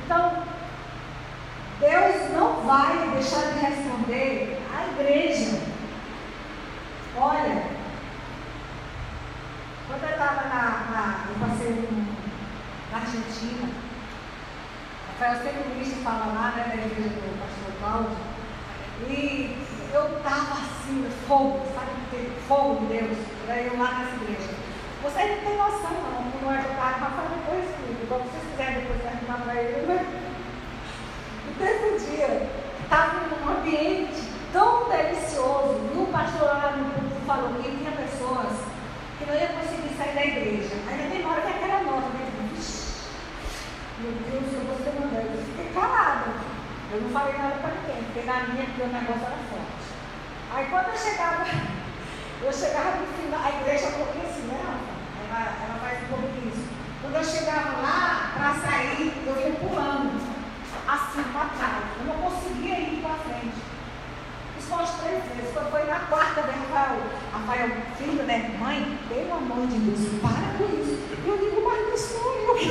Então, 0.06 0.44
Deus 1.82 2.32
não 2.32 2.66
vai 2.66 3.10
deixar 3.10 3.52
de 3.52 3.60
responder 3.60 4.62
à 4.74 4.86
igreja. 4.94 5.60
Olha, 7.18 7.64
quando 9.88 10.04
eu 10.04 10.10
estava 10.10 10.48
na, 10.48 10.64
na, 10.90 11.26
Eu 11.28 11.36
passei 11.48 11.68
um, 11.68 12.06
na 12.92 12.98
Argentina, 13.00 13.68
Rafael 15.20 15.44
sempre 15.44 15.62
o 15.62 15.70
ministro 15.76 16.02
fala 16.04 16.26
lá, 16.34 16.54
né, 16.58 16.64
da 16.68 16.76
igreja 16.76 17.10
do 17.10 17.40
pastor 17.40 17.72
Paulo, 17.80 18.10
e 19.08 19.56
eu 19.94 20.18
estava 20.18 20.54
assim, 20.54 21.08
fogo, 21.28 21.62
sabe 21.76 21.92
ter 22.10 22.32
fogo 22.48 22.80
de 22.82 22.86
Deus, 22.98 23.18
daí 23.48 23.68
eu 23.68 23.78
lá 23.78 23.92
nessa 24.00 24.16
igreja. 24.24 24.50
Vocês 25.04 25.30
não 25.32 25.38
têm 25.44 25.56
noção, 25.58 25.92
não, 25.92 26.24
não 26.42 26.52
é 26.52 26.58
verdade, 26.62 27.00
mas 27.00 27.14
fala 27.14 27.30
depois 27.30 27.64
tudo, 27.76 28.08
quando 28.10 28.24
vocês 28.32 28.44
quiserem 28.52 28.80
depois 28.82 29.02
perguntar 29.02 29.38
para 29.44 29.56
ele, 29.62 29.86
né? 29.86 30.04
Teve 31.60 31.94
um 31.94 31.98
dia, 31.98 32.50
estava 32.82 33.28
num 33.28 33.50
ambiente 33.50 34.24
tão 34.52 34.90
delicioso, 34.90 35.80
e 35.94 35.98
o 35.98 36.08
pastor 36.12 36.48
lá 36.48 36.72
no 36.76 36.86
público 36.92 37.22
falou 37.28 37.54
que 37.62 37.70
tinha 37.70 37.92
pessoas 37.92 38.52
que 39.20 39.26
não 39.26 39.36
iam 39.36 39.48
conseguir 39.48 39.96
sair 39.96 40.16
da 40.16 40.26
igreja. 40.44 40.76
Ainda 40.90 41.04
tem 41.10 41.24
que 41.24 41.28
é 41.28 41.56
aquela 41.56 41.84
nota, 41.84 42.10
né? 42.10 42.32
Meu 44.00 44.12
Deus, 44.12 44.54
eu 44.54 44.66
vou 44.68 44.78
ser 44.78 45.00
mandando. 45.00 45.32
Eu 45.32 45.46
fiquei 45.46 45.72
calada. 45.74 46.26
Eu 46.92 47.02
não 47.02 47.10
falei 47.10 47.34
nada 47.38 47.56
para 47.56 47.72
ninguém, 47.72 48.04
porque 48.04 48.22
na 48.28 48.44
minha 48.44 48.66
porque 48.66 48.82
o 48.82 48.88
negócio 48.88 49.24
era 49.24 49.40
forte. 49.50 49.84
Aí 50.54 50.66
quando 50.70 50.88
eu 50.90 50.98
chegava, 50.98 51.46
eu 52.44 52.54
chegava 52.54 52.98
no 53.00 53.08
final, 53.08 53.42
a 53.42 53.50
igreja 53.50 53.92
corria 53.92 54.30
assim, 54.30 54.48
né? 54.48 54.60
Ela, 55.30 55.40
ela 55.64 55.80
faz 55.80 56.04
um 56.04 56.08
pouco 56.08 56.28
disso. 56.40 56.68
Quando 57.02 57.16
eu 57.16 57.24
chegava 57.24 57.82
lá 57.82 58.32
para 58.36 58.54
sair, 58.62 59.14
eu 59.26 59.36
ia 59.40 59.56
pulando 59.56 60.22
assim 60.88 61.24
para 61.32 61.50
trás. 61.56 61.84
Eu 62.00 62.06
não 62.06 62.16
conseguia 62.22 62.80
ir 62.80 63.02
para 63.02 63.16
frente. 63.16 63.73
Isso 64.64 64.72
foi 64.72 64.78
umas 64.78 64.92
três 64.92 65.22
vezes. 65.26 65.52
Quando 65.54 65.72
foi 65.72 65.84
na 65.84 66.00
quarta 66.00 66.42
vez, 66.44 66.56
Rafael, 66.56 67.02
Rafael, 67.34 67.70
filho, 67.98 68.24
né? 68.24 68.56
Mãe, 68.58 68.98
pelo 69.10 69.34
amor 69.34 69.68
de 69.68 69.78
Deus, 69.78 70.00
para 70.22 70.54
com 70.58 70.64
isso. 70.80 70.98
Eu 71.26 71.38
digo, 71.38 71.62
mas 71.68 71.90
não 71.90 71.98
sou 71.98 72.34
eu. 72.34 72.56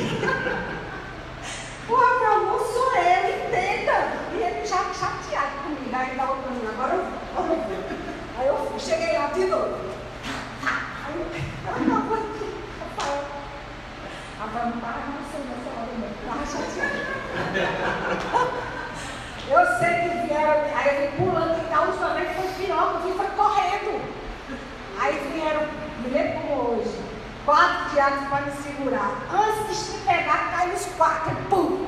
o 1.89 1.95
Rafael, 1.95 2.45
não 2.47 2.59
sou 2.59 2.97
eu, 2.97 3.47
entenda. 3.47 3.93
E 4.33 4.37
ele 4.37 4.67
já 4.67 4.79
chateado 4.95 5.59
comigo. 5.65 5.91
Aí 5.93 6.03
ele 6.03 6.13
estava 6.13 6.35
falando, 6.37 6.67
agora 6.67 6.95
eu 6.95 7.05
vou. 7.35 7.59
Aí 8.39 8.47
eu 8.47 8.73
cheguei 8.79 9.13
lá 9.13 9.27
de 9.27 9.45
novo. 9.45 9.77
Aí 10.65 11.15
eu 11.15 11.27
não 11.89 12.15
aqui, 12.15 12.55
Rafael. 12.81 13.25
Rafael, 14.41 14.67
não 14.67 14.81
para 14.81 14.93
com 14.93 15.13
você 15.21 15.39
nessa 15.45 15.71
hora, 15.77 15.93
não. 15.99 16.09
Estava 16.09 16.47
chateado. 16.47 17.03
Eu 19.49 19.67
sei 19.79 20.02
vieram, 20.33 20.65
aí 20.75 20.87
eu 20.89 21.11
fui 21.11 21.27
pulando, 21.27 21.69
que 21.69 21.75
a 21.75 21.81
última 21.83 22.09
vez 22.15 22.29
foi 22.37 22.65
pior, 22.65 23.03
que 23.03 23.13
foi 23.13 23.27
correndo. 23.37 24.01
Aí 24.99 25.13
vieram, 25.35 25.67
me 26.01 26.09
lembro 26.11 26.41
como 26.41 26.55
hoje, 26.71 27.01
quatro 27.45 27.91
diabos 27.91 28.29
para 28.29 28.41
me 28.43 28.53
segurar. 28.53 29.13
Antes 29.31 29.87
de 29.87 29.93
me 29.93 29.99
pegar, 30.05 30.53
caiu 30.57 30.75
os 30.75 30.87
quatro, 30.97 31.37
pum! 31.51 31.87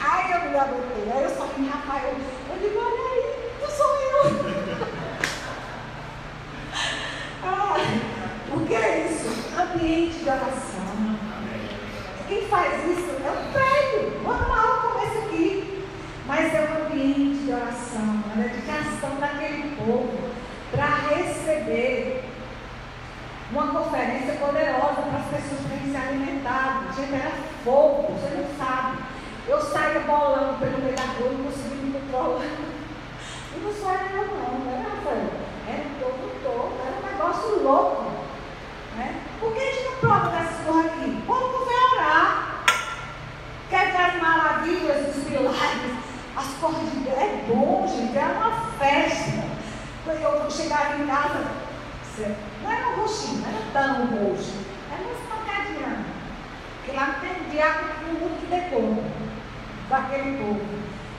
Aí 0.00 0.32
eu 0.32 0.50
me 0.50 0.58
aguentei, 0.58 1.12
aí 1.12 1.22
eu 1.24 1.30
só 1.30 1.44
vim, 1.56 1.68
Rafael, 1.68 2.14
eu 2.14 2.58
digo, 2.60 2.78
olha 2.78 3.02
aí, 3.12 3.22
não 3.60 3.70
sou 3.70 3.94
eu. 3.96 4.22
ah, 7.44 7.76
o 8.54 8.66
que 8.66 8.74
é 8.74 9.06
isso? 9.06 9.28
Ambiente 9.60 10.18
de 10.18 10.28
oração. 10.28 10.86
Quem 12.28 12.48
faz 12.48 12.84
isso 12.90 13.10
é 13.24 13.30
o 13.30 13.52
velho, 13.52 14.22
normal 14.22 14.80
como 14.82 15.04
esse 15.04 15.18
aqui. 15.18 15.86
Mas 16.26 16.52
é 16.52 16.60
um 16.60 16.86
ambiente 16.86 17.44
de 17.44 17.52
oração, 17.52 18.02
uma 18.02 18.42
dedicação 18.42 19.10
povo 19.86 20.18
para 20.72 21.14
receber 21.14 22.24
uma 23.52 23.68
conferência 23.68 24.34
poderosa 24.34 25.02
para 25.02 25.20
as 25.20 25.26
pessoas 25.26 25.60
terem 25.70 25.90
se 25.92 25.96
alimentado. 25.96 26.92
Gente, 26.96 27.14
era 27.14 27.30
fogo, 27.62 28.12
você 28.12 28.34
não 28.34 28.58
sabe. 28.58 28.98
Eu 29.46 29.62
saía 29.62 30.00
bolando 30.00 30.58
pelo 30.58 30.78
meio 30.78 30.96
da 30.96 31.04
rua, 31.04 31.30
não 31.30 31.44
conseguia 31.44 31.76
me 31.76 31.92
controlar. 31.92 32.42
E 33.54 33.58
não 33.58 33.72
só 33.72 33.90
era 33.90 34.10
eu 34.12 34.26
não, 34.26 34.70
era 34.70 34.82
Rafael. 34.82 35.30
Era 35.66 35.84
povo 35.98 36.30
todo, 36.42 36.76
era 36.84 36.98
um 36.98 37.10
negócio 37.10 37.62
louco. 37.62 38.10
Né? 38.96 39.22
Por 39.40 39.54
que 39.54 39.60
a 39.60 39.64
gente 39.64 39.84
não 39.84 39.98
prova 40.00 40.28
dessas 40.28 40.66
coisas 40.66 40.92
aqui? 40.92 41.22
Como 41.26 41.64
vai 41.64 41.94
orar? 41.94 42.64
Quer 43.70 43.92
ver 43.92 43.96
as 43.96 44.20
maravilhas? 44.20 45.16
em 51.02 51.06
casa, 51.06 51.44
não 52.18 52.72
era 52.72 52.88
um 52.88 53.02
roxinho, 53.02 53.42
não 53.42 53.48
era 53.48 53.62
tão 53.72 54.06
roxo, 54.06 54.52
era 54.90 55.02
uma 55.02 55.12
espancadinha. 55.12 56.04
Porque 56.76 56.96
lá 56.96 57.20
tem 57.20 57.50
diabo 57.50 57.88
que 57.98 58.04
muito 58.04 58.40
que 58.40 58.46
decora 58.46 59.26
daquele 59.90 60.38
povo. 60.38 60.60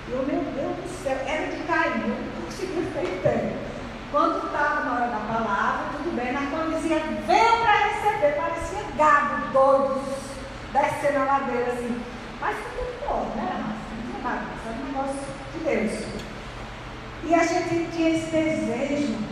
E 0.08 0.12
eu, 0.12 0.26
meu 0.26 0.41
Deus 0.54 0.76
do 0.78 1.04
céu, 1.04 1.18
era 1.26 1.48
de 1.48 1.64
cair, 1.64 2.02
eu 2.02 2.08
não 2.08 2.45
conseguia 2.45 2.84
ficar. 2.84 3.68
Quando 4.12 4.45
estava 4.45 4.86
na 4.86 4.93
hora 4.93 5.08
da 5.08 5.20
palavra, 5.20 5.98
tudo 5.98 6.16
bem, 6.16 6.32
mas 6.32 6.50
quando 6.50 6.76
dizia, 6.76 7.00
veio 7.00 7.62
para 7.62 7.88
receber, 7.88 8.36
parecia 8.38 8.84
gado, 8.98 9.52
doido, 9.52 10.02
descendo 10.72 11.20
a 11.20 11.26
ladeira 11.26 11.74
assim. 11.74 12.02
Mas 12.39 12.56
tudo 12.56 13.06
bom, 13.06 13.32
né? 13.36 13.66
Não 13.68 14.22
tinha 14.22 14.36
isso 14.56 14.68
é 14.68 14.72
um 14.72 14.86
negócio 14.86 15.28
de 15.54 15.60
Deus. 15.60 16.08
E 17.24 17.34
a 17.34 17.43
gente 17.43 17.91
tinha 17.91 18.10
esse 18.12 18.32
desejo, 18.32 19.27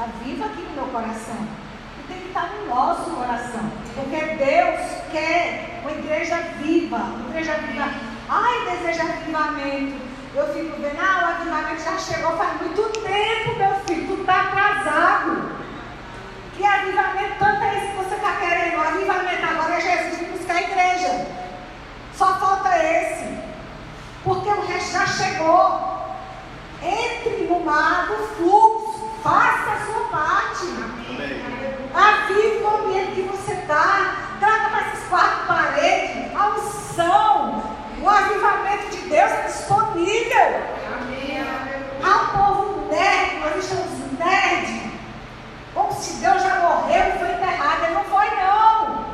está 0.00 0.06
vivo 0.24 0.44
aqui 0.44 0.62
no 0.62 0.70
meu 0.70 0.86
coração. 0.86 1.36
E 1.98 2.08
tem 2.08 2.20
que 2.20 2.28
estar 2.28 2.48
no 2.48 2.74
nosso 2.74 3.10
coração. 3.10 3.70
Porque 3.94 4.16
Deus 4.16 4.80
quer 5.12 5.80
uma 5.82 5.92
igreja 5.92 6.36
viva, 6.58 6.96
uma 6.96 7.28
igreja 7.28 7.54
viva. 7.54 7.90
Ai, 8.28 8.76
deseja 8.76 9.02
avivamento. 9.02 10.00
Eu 10.34 10.46
fico 10.54 10.80
vendo, 10.80 10.98
ah, 11.00 11.22
o 11.22 11.42
avivamento 11.42 11.82
já 11.82 11.98
chegou 11.98 12.36
faz 12.36 12.62
muito 12.62 12.82
tempo, 13.00 13.58
meu 13.58 13.74
filho, 13.80 14.06
tu 14.06 14.20
está 14.22 14.42
atrasado. 14.42 15.50
Que 16.56 16.64
avivamento 16.64 17.34
tanto 17.38 17.62
é 17.62 17.76
esse 17.76 17.86
que 17.88 17.96
você 17.96 18.14
está 18.14 18.36
querendo? 18.36 18.78
O 18.78 18.80
avivamento 18.80 19.44
agora 19.44 19.74
é 19.74 19.80
Jesus 19.80 20.28
buscar 20.30 20.56
a 20.56 20.62
igreja. 20.62 21.26
Só 22.14 22.38
falta 22.38 22.78
esse. 22.78 23.38
Porque 24.24 24.48
o 24.48 24.66
resto 24.66 24.92
já 24.92 25.06
chegou. 25.06 25.90
Entre 26.82 27.46
no 27.46 27.60
mar 27.60 28.06
do 28.06 28.16
fluxo. 28.36 28.89
Faça 29.22 29.70
a 29.70 29.86
sua 29.86 30.04
parte. 30.08 30.66
Avive 31.94 32.62
o 32.62 32.68
ambiente 32.68 33.12
que 33.12 33.22
você 33.22 33.52
está. 33.52 34.16
Traga 34.38 34.70
para 34.70 34.86
essas 34.86 35.08
quatro 35.08 35.46
paredes 35.46 36.34
a 36.34 36.48
unção. 36.48 37.62
O 38.02 38.08
avivamento 38.08 38.90
de 38.90 39.08
Deus 39.08 39.30
é 39.30 39.42
disponível. 39.42 40.80
Há 42.02 42.16
um 42.16 42.26
povo 42.28 42.88
nerd, 42.90 43.40
nós 43.40 43.56
estamos 43.56 44.18
nerd. 44.18 44.90
Como 45.74 45.92
se 45.92 46.14
Deus 46.14 46.42
já 46.42 46.54
morreu 46.60 47.08
e 47.08 47.18
foi 47.18 47.32
enterrado. 47.32 47.84
Ele 47.84 47.94
não 47.94 48.04
foi, 48.04 48.26
não. 48.36 49.04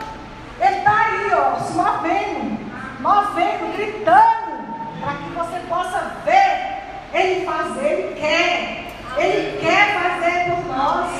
Ele 0.61 0.78
está 0.78 1.04
aí, 1.04 1.32
ó, 1.34 1.59
se 1.59 1.72
movendo, 1.72 2.70
movendo, 3.00 3.76
gritando, 3.76 4.57
para 5.00 5.14
que 5.14 5.30
você 5.34 5.59
possa 5.68 6.12
ver 6.24 6.82
Ele 7.12 7.44
fazer. 7.44 7.84
Ele 7.84 8.20
quer. 8.20 8.86
Ele 9.16 9.58
quer 9.60 9.94
fazer 9.94 10.50
por 10.50 10.64
nós. 10.66 11.10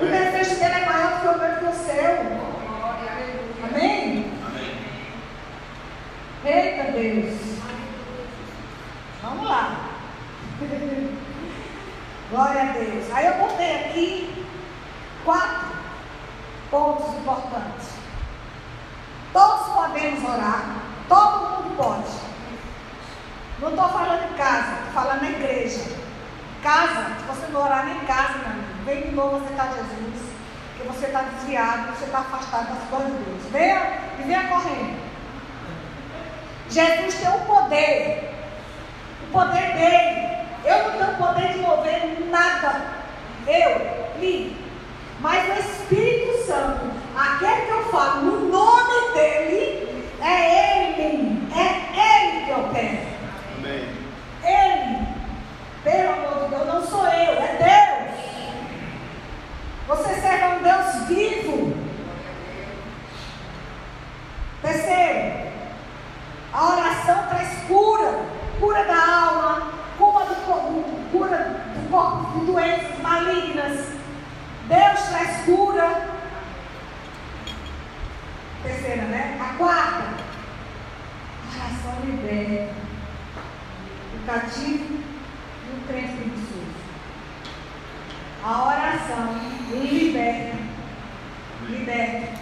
O 0.00 0.06
desejo 0.06 0.58
dele 0.58 0.74
é 0.74 0.86
maior 0.86 1.12
do 1.12 1.20
que 1.20 1.26
o 1.26 1.38
meu 1.38 1.58
que 1.58 1.64
o 1.64 1.84
seu. 1.84 2.40
Amém? 3.64 4.32
Eita 6.44 6.92
Deus. 6.92 7.60
Vamos 9.22 9.44
lá. 9.44 9.76
Glória 12.30 12.62
a 12.62 12.72
Deus. 12.72 13.04
Aí 13.12 13.26
eu 13.26 13.34
botei 13.34 13.76
aqui 13.76 14.46
quatro 15.24 15.68
pontos 16.70 17.14
importantes. 17.16 17.88
Todos 19.32 19.68
podemos 19.74 20.24
orar. 20.24 20.64
Todo 21.08 21.62
mundo 21.62 21.76
pode. 21.76 22.30
Não 23.60 23.68
estou 23.68 23.88
falando 23.90 24.32
em 24.32 24.36
casa, 24.38 24.72
estou 24.72 24.92
falando 24.94 25.20
na 25.20 25.30
igreja. 25.32 25.84
Casa, 26.62 27.14
se 27.18 27.24
você 27.26 27.52
não 27.52 27.62
orar 27.62 27.84
nem 27.84 27.96
em 27.96 28.06
casa, 28.06 28.38
meu 28.38 28.46
amigo, 28.46 28.84
vem 28.86 29.02
de 29.02 29.10
novo 29.10 29.36
aceitar 29.36 29.68
Jesus. 29.68 30.32
Porque 30.68 30.88
você 30.88 31.06
está 31.06 31.20
desviado, 31.22 31.94
você 31.94 32.04
está 32.06 32.18
afastado 32.20 32.74
das 32.74 32.88
coisas 32.88 33.12
de 33.12 33.24
Deus. 33.24 33.42
Venha 33.52 33.98
e 34.18 34.22
venha 34.22 34.48
correndo. 34.48 34.98
Jesus 36.70 37.14
tem 37.16 37.28
o 37.28 37.40
poder. 37.40 38.34
O 39.24 39.32
poder 39.32 39.72
dele. 39.74 40.40
Eu 40.64 40.90
não 40.90 40.98
tenho 40.98 41.16
poder 41.18 41.52
de 41.52 41.58
mover 41.58 42.26
nada. 42.30 42.82
Eu, 43.46 44.20
li. 44.20 44.56
Mas 45.20 45.48
o 45.50 45.60
Espírito 45.60 46.46
Santo, 46.46 46.90
aquele 47.14 47.66
que 47.66 47.72
eu 47.72 47.84
falo 47.90 48.22
no 48.22 48.48
nome 48.48 49.12
dele, 49.12 50.06
é 50.22 50.88
ele. 50.88 51.48
É 51.54 52.30
ele 52.30 52.46
que 52.46 52.52
opera. 52.52 53.10
Amém. 53.60 53.88
Ele. 54.42 55.06
Pelo 55.84 56.12
amor 56.12 56.44
de 56.44 56.50
Deus, 56.50 56.66
não 56.66 56.86
sou 56.86 57.06
eu, 57.06 57.32
é 57.34 57.56
Deus. 57.58 58.20
Você 59.86 60.14
serve 60.20 60.44
a 60.44 60.48
um 60.48 60.62
Deus 60.62 61.08
vivo. 61.08 61.76
Terceiro, 64.62 65.50
a 66.52 66.68
oração 66.68 67.26
traz 67.28 67.64
cura, 67.66 68.20
cura 68.58 68.84
da 68.84 68.94
alma, 68.94 69.72
cura 69.98 70.24
do, 70.26 70.34
corpo, 70.46 70.84
cura 71.12 71.38
do 71.74 71.90
corpo 71.90 72.38
de 72.38 72.46
doenças 72.46 72.98
malignas. 73.02 73.86
Deus 74.68 75.08
traz 75.08 75.44
cura. 75.44 76.08
Terceira, 78.62 79.02
né? 79.02 79.38
A 79.40 79.56
quarta, 79.56 80.04
a 81.44 81.56
oração 81.56 82.04
liberta 82.04 82.80
o 84.14 84.26
cativo 84.26 84.94
e 84.94 85.76
o 85.76 85.86
crente 85.86 86.12
preguiçoso. 86.14 86.60
A 88.44 88.66
oração 88.66 89.34
liberta, 89.70 90.56
liberta. 91.68 92.40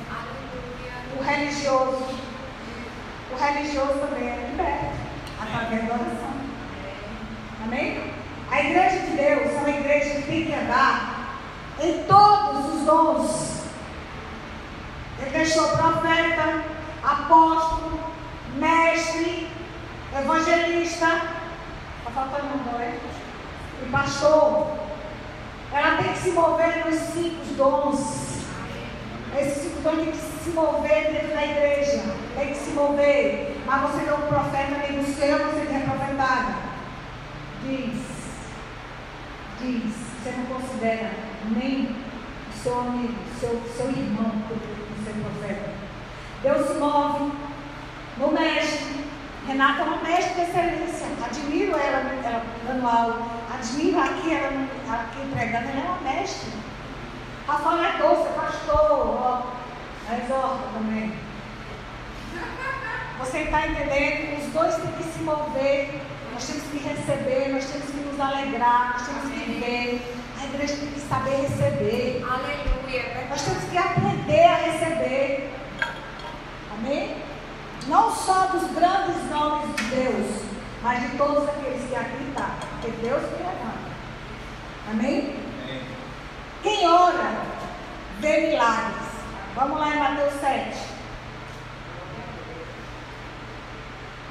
O 1.19 1.23
religioso, 1.23 2.07
o 3.33 3.37
religioso 3.37 3.99
também 3.99 4.29
é 4.29 4.51
liberto 4.51 4.97
através 5.41 5.87
da 5.87 5.95
oração. 5.95 6.33
Amém? 7.65 8.13
A 8.51 8.61
igreja 8.61 8.99
de 9.01 9.17
Deus 9.17 9.53
é 9.53 9.59
uma 9.59 9.71
igreja 9.71 10.15
que 10.15 10.23
tem 10.23 10.47
que 10.47 10.55
andar 10.55 11.39
em 11.81 12.03
todos 12.05 12.75
os 12.75 12.81
dons. 12.85 13.63
Ele 15.21 15.31
deixou 15.31 15.69
profeta, 15.69 16.65
apóstolo, 17.03 18.01
mestre, 18.57 19.49
evangelista, 20.17 21.07
está 21.99 22.11
faltando 22.15 22.55
um 22.55 22.73
dois, 22.73 22.95
e 23.83 23.91
pastor. 23.91 24.79
Ela 25.73 25.97
tem 25.99 26.13
que 26.13 26.19
se 26.19 26.31
mover 26.31 26.87
nos 26.87 26.99
cinco 27.13 27.45
dons. 27.57 28.39
Esses 29.39 29.63
cinco 29.63 29.83
dons 29.83 29.97
tem 29.97 30.13
que 30.13 30.19
se 30.19 30.51
mover 30.51 31.13
dentro 31.13 31.35
da 31.35 31.45
igreja. 31.45 32.03
Tem 32.35 32.49
que 32.49 32.59
se 32.59 32.71
mover. 32.71 33.61
Mas 33.67 33.83
você 33.83 34.05
não 34.05 34.15
é 34.15 34.17
um 34.17 34.29
profeta 34.29 34.87
nem 34.89 35.03
do 35.03 35.15
céu, 35.15 35.39
você 35.39 35.61
é 35.61 35.81
profetada. 35.81 36.55
Diz. 37.63 38.03
Diz. 39.61 40.09
Você 40.19 40.31
não 40.37 40.47
considera 40.47 41.11
nem 41.47 41.97
seu 42.63 42.81
amigo, 42.81 43.15
seu, 43.39 43.63
seu 43.77 43.91
irmão, 43.91 44.33
como 44.49 44.61
ser 45.05 45.15
profeta. 45.23 45.71
Deus 46.43 46.69
se 46.69 46.75
move 46.75 47.33
no 48.19 48.33
mestre. 48.33 49.09
Renata 49.47 49.81
é 49.81 49.85
uma 49.85 49.97
mestre 50.03 50.35
de 50.35 50.41
excelência. 50.43 51.07
Admiro 51.25 51.77
ela, 51.77 51.99
ela 52.25 52.45
dando 52.67 52.87
aula. 52.87 53.27
Admiro 53.53 53.99
aqui 53.99 54.35
ela 54.35 54.69
aqui 54.91 55.29
pregando. 55.33 55.69
Ela 55.69 55.81
é 55.81 55.85
uma 55.85 56.13
mestre. 56.13 56.53
Rafael 57.47 57.83
é 57.83 57.99
doce, 57.99 58.29
é 58.29 58.33
pastor. 58.33 58.91
Ó, 58.91 59.43
exorta 60.13 60.69
também. 60.75 61.15
Você 63.19 63.39
está 63.39 63.67
entendendo? 63.67 64.39
Os 64.39 64.53
dois 64.53 64.75
têm 64.77 64.93
que 64.93 65.03
se 65.05 65.19
mover. 65.21 66.01
Nós 66.35 66.47
temos 66.47 66.65
que 66.65 66.79
receber, 66.79 67.49
nós 67.49 67.65
temos 67.65 67.87
que 67.87 67.97
nos 67.97 68.21
alegrar, 68.21 68.93
nós 68.93 69.07
temos 69.09 69.33
que 69.33 69.61
ver. 69.61 70.15
A 70.49 70.55
igreja 70.55 70.77
tem 70.77 70.89
que 70.89 71.01
saber 71.01 71.43
receber. 71.43 72.25
Aleluia. 72.27 73.27
Nós 73.29 73.43
temos 73.43 73.65
que 73.65 73.77
aprender 73.77 74.45
a 74.45 74.55
receber. 74.57 75.53
Amém? 76.73 77.23
Não 77.87 78.11
só 78.11 78.47
dos 78.47 78.71
grandes 78.73 79.31
nomes 79.31 79.77
de 79.77 79.85
Deus, 79.95 80.43
mas 80.83 81.03
de 81.03 81.19
todos 81.19 81.47
aqueles 81.47 81.87
que 81.87 81.95
aqui 81.95 82.25
estão. 82.29 82.51
Porque 82.71 82.91
Deus 83.03 83.21
que 83.25 83.43
levanta. 83.43 83.89
Amém? 84.91 85.37
Amém. 85.65 85.83
Quem 86.63 86.89
ora 86.89 87.43
vê 88.21 88.49
milagres. 88.49 89.09
Vamos 89.55 89.79
lá 89.79 89.95
em 89.95 89.99
Mateus 89.99 90.33
7. 90.41 90.79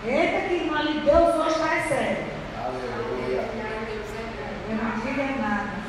Eita, 0.03 0.47
que 0.47 0.53
irmã 0.55 0.79
ali, 0.79 0.99
Deus 1.01 1.35
hoje 1.35 1.49
está 1.49 1.87
sério. 1.87 2.25
Aleluia. 2.65 3.49
Eu 4.69 4.75
não 4.75 4.99
digo 4.99 5.41
nada. 5.41 5.86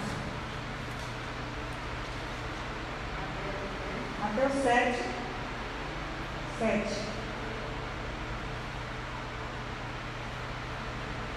Mateus 4.28 4.62
7. 4.62 4.98
7. 6.58 6.82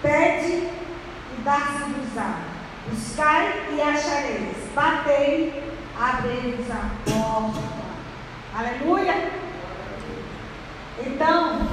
Pede 0.01 0.51
e 0.51 1.41
dá-se-vos-á. 1.45 2.41
Buscai 2.89 3.53
e 3.71 3.81
achareis. 3.81 4.57
Batei, 4.75 5.63
abreis 5.97 6.69
a 6.69 6.89
porta. 7.05 7.61
Aleluia. 8.57 9.31
Então, 10.99 11.67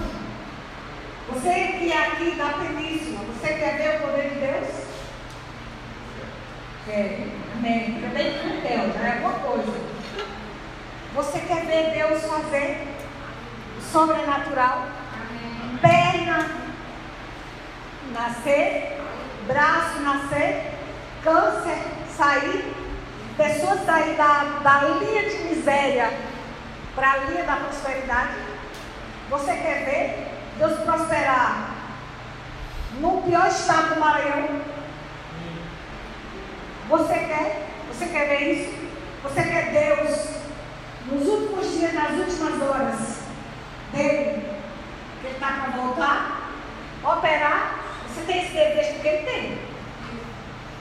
você 1.33 1.79
que 1.79 1.93
é 1.93 2.07
aqui 2.07 2.31
da 2.37 2.51
península, 2.51 3.25
você 3.25 3.55
quer 3.55 3.77
ver 3.77 3.97
o 3.97 4.07
poder 4.07 4.29
de 4.31 4.41
Deus? 4.41 4.69
Quer. 6.85 7.27
Amém. 7.57 8.01
Também 8.01 8.39
com 8.39 8.49
Deus, 8.61 8.97
é 8.97 9.12
alguma 9.14 9.33
coisa. 9.41 9.97
Você 11.14 11.40
quer 11.40 11.64
ver 11.66 11.92
Deus 11.92 12.22
fazer 12.24 12.86
o 13.78 13.82
sobrenatural? 13.82 14.86
Perna 15.80 16.48
nascer, 18.12 19.00
braço 19.46 20.00
nascer, 20.00 20.72
câncer 21.22 21.78
sair, 22.16 22.74
pessoas 23.36 23.84
sair 23.86 24.16
da, 24.16 24.61
da 24.62 24.88
linha 24.98 25.30
de 25.30 25.38
miséria 25.44 26.12
para 26.94 27.12
a 27.12 27.16
linha 27.18 27.44
da 27.44 27.56
prosperidade. 27.56 28.34
Você 29.30 29.52
quer 29.52 29.84
ver 29.84 30.28
Deus 30.59 30.80
prosperar 30.80 31.70
no 33.00 33.22
pior 33.22 33.46
estado 33.46 33.94
do 33.94 34.00
Maranhão? 34.00 34.61
Você 36.88 37.14
quer? 37.14 37.66
Você 37.88 38.06
quer 38.06 38.28
ver 38.28 38.52
isso? 38.52 38.88
Você 39.22 39.42
quer 39.42 39.70
Deus 39.70 40.38
nos 41.11 41.26
últimos 41.26 41.72
dias, 41.72 41.94
nas 41.94 42.11
últimas 42.12 42.62
horas 42.62 42.98
dele, 43.92 44.46
que 45.20 45.26
ele 45.26 45.34
está 45.34 45.48
para 45.48 45.80
voltar, 45.80 46.50
operar? 47.02 47.80
Você 48.09 48.20
tem 48.26 48.44
esse 48.44 48.52
desejo 48.52 48.94
porque 48.94 49.09
ele 49.09 49.26
tem. 49.26 49.59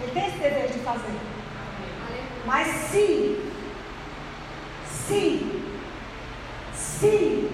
Ele 0.01 0.11
tem 0.13 0.27
esse 0.27 0.37
desejo 0.37 0.73
de 0.73 0.79
fazer. 0.79 1.19
Mas 2.45 2.67
se, 2.67 3.51
se, 4.85 5.63
se 6.73 7.51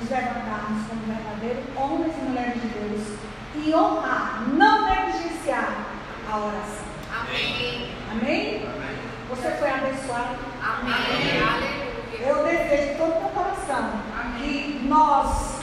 nos 0.00 0.10
levantarmos 0.10 0.86
como 0.88 1.02
verdadeiros 1.06 1.64
homens 1.76 2.14
e 2.16 2.20
mulheres 2.22 2.54
de 2.54 2.68
Deus 2.68 3.18
e 3.54 3.74
honrar, 3.74 4.44
não 4.48 4.88
negligenciar 4.88 5.86
a 6.30 6.38
oração. 6.38 6.90
Amém. 7.20 7.90
Amém? 8.10 8.66
Amém. 8.66 8.96
Você 9.28 9.50
foi 9.50 9.70
abençoado. 9.70 10.36
Amém. 10.62 10.94
Aleluia. 10.94 11.89
Eu 12.22 12.44
desejo 12.44 12.92
de 12.92 12.98
todo 12.98 13.16
o 13.16 13.20
meu 13.20 13.30
coração 13.30 13.90
que 14.38 14.80
nós, 14.84 15.60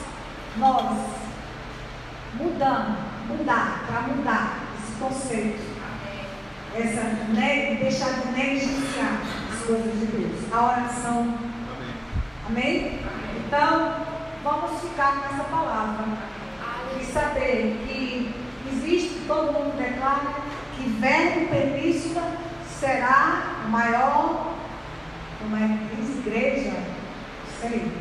nós, 0.57 0.97
mudamos, 2.33 2.97
mudar, 3.27 3.83
para 3.87 4.01
mudar 4.01 4.59
esse 4.79 4.93
conceito, 4.99 5.77
essa, 6.75 7.01
né, 7.33 7.75
deixar 7.75 8.09
de 8.09 8.31
negligenciar 8.31 9.21
as 9.51 9.65
coisas 9.65 9.99
de 9.99 10.05
Deus, 10.07 10.53
a 10.53 10.65
oração. 10.65 11.37
Amém. 12.47 13.01
Então, 13.35 13.95
vamos 14.43 14.81
ficar 14.81 15.21
com 15.21 15.35
essa 15.35 15.43
palavra. 15.45 16.05
E 16.99 17.05
saber 17.05 17.83
que 17.87 18.33
existe, 18.71 19.25
todo 19.27 19.53
mundo 19.53 19.77
declara, 19.77 20.33
que 20.75 20.89
Verbo 20.89 21.47
Península 21.49 22.31
será 22.79 23.63
o 23.65 23.69
maior, 23.69 24.53
como 25.39 25.55
é 25.55 25.67
que 25.67 25.95
diz, 25.95 26.16
igreja, 26.28 26.73
sei, 27.59 27.91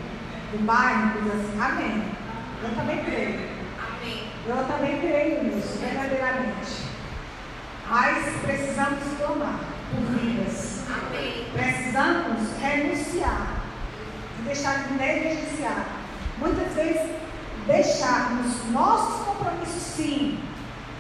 do 0.53 0.65
bairro, 0.65 1.23
diz 1.23 1.33
assim, 1.33 1.61
amém. 1.61 2.05
Eu 2.63 2.75
também 2.75 3.05
creio. 3.05 3.41
Amém. 3.79 4.31
Eu 4.47 4.65
também 4.65 5.01
creio 5.01 5.45
nisso, 5.45 5.79
verdadeiramente. 5.79 6.87
Mas 7.89 8.37
precisamos 8.43 8.99
clamar 9.19 9.61
por 9.91 10.19
vidas. 10.19 10.85
Amém. 10.89 11.47
Precisamos 11.53 12.59
renunciar 12.61 13.63
e 14.39 14.43
deixar 14.43 14.89
de 14.89 14.95
negligenciar. 14.95 15.87
Muitas 16.39 16.73
vezes 16.75 17.11
deixarmos 17.67 18.71
nossos 18.71 19.27
compromissos, 19.27 19.83
sim, 19.83 20.39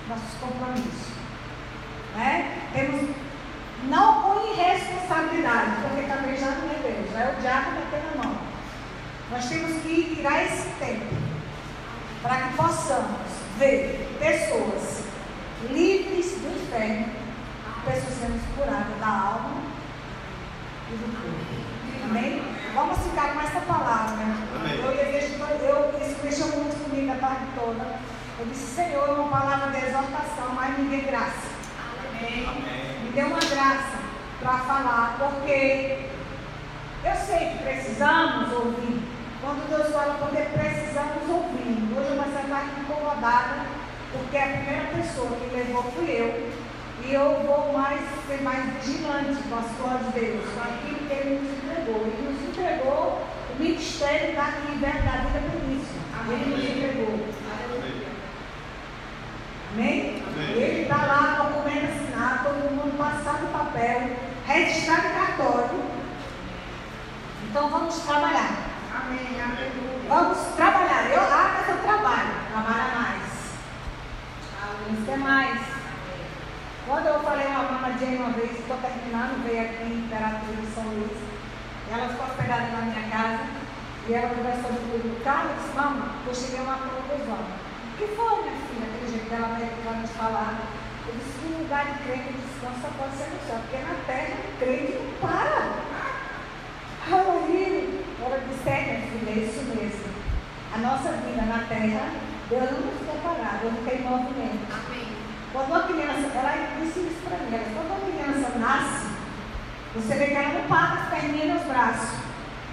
nossos 0.08 0.38
compromissos. 0.40 1.16
Né? 2.14 2.70
Temos 2.72 3.10
não 3.84 4.22
com 4.22 4.52
irresponsabilidade, 4.52 5.70
porque 5.82 6.06
também 6.06 6.36
já 6.36 6.50
não 6.50 6.70
é 6.70 6.78
Deus, 6.82 7.14
é 7.14 7.34
o 7.36 7.40
diabo 7.40 7.70
metendo 7.72 8.20
a 8.20 8.24
mão. 8.24 8.38
Nós 9.30 9.46
temos 9.46 9.82
que 9.82 10.16
tirar 10.16 10.44
esse 10.44 10.68
tempo 10.78 11.14
para 12.22 12.36
que 12.42 12.56
possamos 12.56 13.20
ver 13.58 14.16
pessoas 14.18 15.04
livres 15.70 16.26
do 16.26 16.62
inferno, 16.62 17.06
pessoas 17.84 18.14
sendo 18.20 18.56
curadas 18.56 18.98
da 18.98 19.06
alma 19.06 19.62
e 20.90 20.96
do 20.96 21.20
corpo. 21.20 21.66
Amém? 22.04 22.42
Vamos 22.74 22.98
ficar 22.98 23.34
com 23.34 23.40
essa 23.40 23.60
palavra. 23.60 24.24
Amém. 24.54 24.78
Eu 24.78 24.96
desejo, 24.96 25.42
eu, 25.62 25.98
isso 26.00 26.16
mexeu 26.22 26.46
muito 26.48 26.84
comigo 26.84 27.12
a 27.12 27.16
tarde 27.16 27.46
toda. 27.58 27.98
Eu 28.38 28.46
disse, 28.46 28.74
Senhor, 28.74 29.18
uma 29.18 29.28
palavra 29.30 29.70
de 29.70 29.86
exortação, 29.86 30.54
mas 30.54 30.78
me 30.78 30.88
dê 30.88 31.02
graça. 31.08 31.48
Amém. 32.10 32.46
Me 32.46 32.95
dê 33.16 33.22
uma 33.22 33.40
graça 33.40 33.98
para 34.40 34.58
falar, 34.58 35.16
porque 35.18 36.04
eu 37.02 37.14
sei 37.14 37.48
que 37.48 37.64
precisamos 37.64 38.52
ouvir. 38.52 39.00
Quando 39.40 39.66
Deus 39.70 39.90
fala, 39.90 40.18
porque 40.20 40.42
precisamos 40.42 41.24
ouvir. 41.26 41.96
Hoje 41.96 42.10
eu 42.10 42.16
vou 42.16 42.26
estar 42.26 42.64
incomodada, 42.78 43.64
porque 44.12 44.36
a 44.36 44.48
primeira 44.48 44.88
pessoa 44.94 45.30
que 45.30 45.56
levou 45.56 45.82
fui 45.84 46.10
eu. 46.10 46.50
E 47.06 47.14
eu 47.14 47.40
vou 47.46 47.72
mais 47.72 48.00
ser 48.28 48.42
mais 48.42 48.64
vigilante 48.84 49.42
com 49.48 49.56
as 49.56 49.70
coisas 49.80 50.12
de 50.12 50.20
Deus, 50.20 50.44
com 50.52 50.60
aquilo 50.60 51.08
que 51.08 51.14
Ele 51.14 51.40
nos 51.40 51.50
entregou. 51.56 52.02
Ele 52.02 52.28
nos 52.28 52.48
entregou 52.50 53.22
o 53.54 53.62
ministério 53.62 54.36
da 54.36 54.44
vida 54.44 54.88
por 55.52 55.62
isso. 55.72 55.96
Ele 56.28 56.54
nos 56.54 56.64
entregou. 56.64 57.35
Amém? 59.76 60.22
Amém. 60.26 60.52
Ele 60.56 60.82
está 60.84 60.96
lá, 60.96 61.36
documento 61.36 61.84
assinado, 61.84 62.44
todo 62.44 62.72
mundo 62.72 62.96
passado 62.96 63.44
o 63.44 63.48
papel, 63.48 64.16
registrado 64.46 65.08
em 65.08 65.12
cartório. 65.12 65.84
Então 67.44 67.68
vamos 67.68 67.98
trabalhar. 67.98 68.56
Amém. 68.96 69.36
Aleluia. 69.38 70.08
Vamos 70.08 70.38
trabalhar. 70.56 71.10
Eu, 71.10 71.20
ah, 71.20 71.56
mas 71.58 71.68
eu 71.68 71.82
trabalho. 71.82 72.32
Trabalha 72.50 72.94
mais. 72.96 73.22
Alguns 74.64 75.04
quer 75.04 75.18
mais. 75.18 75.60
Quando 76.86 77.06
eu 77.08 77.20
falei 77.20 77.46
uma 77.46 77.62
mama 77.64 77.98
Jane 77.98 78.16
uma 78.16 78.30
vez, 78.30 78.52
estou 78.52 78.78
terminando, 78.78 79.44
veio 79.44 79.60
aqui 79.60 79.82
em 79.82 80.06
Imperatriz 80.06 80.58
de 80.58 80.74
São 80.74 80.84
Luís. 80.84 81.18
Ela 81.92 82.08
ficou 82.08 82.26
hospedada 82.26 82.62
na 82.62 82.80
minha 82.80 83.10
casa. 83.10 83.44
E 84.08 84.14
ela 84.14 84.34
conversando 84.34 84.80
comigo, 84.88 85.20
Carlos, 85.22 85.52
disse, 85.60 85.76
mama, 85.76 86.14
eu 86.26 86.34
cheguei 86.34 86.60
a 86.60 86.62
uma 86.62 86.78
conclusão. 86.78 87.44
O 87.44 87.98
que 87.98 88.06
foi, 88.16 88.42
minha 88.42 88.56
filha, 88.56 88.95
dela 89.24 89.46
americana 89.46 90.02
de 90.02 90.12
falar? 90.14 90.60
Eu 91.06 91.14
disse, 91.14 91.38
que 91.38 91.62
lugar 91.62 91.84
de 91.86 91.98
crente 92.04 92.32
de 92.32 92.38
descanso 92.38 92.80
só 92.82 92.88
pode 92.98 93.16
ser 93.16 93.30
no 93.30 93.40
céu, 93.46 93.58
porque 93.62 93.78
na 93.84 93.94
terra 94.06 94.36
crente 94.58 94.98
não 94.98 95.28
para. 95.28 95.86
Riu. 97.46 98.04
Ela 98.24 98.40
disse, 98.48 98.68
é, 98.68 98.82
minha 98.82 99.00
filha, 99.06 99.30
é 99.30 99.44
isso 99.44 99.62
mesmo. 99.74 100.06
A 100.74 100.78
nossa 100.78 101.12
vida 101.12 101.42
na 101.42 101.64
terra, 101.68 102.10
Deus 102.50 102.70
não 102.70 102.92
fica 102.92 103.12
parado, 103.22 103.58
Deus 103.62 103.74
não 103.74 103.84
tem 103.84 104.00
movimento. 104.02 104.66
Amém. 104.72 105.08
Quando 105.52 105.68
uma 105.68 105.82
criança, 105.84 106.26
ela 106.34 106.80
disse 106.80 107.00
isso 107.00 107.20
para 107.24 107.38
mim, 107.38 107.54
ela 107.54 107.64
quando 107.72 107.88
uma 107.88 108.10
criança 108.10 108.58
nasce, 108.58 109.06
você 109.94 110.14
vê 110.14 110.26
que 110.26 110.34
ela 110.34 110.52
não 110.52 110.68
para 110.68 110.94
as 110.94 111.08
perninhas 111.08 111.54
nos 111.54 111.62
braços. 111.68 112.18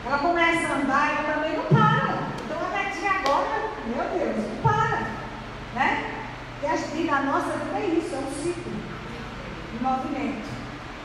Ela 0.06 0.18
começa 0.18 0.68
a 0.68 0.76
andar, 0.76 1.12
ela 1.14 1.34
também 1.34 1.56
não 1.56 1.64
para. 1.66 2.18
Então 2.44 2.58
a 2.60 2.78
netinha 2.78 3.12
agora, 3.12 3.70
meu 3.88 4.04
Deus, 4.20 4.48
não 4.50 4.72
para. 4.72 5.08
Né? 5.76 6.13
E 6.64 7.10
a 7.10 7.22
nossa 7.22 7.58
vida 7.58 7.78
é 7.78 8.00
isso, 8.00 8.16
é 8.16 8.20
um 8.20 8.32
ciclo 8.32 8.72
de 8.72 9.84
movimento. 9.84 10.48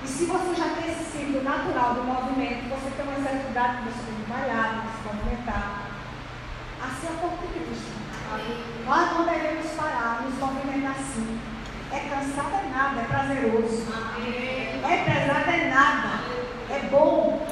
E 0.05 0.07
se 0.07 0.27
você 0.27 0.55
já 0.55 0.69
tem 0.77 0.93
esse 0.93 1.11
ciclo 1.11 1.43
natural 1.43 1.95
do 1.95 2.05
movimento, 2.05 2.69
você 2.71 2.91
tem 2.95 3.05
uma 3.05 3.21
certa 3.21 3.51
idade 3.51 3.77
de 3.79 3.91
você 3.91 4.07
tem 4.07 4.15
que 4.15 4.31
malhar, 4.31 4.83
de 4.83 4.89
se 4.89 5.03
movimentar. 5.05 5.83
Assim 6.81 7.07
é 7.09 7.11
o 7.11 7.19
corpo 7.19 7.47
de 7.49 7.53
Cristo. 7.59 7.99
Nós 8.87 9.13
não 9.15 9.25
devemos 9.25 9.67
parar, 9.73 10.23
nos 10.23 10.39
movimentar 10.39 10.93
assim. 10.93 11.41
É 11.91 11.99
cansado 12.09 12.55
é 12.55 12.69
nada, 12.71 13.01
é 13.01 13.05
prazeroso. 13.05 13.87
É 14.85 14.97
pesado 15.05 15.51
é 15.51 15.71
nada. 15.75 16.21
É 16.71 16.89
bom. 16.89 17.45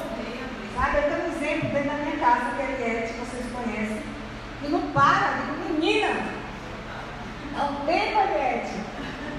Sabe, 0.73 0.97
eu 0.97 1.03
tenho 1.03 1.23
um 1.23 1.35
exemplo 1.35 1.69
dentro 1.71 1.89
da 1.89 1.95
minha 1.95 2.17
casa, 2.17 2.55
que 2.55 2.61
é 2.61 2.71
Eliette, 2.71 3.13
que 3.13 3.19
vocês 3.19 3.45
conhecem, 3.51 4.03
que 4.61 4.69
não 4.69 4.81
para, 4.91 5.41
digo, 5.41 5.73
menina, 5.73 6.36
Eliette. 7.87 8.75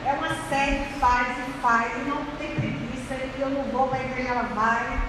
É 0.07 0.13
uma 0.13 0.35
série 0.49 0.85
que 0.85 0.99
faz 0.99 1.29
e 1.39 1.53
faz, 1.61 1.93
e 1.97 2.09
não 2.09 2.25
tem 2.39 2.55
preguiça, 2.55 3.15
e 3.15 3.41
eu 3.41 3.51
não 3.51 3.63
vou 3.65 3.89
para 3.89 3.99
a 3.99 4.03
igreja, 4.03 4.31
ela 4.31 4.43
vai. 4.55 5.01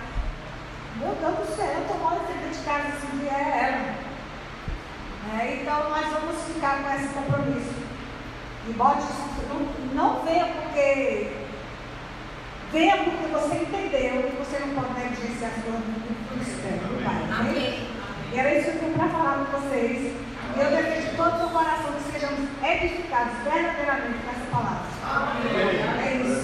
Meu 0.97 1.15
Deus 1.15 1.47
do 1.47 1.55
céu, 1.55 1.65
eu 1.65 1.81
estou 1.81 1.99
mal 1.99 2.19
dentro 2.27 2.49
de 2.49 2.65
casa 2.65 2.89
esse 2.89 3.17
dia, 3.17 3.31
é 3.31 3.63
ela. 3.63 4.09
É, 5.41 5.61
então 5.61 5.89
nós 5.89 6.05
vamos 6.07 6.43
ficar 6.43 6.83
com 6.83 6.93
esse 6.95 7.07
compromisso. 7.13 7.89
E 8.67 8.73
bote 8.73 8.99
isso, 8.99 9.47
não, 9.49 9.93
não 9.95 10.25
venha 10.25 10.45
porque 10.45 11.39
Venha 12.71 12.97
porque 12.97 13.25
você 13.31 13.55
entendeu 13.63 14.29
que 14.29 14.37
você 14.37 14.59
não 14.59 14.75
pode 14.75 14.93
negligenciar 14.93 15.49
as 15.57 15.63
coisas 15.63 15.81
do 15.81 16.35
ministério 16.35 16.77
do 16.77 17.03
Pai. 17.03 17.39
amém? 17.39 17.57
Amém. 17.57 17.87
E 18.31 18.37
era 18.37 18.59
isso 18.59 18.77
que 18.77 18.85
eu 18.85 18.93
para 18.93 19.09
falar 19.09 19.45
com 19.45 19.59
vocês. 19.59 20.13
E 20.55 20.59
eu 20.59 20.69
desejo 20.69 21.09
de 21.09 21.15
todo 21.15 21.45
o 21.45 21.49
coração 21.49 21.93
que 21.93 22.11
sejamos 22.11 22.39
edificados 22.63 23.33
verdadeiramente 23.43 24.19
com 24.23 24.31
essa 24.31 24.47
palavra. 24.51 24.87
Amém. 25.03 25.79
É 26.05 26.15
isso. 26.15 26.29